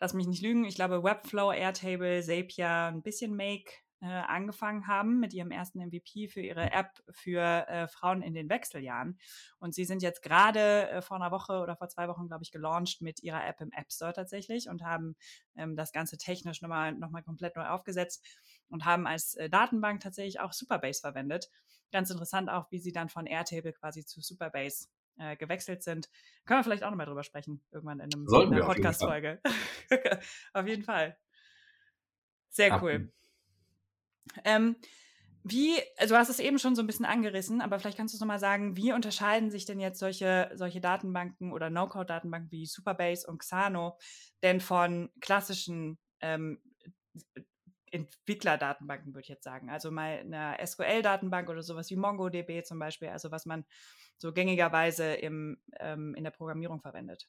lass 0.00 0.14
mich 0.14 0.26
nicht 0.26 0.42
lügen, 0.42 0.64
ich 0.64 0.74
glaube 0.74 1.04
Webflow, 1.04 1.52
Airtable, 1.52 2.22
Zapier, 2.22 2.68
ein 2.68 3.02
bisschen 3.02 3.36
Make 3.36 3.70
äh, 4.00 4.06
angefangen 4.06 4.86
haben 4.86 5.20
mit 5.20 5.32
ihrem 5.32 5.50
ersten 5.50 5.80
MVP 5.80 6.28
für 6.28 6.40
ihre 6.40 6.70
App 6.72 7.02
für 7.10 7.40
äh, 7.40 7.88
Frauen 7.88 8.22
in 8.22 8.34
den 8.34 8.48
Wechseljahren. 8.48 9.18
Und 9.58 9.74
sie 9.74 9.84
sind 9.84 10.02
jetzt 10.02 10.22
gerade 10.22 10.88
äh, 10.90 11.02
vor 11.02 11.16
einer 11.16 11.30
Woche 11.30 11.60
oder 11.60 11.76
vor 11.76 11.88
zwei 11.88 12.08
Wochen, 12.08 12.28
glaube 12.28 12.44
ich, 12.44 12.50
gelauncht 12.50 13.00
mit 13.00 13.22
ihrer 13.22 13.46
App 13.46 13.60
im 13.60 13.72
App 13.72 13.90
Store 13.90 14.12
tatsächlich 14.12 14.68
und 14.68 14.82
haben 14.82 15.16
ähm, 15.56 15.76
das 15.76 15.92
Ganze 15.92 16.18
technisch 16.18 16.60
nochmal 16.60 16.92
noch 16.92 17.10
mal 17.10 17.22
komplett 17.22 17.56
neu 17.56 17.66
aufgesetzt 17.66 18.24
und 18.68 18.84
haben 18.84 19.06
als 19.06 19.34
äh, 19.34 19.48
Datenbank 19.48 20.00
tatsächlich 20.00 20.40
auch 20.40 20.52
Superbase 20.52 21.00
verwendet. 21.00 21.48
Ganz 21.92 22.10
interessant 22.10 22.50
auch, 22.50 22.70
wie 22.70 22.78
sie 22.78 22.92
dann 22.92 23.08
von 23.08 23.26
Airtable 23.26 23.72
quasi 23.72 24.04
zu 24.04 24.20
Superbase 24.20 24.88
äh, 25.18 25.36
gewechselt 25.36 25.82
sind. 25.82 26.10
Können 26.44 26.60
wir 26.60 26.64
vielleicht 26.64 26.84
auch 26.84 26.90
nochmal 26.90 27.06
drüber 27.06 27.22
sprechen, 27.22 27.64
irgendwann 27.70 28.00
in, 28.00 28.12
einem, 28.12 28.26
in 28.26 28.54
einer 28.54 28.66
Podcast-Folge. 28.66 29.40
auf 30.52 30.66
jeden 30.66 30.82
Fall. 30.82 31.16
Sehr 32.50 32.82
cool. 32.82 33.12
Ähm, 34.44 34.76
wie, 35.48 35.76
also 35.96 36.14
du 36.14 36.18
hast 36.18 36.28
es 36.28 36.40
eben 36.40 36.58
schon 36.58 36.74
so 36.74 36.82
ein 36.82 36.88
bisschen 36.88 37.04
angerissen, 37.04 37.60
aber 37.60 37.78
vielleicht 37.78 37.96
kannst 37.96 38.12
du 38.12 38.16
es 38.16 38.20
nochmal 38.20 38.40
sagen, 38.40 38.76
wie 38.76 38.92
unterscheiden 38.92 39.52
sich 39.52 39.64
denn 39.64 39.78
jetzt 39.78 40.00
solche, 40.00 40.50
solche 40.54 40.80
Datenbanken 40.80 41.52
oder 41.52 41.70
No-Code-Datenbanken 41.70 42.50
wie 42.50 42.66
Superbase 42.66 43.28
und 43.28 43.38
Xano 43.38 43.96
denn 44.42 44.60
von 44.60 45.08
klassischen 45.20 45.98
ähm, 46.20 46.60
Entwicklerdatenbanken, 47.92 49.14
würde 49.14 49.22
ich 49.22 49.28
jetzt 49.28 49.44
sagen. 49.44 49.70
Also 49.70 49.92
mal 49.92 50.18
eine 50.18 50.56
SQL-Datenbank 50.64 51.48
oder 51.48 51.62
sowas 51.62 51.90
wie 51.90 51.96
MongoDB 51.96 52.64
zum 52.64 52.80
Beispiel, 52.80 53.08
also 53.08 53.30
was 53.30 53.46
man 53.46 53.64
so 54.18 54.32
gängigerweise 54.32 55.14
im, 55.14 55.58
ähm, 55.78 56.14
in 56.16 56.24
der 56.24 56.32
Programmierung 56.32 56.80
verwendet. 56.80 57.28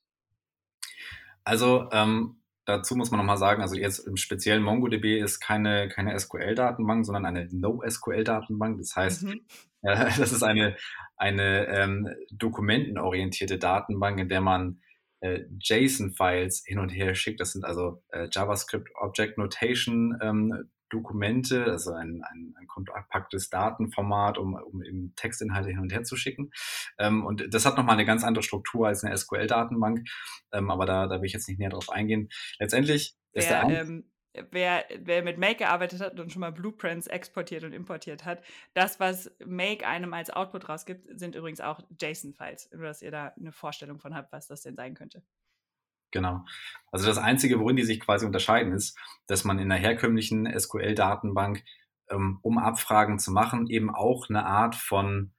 Also 1.44 1.88
ähm, 1.92 2.42
Dazu 2.67 2.97
muss 2.97 3.12
man 3.12 3.19
nochmal 3.19 3.38
sagen, 3.38 3.62
also 3.62 3.77
jetzt 3.77 3.99
im 3.99 4.17
speziellen 4.17 4.62
MongoDB 4.62 5.19
ist 5.19 5.39
keine, 5.39 5.88
keine 5.88 6.19
SQL-Datenbank, 6.19 7.06
sondern 7.06 7.25
eine 7.25 7.47
NoSQL-Datenbank. 7.49 8.77
Das 8.80 8.93
heißt, 8.93 9.23
mhm. 9.23 9.45
äh, 9.84 10.10
das 10.17 10.34
ist 10.34 10.43
eine, 10.43 10.75
eine 11.15 11.65
ähm, 11.67 12.10
dokumentenorientierte 12.30 13.58
Datenbank, 13.58 14.19
in 14.19 14.27
der 14.27 14.41
man 14.41 14.82
äh, 15.21 15.45
JSON-Files 15.62 16.65
hin 16.65 16.80
und 16.80 16.89
her 16.89 17.15
schickt. 17.15 17.39
Das 17.39 17.53
sind 17.53 17.63
also 17.63 18.03
äh, 18.10 18.27
JavaScript 18.30 18.89
Object 18.95 19.38
Notation 19.38 20.17
ähm, 20.21 20.69
Dokumente, 20.89 21.65
also 21.65 21.93
ein, 21.93 22.23
ein, 22.23 22.54
ein 22.58 22.67
kompaktes 22.67 23.50
Datenformat, 23.50 24.38
um, 24.38 24.56
um 24.56 24.84
eben 24.84 25.13
Textinhalte 25.15 25.69
hin 25.69 25.80
und 25.80 25.91
her 25.91 26.04
zu 26.04 26.15
schicken. 26.15 26.52
Ähm, 26.97 27.26
und 27.26 27.54
das 27.54 27.65
hat 27.65 27.78
nochmal 27.78 27.95
eine 27.95 28.06
ganz 28.06 28.23
andere 28.23 28.43
Struktur 28.43 28.88
als 28.88 29.04
eine 29.04 29.15
SQL-Datenbank, 29.17 30.08
ähm, 30.52 30.71
aber 30.71 30.86
da, 30.86 31.08
da 31.08 31.19
will 31.19 31.26
ich 31.26 31.34
jetzt 31.34 31.47
nicht 31.47 31.60
näher 31.60 31.69
drauf 31.69 31.89
eingehen. 31.89 32.30
Letztendlich 32.60 33.15
ist 33.34 33.50
der, 33.50 33.65
der 33.65 33.82
ähm, 33.82 34.06
wer, 34.52 34.86
wer 35.00 35.23
mit 35.23 35.38
Make 35.38 35.58
gearbeitet 35.58 36.02
hat 36.02 36.19
und 36.19 36.32
schon 36.32 36.41
mal 36.41 36.52
Blueprints 36.52 37.08
exportiert 37.08 37.63
und 37.63 37.73
importiert 37.73 38.26
hat, 38.26 38.43
das, 38.73 39.00
was 39.00 39.32
Make 39.45 39.88
einem 39.88 40.13
als 40.13 40.30
Output 40.30 40.69
rausgibt, 40.69 41.19
sind 41.19 41.36
übrigens 41.36 41.62
auch 41.62 41.82
JSON-Files, 42.00 42.69
nur 42.71 42.86
dass 42.86 43.02
ihr 43.02 43.12
da 43.12 43.34
eine 43.38 43.52
Vorstellung 43.52 44.00
von 44.00 44.15
habt, 44.15 44.32
was 44.32 44.47
das 44.47 44.62
denn 44.62 44.76
sein 44.76 44.93
könnte. 44.93 45.23
Genau. 46.12 46.46
Also 46.91 47.06
das 47.08 47.17
Einzige, 47.17 47.60
worin 47.60 47.76
die 47.76 47.84
sich 47.84 48.00
quasi 48.00 48.26
unterscheiden, 48.26 48.74
ist, 48.74 48.98
dass 49.28 49.43
man 49.43 49.60
in 49.60 49.72
einer 49.72 49.80
herkömmlichen 49.80 50.48
SQL-Datenbank, 50.48 51.63
ähm, 52.10 52.39
um 52.41 52.58
Abfragen 52.58 53.20
zu 53.20 53.32
machen, 53.32 53.67
eben 53.67 53.93
auch 53.93 54.30
eine 54.30 54.46
Art 54.46 54.76
von 54.76 55.34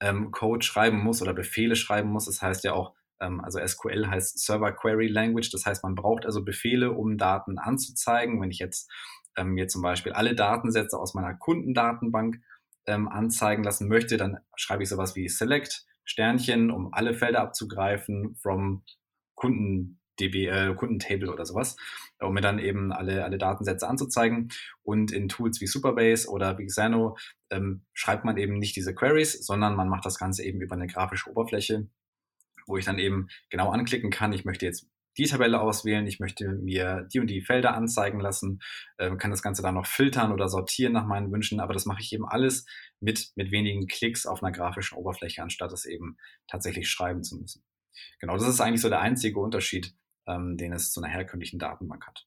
ähm, 0.00 0.30
Code 0.30 0.64
schreiben 0.64 0.98
muss 0.98 1.22
oder 1.22 1.34
Befehle 1.34 1.76
schreiben 1.76 2.10
muss. 2.10 2.26
Das 2.26 2.42
heißt 2.42 2.64
ja 2.64 2.72
auch, 2.74 2.94
ähm, 3.20 3.40
also 3.40 3.58
SQL 3.64 4.06
heißt 4.06 4.38
Server 4.38 4.72
Query 4.72 5.08
Language. 5.08 5.50
Das 5.50 5.66
heißt, 5.66 5.82
man 5.82 5.94
braucht 5.94 6.26
also 6.26 6.44
Befehle, 6.44 6.92
um 6.92 7.18
Daten 7.18 7.58
anzuzeigen. 7.58 8.40
Wenn 8.40 8.50
ich 8.50 8.58
jetzt 8.58 8.90
ähm, 9.36 9.50
mir 9.50 9.68
zum 9.68 9.82
Beispiel 9.82 10.12
alle 10.12 10.34
Datensätze 10.34 10.98
aus 10.98 11.14
meiner 11.14 11.34
Kundendatenbank 11.34 12.36
ähm, 12.86 13.08
anzeigen 13.08 13.64
lassen 13.64 13.88
möchte, 13.88 14.16
dann 14.16 14.38
schreibe 14.56 14.82
ich 14.82 14.88
sowas 14.88 15.16
wie 15.16 15.28
Select 15.28 15.86
Sternchen, 16.04 16.70
um 16.70 16.92
alle 16.92 17.14
Felder 17.14 17.40
abzugreifen, 17.40 18.36
from 18.36 18.84
Kunden 19.34 20.00
DB, 20.20 20.46
äh, 20.46 20.74
Kundentable 20.74 21.32
oder 21.32 21.44
sowas, 21.44 21.76
um 22.20 22.34
mir 22.34 22.40
dann 22.40 22.58
eben 22.58 22.92
alle, 22.92 23.24
alle 23.24 23.38
Datensätze 23.38 23.88
anzuzeigen. 23.88 24.50
Und 24.82 25.12
in 25.12 25.28
Tools 25.28 25.60
wie 25.60 25.66
Superbase 25.66 26.28
oder 26.28 26.58
wie 26.58 26.66
Xano 26.66 27.16
ähm, 27.50 27.84
schreibt 27.92 28.24
man 28.24 28.36
eben 28.36 28.58
nicht 28.58 28.76
diese 28.76 28.94
Queries, 28.94 29.44
sondern 29.44 29.76
man 29.76 29.88
macht 29.88 30.04
das 30.04 30.18
Ganze 30.18 30.44
eben 30.44 30.60
über 30.60 30.74
eine 30.74 30.86
grafische 30.86 31.30
Oberfläche, 31.30 31.88
wo 32.66 32.76
ich 32.76 32.84
dann 32.84 32.98
eben 32.98 33.28
genau 33.50 33.70
anklicken 33.70 34.10
kann. 34.10 34.32
Ich 34.32 34.44
möchte 34.44 34.66
jetzt 34.66 34.86
die 35.16 35.26
Tabelle 35.26 35.60
auswählen, 35.60 36.06
ich 36.06 36.18
möchte 36.18 36.48
mir 36.52 37.06
die 37.12 37.20
und 37.20 37.28
die 37.28 37.40
Felder 37.40 37.74
anzeigen 37.74 38.20
lassen, 38.20 38.60
äh, 38.98 39.14
kann 39.16 39.30
das 39.30 39.42
Ganze 39.42 39.62
dann 39.62 39.74
noch 39.74 39.86
filtern 39.86 40.32
oder 40.32 40.48
sortieren 40.48 40.92
nach 40.92 41.06
meinen 41.06 41.30
Wünschen, 41.30 41.60
aber 41.60 41.72
das 41.72 41.86
mache 41.86 42.00
ich 42.00 42.12
eben 42.12 42.26
alles 42.26 42.66
mit, 43.00 43.30
mit 43.36 43.50
wenigen 43.52 43.86
Klicks 43.86 44.26
auf 44.26 44.42
einer 44.42 44.52
grafischen 44.52 44.98
Oberfläche, 44.98 45.42
anstatt 45.42 45.72
es 45.72 45.84
eben 45.84 46.16
tatsächlich 46.48 46.88
schreiben 46.88 47.22
zu 47.22 47.36
müssen. 47.36 47.62
Genau, 48.18 48.34
das 48.34 48.48
ist 48.48 48.60
eigentlich 48.60 48.80
so 48.80 48.88
der 48.88 49.00
einzige 49.00 49.38
Unterschied 49.38 49.94
ähm, 50.26 50.56
den 50.56 50.72
es 50.72 50.92
zu 50.92 51.02
einer 51.02 51.12
herkömmlichen 51.12 51.58
Datenbank 51.58 52.06
hat. 52.06 52.26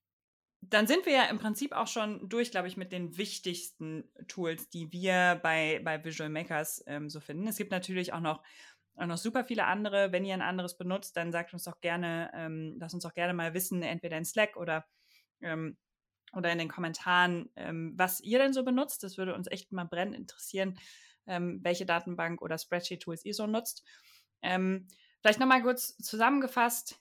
Dann 0.61 0.87
sind 0.87 1.05
wir 1.05 1.13
ja 1.13 1.25
im 1.25 1.37
Prinzip 1.37 1.71
auch 1.71 1.87
schon 1.87 2.27
durch, 2.29 2.51
glaube 2.51 2.67
ich, 2.67 2.77
mit 2.77 2.91
den 2.91 3.17
wichtigsten 3.17 4.11
Tools, 4.27 4.69
die 4.69 4.91
wir 4.91 5.39
bei, 5.43 5.79
bei 5.83 6.03
Visual 6.03 6.29
Makers 6.29 6.83
ähm, 6.87 7.09
so 7.09 7.19
finden. 7.19 7.47
Es 7.47 7.57
gibt 7.57 7.71
natürlich 7.71 8.11
auch 8.11 8.19
noch, 8.19 8.43
auch 8.95 9.05
noch 9.05 9.17
super 9.17 9.45
viele 9.45 9.65
andere. 9.65 10.11
Wenn 10.11 10.25
ihr 10.25 10.33
ein 10.33 10.41
anderes 10.41 10.77
benutzt, 10.77 11.15
dann 11.15 11.31
sagt 11.31 11.53
uns 11.53 11.63
doch 11.63 11.79
gerne, 11.79 12.31
ähm, 12.33 12.75
lasst 12.79 12.95
uns 12.95 13.03
doch 13.03 13.13
gerne 13.13 13.33
mal 13.33 13.53
wissen, 13.53 13.83
entweder 13.83 14.17
in 14.17 14.25
Slack 14.25 14.57
oder, 14.57 14.85
ähm, 15.41 15.77
oder 16.33 16.51
in 16.51 16.57
den 16.57 16.69
Kommentaren, 16.69 17.49
ähm, 17.55 17.93
was 17.95 18.19
ihr 18.21 18.39
denn 18.39 18.53
so 18.53 18.65
benutzt. 18.65 19.03
Das 19.03 19.17
würde 19.17 19.35
uns 19.35 19.47
echt 19.47 19.71
mal 19.71 19.85
brennend 19.85 20.15
interessieren, 20.15 20.79
ähm, 21.27 21.59
welche 21.61 21.85
Datenbank 21.85 22.41
oder 22.41 22.57
Spreadsheet-Tools 22.57 23.25
ihr 23.25 23.35
so 23.35 23.45
nutzt. 23.45 23.85
Ähm, 24.41 24.87
vielleicht 25.21 25.39
nochmal 25.39 25.61
kurz 25.61 25.95
zusammengefasst 25.97 26.99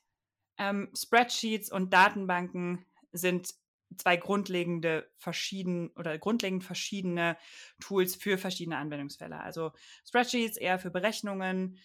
ähm, 0.59 0.90
Spreadsheets 0.94 1.70
und 1.70 1.92
Datenbanken 1.92 2.84
sind 3.12 3.54
zwei 3.96 4.16
grundlegende 4.16 5.09
verschieden 5.16 5.90
oder 5.96 6.18
grundlegend 6.18 6.64
verschiedene 6.64 7.36
Tools 7.80 8.14
für 8.14 8.36
verschiedene 8.38 8.78
Anwendungsfälle. 8.78 9.40
Also 9.40 9.72
Spreadsheets 10.07 10.57
eher 10.57 10.78
für 10.78 10.90
Berechnungen, 10.90 11.78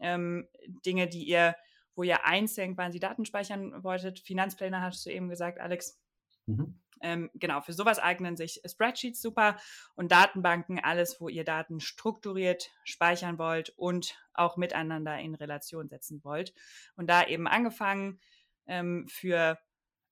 ähm, 0.00 0.48
Dinge, 0.84 1.08
die 1.08 1.24
ihr, 1.24 1.56
wo 1.94 2.02
ihr 2.02 2.24
einzeln 2.24 2.74
quasi 2.74 3.00
Daten 3.00 3.24
speichern 3.24 3.82
wolltet. 3.82 4.20
Finanzpläne 4.20 4.82
hattest 4.82 5.06
du 5.06 5.10
eben 5.10 5.28
gesagt, 5.28 5.58
Alex. 5.60 5.98
Mhm. 6.46 6.78
Ähm, 7.02 7.30
genau, 7.34 7.60
für 7.60 7.72
sowas 7.72 7.98
eignen 7.98 8.36
sich 8.36 8.60
Spreadsheets 8.64 9.20
super 9.20 9.56
und 9.94 10.12
Datenbanken, 10.12 10.78
alles, 10.78 11.20
wo 11.20 11.28
ihr 11.28 11.44
Daten 11.44 11.80
strukturiert 11.80 12.70
speichern 12.84 13.38
wollt 13.38 13.70
und 13.76 14.16
auch 14.32 14.56
miteinander 14.56 15.18
in 15.18 15.34
Relation 15.34 15.88
setzen 15.88 16.22
wollt. 16.24 16.54
Und 16.96 17.08
da 17.08 17.26
eben 17.26 17.46
angefangen 17.46 18.18
ähm, 18.66 19.06
für, 19.08 19.58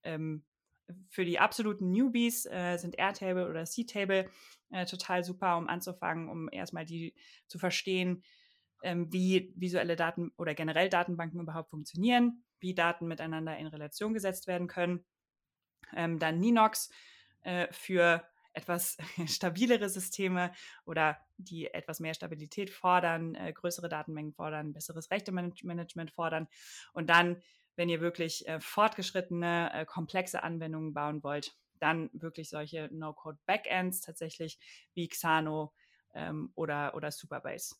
ähm, 0.03 0.45
für 1.09 1.25
die 1.25 1.39
absoluten 1.39 1.91
Newbies 1.91 2.47
äh, 2.47 2.77
sind 2.77 2.99
Airtable 2.99 3.49
oder 3.49 3.65
C-Table 3.65 4.29
äh, 4.71 4.85
total 4.87 5.25
super, 5.25 5.57
um 5.57 5.69
anzufangen, 5.69 6.29
um 6.29 6.49
erstmal 6.53 6.85
die 6.85 7.15
zu 7.47 7.59
verstehen, 7.59 8.23
ähm, 8.83 9.11
wie 9.11 9.53
visuelle 9.57 9.97
Daten 9.97 10.33
oder 10.37 10.55
generell 10.55 10.91
Datenbanken 10.91 11.41
überhaupt 11.41 11.71
funktionieren, 11.71 12.45
wie 12.61 12.75
Daten 12.75 13.07
miteinander 13.07 13.57
in 13.57 13.67
Relation 13.67 14.13
gesetzt 14.13 14.47
werden 14.47 14.69
können 14.69 15.05
ähm, 15.95 16.19
dann 16.19 16.41
Ninox 16.41 16.91
äh, 17.43 17.69
für 17.73 18.25
etwas 18.55 18.97
stabilere 19.27 19.89
Systeme 19.89 20.53
oder 20.87 21.19
die 21.37 21.67
etwas 21.73 22.01
mehr 22.01 22.15
Stabilität 22.15 22.71
fordern, 22.71 23.35
äh, 23.35 23.53
größere 23.53 23.89
Datenmengen 23.89 24.33
fordern, 24.33 24.73
besseres 24.73 25.11
Rechtemanagement 25.11 26.11
fordern. 26.13 26.49
Und 26.93 27.11
dann, 27.11 27.43
wenn 27.77 27.89
ihr 27.89 28.01
wirklich 28.01 28.47
äh, 28.49 28.61
fortgeschrittene, 28.61 29.73
äh, 29.75 29.85
komplexe 29.85 30.43
Anwendungen 30.43 30.95
bauen 30.95 31.23
wollt, 31.23 31.57
dann 31.81 32.09
wirklich 32.13 32.49
solche 32.49 32.89
No-Code-Backends 32.93 34.01
tatsächlich 34.01 34.59
wie 34.95 35.09
Xano 35.09 35.75
ähm, 36.15 36.53
oder, 36.55 36.95
oder 36.95 37.11
Superbase. 37.11 37.75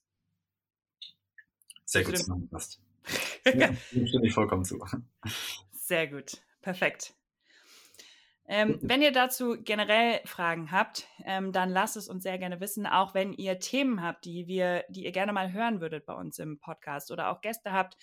Sehr 1.85 2.05
gut 2.05 2.19
zusammengefasst. 2.19 2.81
ja, 3.45 3.73
stimme 4.07 4.27
ich 4.27 4.35
vollkommen 4.35 4.65
zu. 4.65 4.85
Sehr 5.73 6.09
gut, 6.09 6.43
perfekt. 6.61 7.15
Ähm, 8.47 8.79
wenn 8.83 9.01
ihr 9.01 9.13
dazu 9.13 9.57
generell 9.63 10.21
Fragen 10.27 10.71
habt, 10.71 11.07
ähm, 11.25 11.51
dann 11.53 11.71
lasst 11.71 11.97
es 11.97 12.09
uns 12.09 12.23
sehr 12.23 12.39
gerne 12.39 12.61
wissen, 12.61 12.87
auch 12.87 13.15
wenn 13.15 13.33
ihr 13.33 13.59
Themen 13.59 14.03
habt, 14.03 14.27
die 14.27 14.47
wir, 14.47 14.85
die 14.91 15.05
ihr 15.05 15.13
gerne 15.13 15.33
mal 15.33 15.53
hören 15.53 15.81
würdet 15.81 16.05
bei 16.05 16.13
uns 16.13 16.39
im 16.39 16.59
Podcast 16.59 17.11
oder 17.11 17.31
auch 17.31 17.41
Gäste 17.41 17.73
habt, 17.73 17.97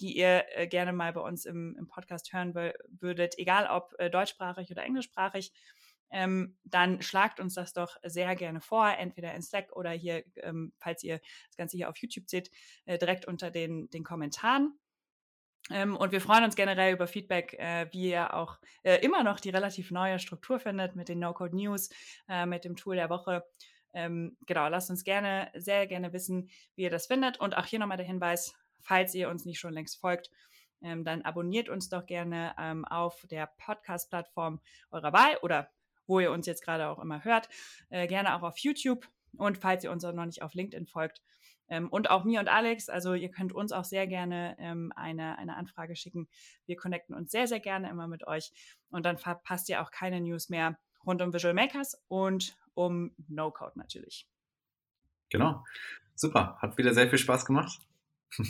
die 0.00 0.16
ihr 0.16 0.44
äh, 0.56 0.66
gerne 0.66 0.92
mal 0.92 1.12
bei 1.12 1.20
uns 1.20 1.44
im, 1.44 1.76
im 1.78 1.86
Podcast 1.86 2.32
hören 2.32 2.54
würdet, 2.54 3.38
egal 3.38 3.68
ob 3.68 3.94
äh, 3.98 4.10
deutschsprachig 4.10 4.70
oder 4.72 4.82
englischsprachig, 4.82 5.52
ähm, 6.10 6.56
dann 6.64 7.02
schlagt 7.02 7.40
uns 7.40 7.54
das 7.54 7.72
doch 7.72 7.96
sehr 8.02 8.34
gerne 8.36 8.60
vor, 8.60 8.88
entweder 8.88 9.34
in 9.34 9.42
Slack 9.42 9.74
oder 9.74 9.90
hier, 9.90 10.24
ähm, 10.36 10.72
falls 10.78 11.02
ihr 11.02 11.20
das 11.48 11.56
Ganze 11.56 11.76
hier 11.76 11.88
auf 11.88 11.96
YouTube 11.98 12.28
seht, 12.28 12.50
äh, 12.84 12.98
direkt 12.98 13.26
unter 13.26 13.50
den, 13.50 13.90
den 13.90 14.04
Kommentaren. 14.04 14.78
Ähm, 15.70 15.96
und 15.96 16.12
wir 16.12 16.20
freuen 16.20 16.44
uns 16.44 16.56
generell 16.56 16.92
über 16.92 17.06
Feedback, 17.06 17.54
äh, 17.54 17.86
wie 17.92 18.10
ihr 18.10 18.34
auch 18.34 18.58
äh, 18.82 18.96
immer 18.96 19.24
noch 19.24 19.40
die 19.40 19.50
relativ 19.50 19.90
neue 19.90 20.18
Struktur 20.18 20.60
findet 20.60 20.94
mit 20.94 21.08
den 21.08 21.18
No-Code 21.18 21.56
News, 21.56 21.88
äh, 22.28 22.44
mit 22.44 22.64
dem 22.64 22.76
Tool 22.76 22.96
der 22.96 23.08
Woche. 23.08 23.44
Ähm, 23.94 24.36
genau, 24.46 24.68
lasst 24.68 24.90
uns 24.90 25.04
gerne, 25.04 25.50
sehr 25.54 25.86
gerne 25.86 26.12
wissen, 26.12 26.50
wie 26.74 26.82
ihr 26.82 26.90
das 26.90 27.06
findet. 27.06 27.40
Und 27.40 27.56
auch 27.56 27.64
hier 27.64 27.78
nochmal 27.78 27.96
der 27.96 28.06
Hinweis, 28.06 28.54
falls 28.80 29.14
ihr 29.14 29.30
uns 29.30 29.46
nicht 29.46 29.58
schon 29.58 29.72
längst 29.72 30.00
folgt, 30.00 30.30
ähm, 30.82 31.04
dann 31.04 31.22
abonniert 31.22 31.70
uns 31.70 31.88
doch 31.88 32.04
gerne 32.04 32.54
ähm, 32.58 32.84
auf 32.84 33.24
der 33.30 33.46
Podcast-Plattform 33.58 34.60
eurer 34.90 35.12
Wahl 35.12 35.38
oder 35.42 35.70
wo 36.06 36.20
ihr 36.20 36.30
uns 36.30 36.46
jetzt 36.46 36.62
gerade 36.62 36.88
auch 36.88 36.98
immer 36.98 37.24
hört. 37.24 37.48
Äh, 37.88 38.06
gerne 38.06 38.36
auch 38.36 38.42
auf 38.42 38.58
YouTube. 38.58 39.08
Und 39.36 39.58
falls 39.58 39.82
ihr 39.82 39.90
uns 39.90 40.04
auch 40.04 40.12
noch 40.12 40.26
nicht 40.26 40.42
auf 40.42 40.54
LinkedIn 40.54 40.86
folgt, 40.86 41.22
ähm, 41.74 41.88
und 41.88 42.08
auch 42.08 42.24
mir 42.24 42.38
und 42.38 42.48
Alex, 42.48 42.88
also 42.88 43.14
ihr 43.14 43.30
könnt 43.30 43.52
uns 43.52 43.72
auch 43.72 43.84
sehr 43.84 44.06
gerne 44.06 44.56
ähm, 44.60 44.92
eine, 44.94 45.38
eine 45.38 45.56
Anfrage 45.56 45.96
schicken. 45.96 46.28
Wir 46.66 46.76
connecten 46.76 47.14
uns 47.14 47.32
sehr, 47.32 47.48
sehr 47.48 47.58
gerne 47.58 47.90
immer 47.90 48.06
mit 48.06 48.26
euch 48.26 48.52
und 48.90 49.04
dann 49.04 49.18
verpasst 49.18 49.68
ihr 49.68 49.82
auch 49.82 49.90
keine 49.90 50.20
News 50.20 50.48
mehr 50.48 50.78
rund 51.04 51.20
um 51.20 51.32
Visual 51.32 51.54
Makers 51.54 52.00
und 52.08 52.56
um 52.74 53.12
No-Code 53.28 53.76
natürlich. 53.76 54.28
Genau, 55.30 55.64
super, 56.14 56.58
hat 56.60 56.78
wieder 56.78 56.94
sehr 56.94 57.08
viel 57.08 57.18
Spaß 57.18 57.44
gemacht. 57.44 57.80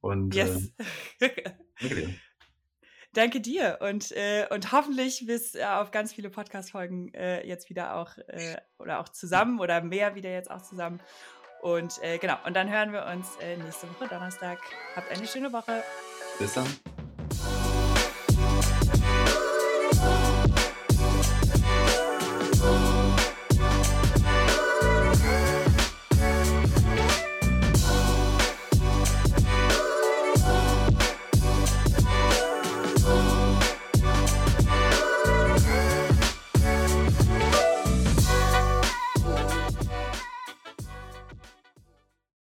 und 0.00 0.34
yes. 0.34 0.72
äh, 1.20 1.30
danke 1.80 1.94
dir. 1.94 2.14
Danke 3.12 3.40
dir 3.40 3.78
und, 3.80 4.10
äh, 4.12 4.48
und 4.50 4.72
hoffentlich 4.72 5.24
bis 5.26 5.54
äh, 5.54 5.64
auf 5.64 5.92
ganz 5.92 6.12
viele 6.12 6.30
Podcast-Folgen 6.30 7.14
äh, 7.14 7.46
jetzt 7.46 7.70
wieder 7.70 7.94
auch 7.94 8.18
äh, 8.26 8.56
oder 8.78 8.98
auch 8.98 9.08
zusammen 9.08 9.60
oder 9.60 9.82
mehr 9.82 10.16
wieder 10.16 10.32
jetzt 10.32 10.50
auch 10.50 10.62
zusammen. 10.62 11.00
Und 11.64 12.02
äh, 12.02 12.18
genau, 12.18 12.36
und 12.44 12.54
dann 12.54 12.70
hören 12.70 12.92
wir 12.92 13.06
uns 13.06 13.36
äh, 13.40 13.56
nächste 13.56 13.88
Woche 13.88 14.06
Donnerstag. 14.06 14.58
Habt 14.94 15.10
eine 15.10 15.26
schöne 15.26 15.50
Woche. 15.50 15.82
Bis 16.38 16.52
dann. 16.52 16.66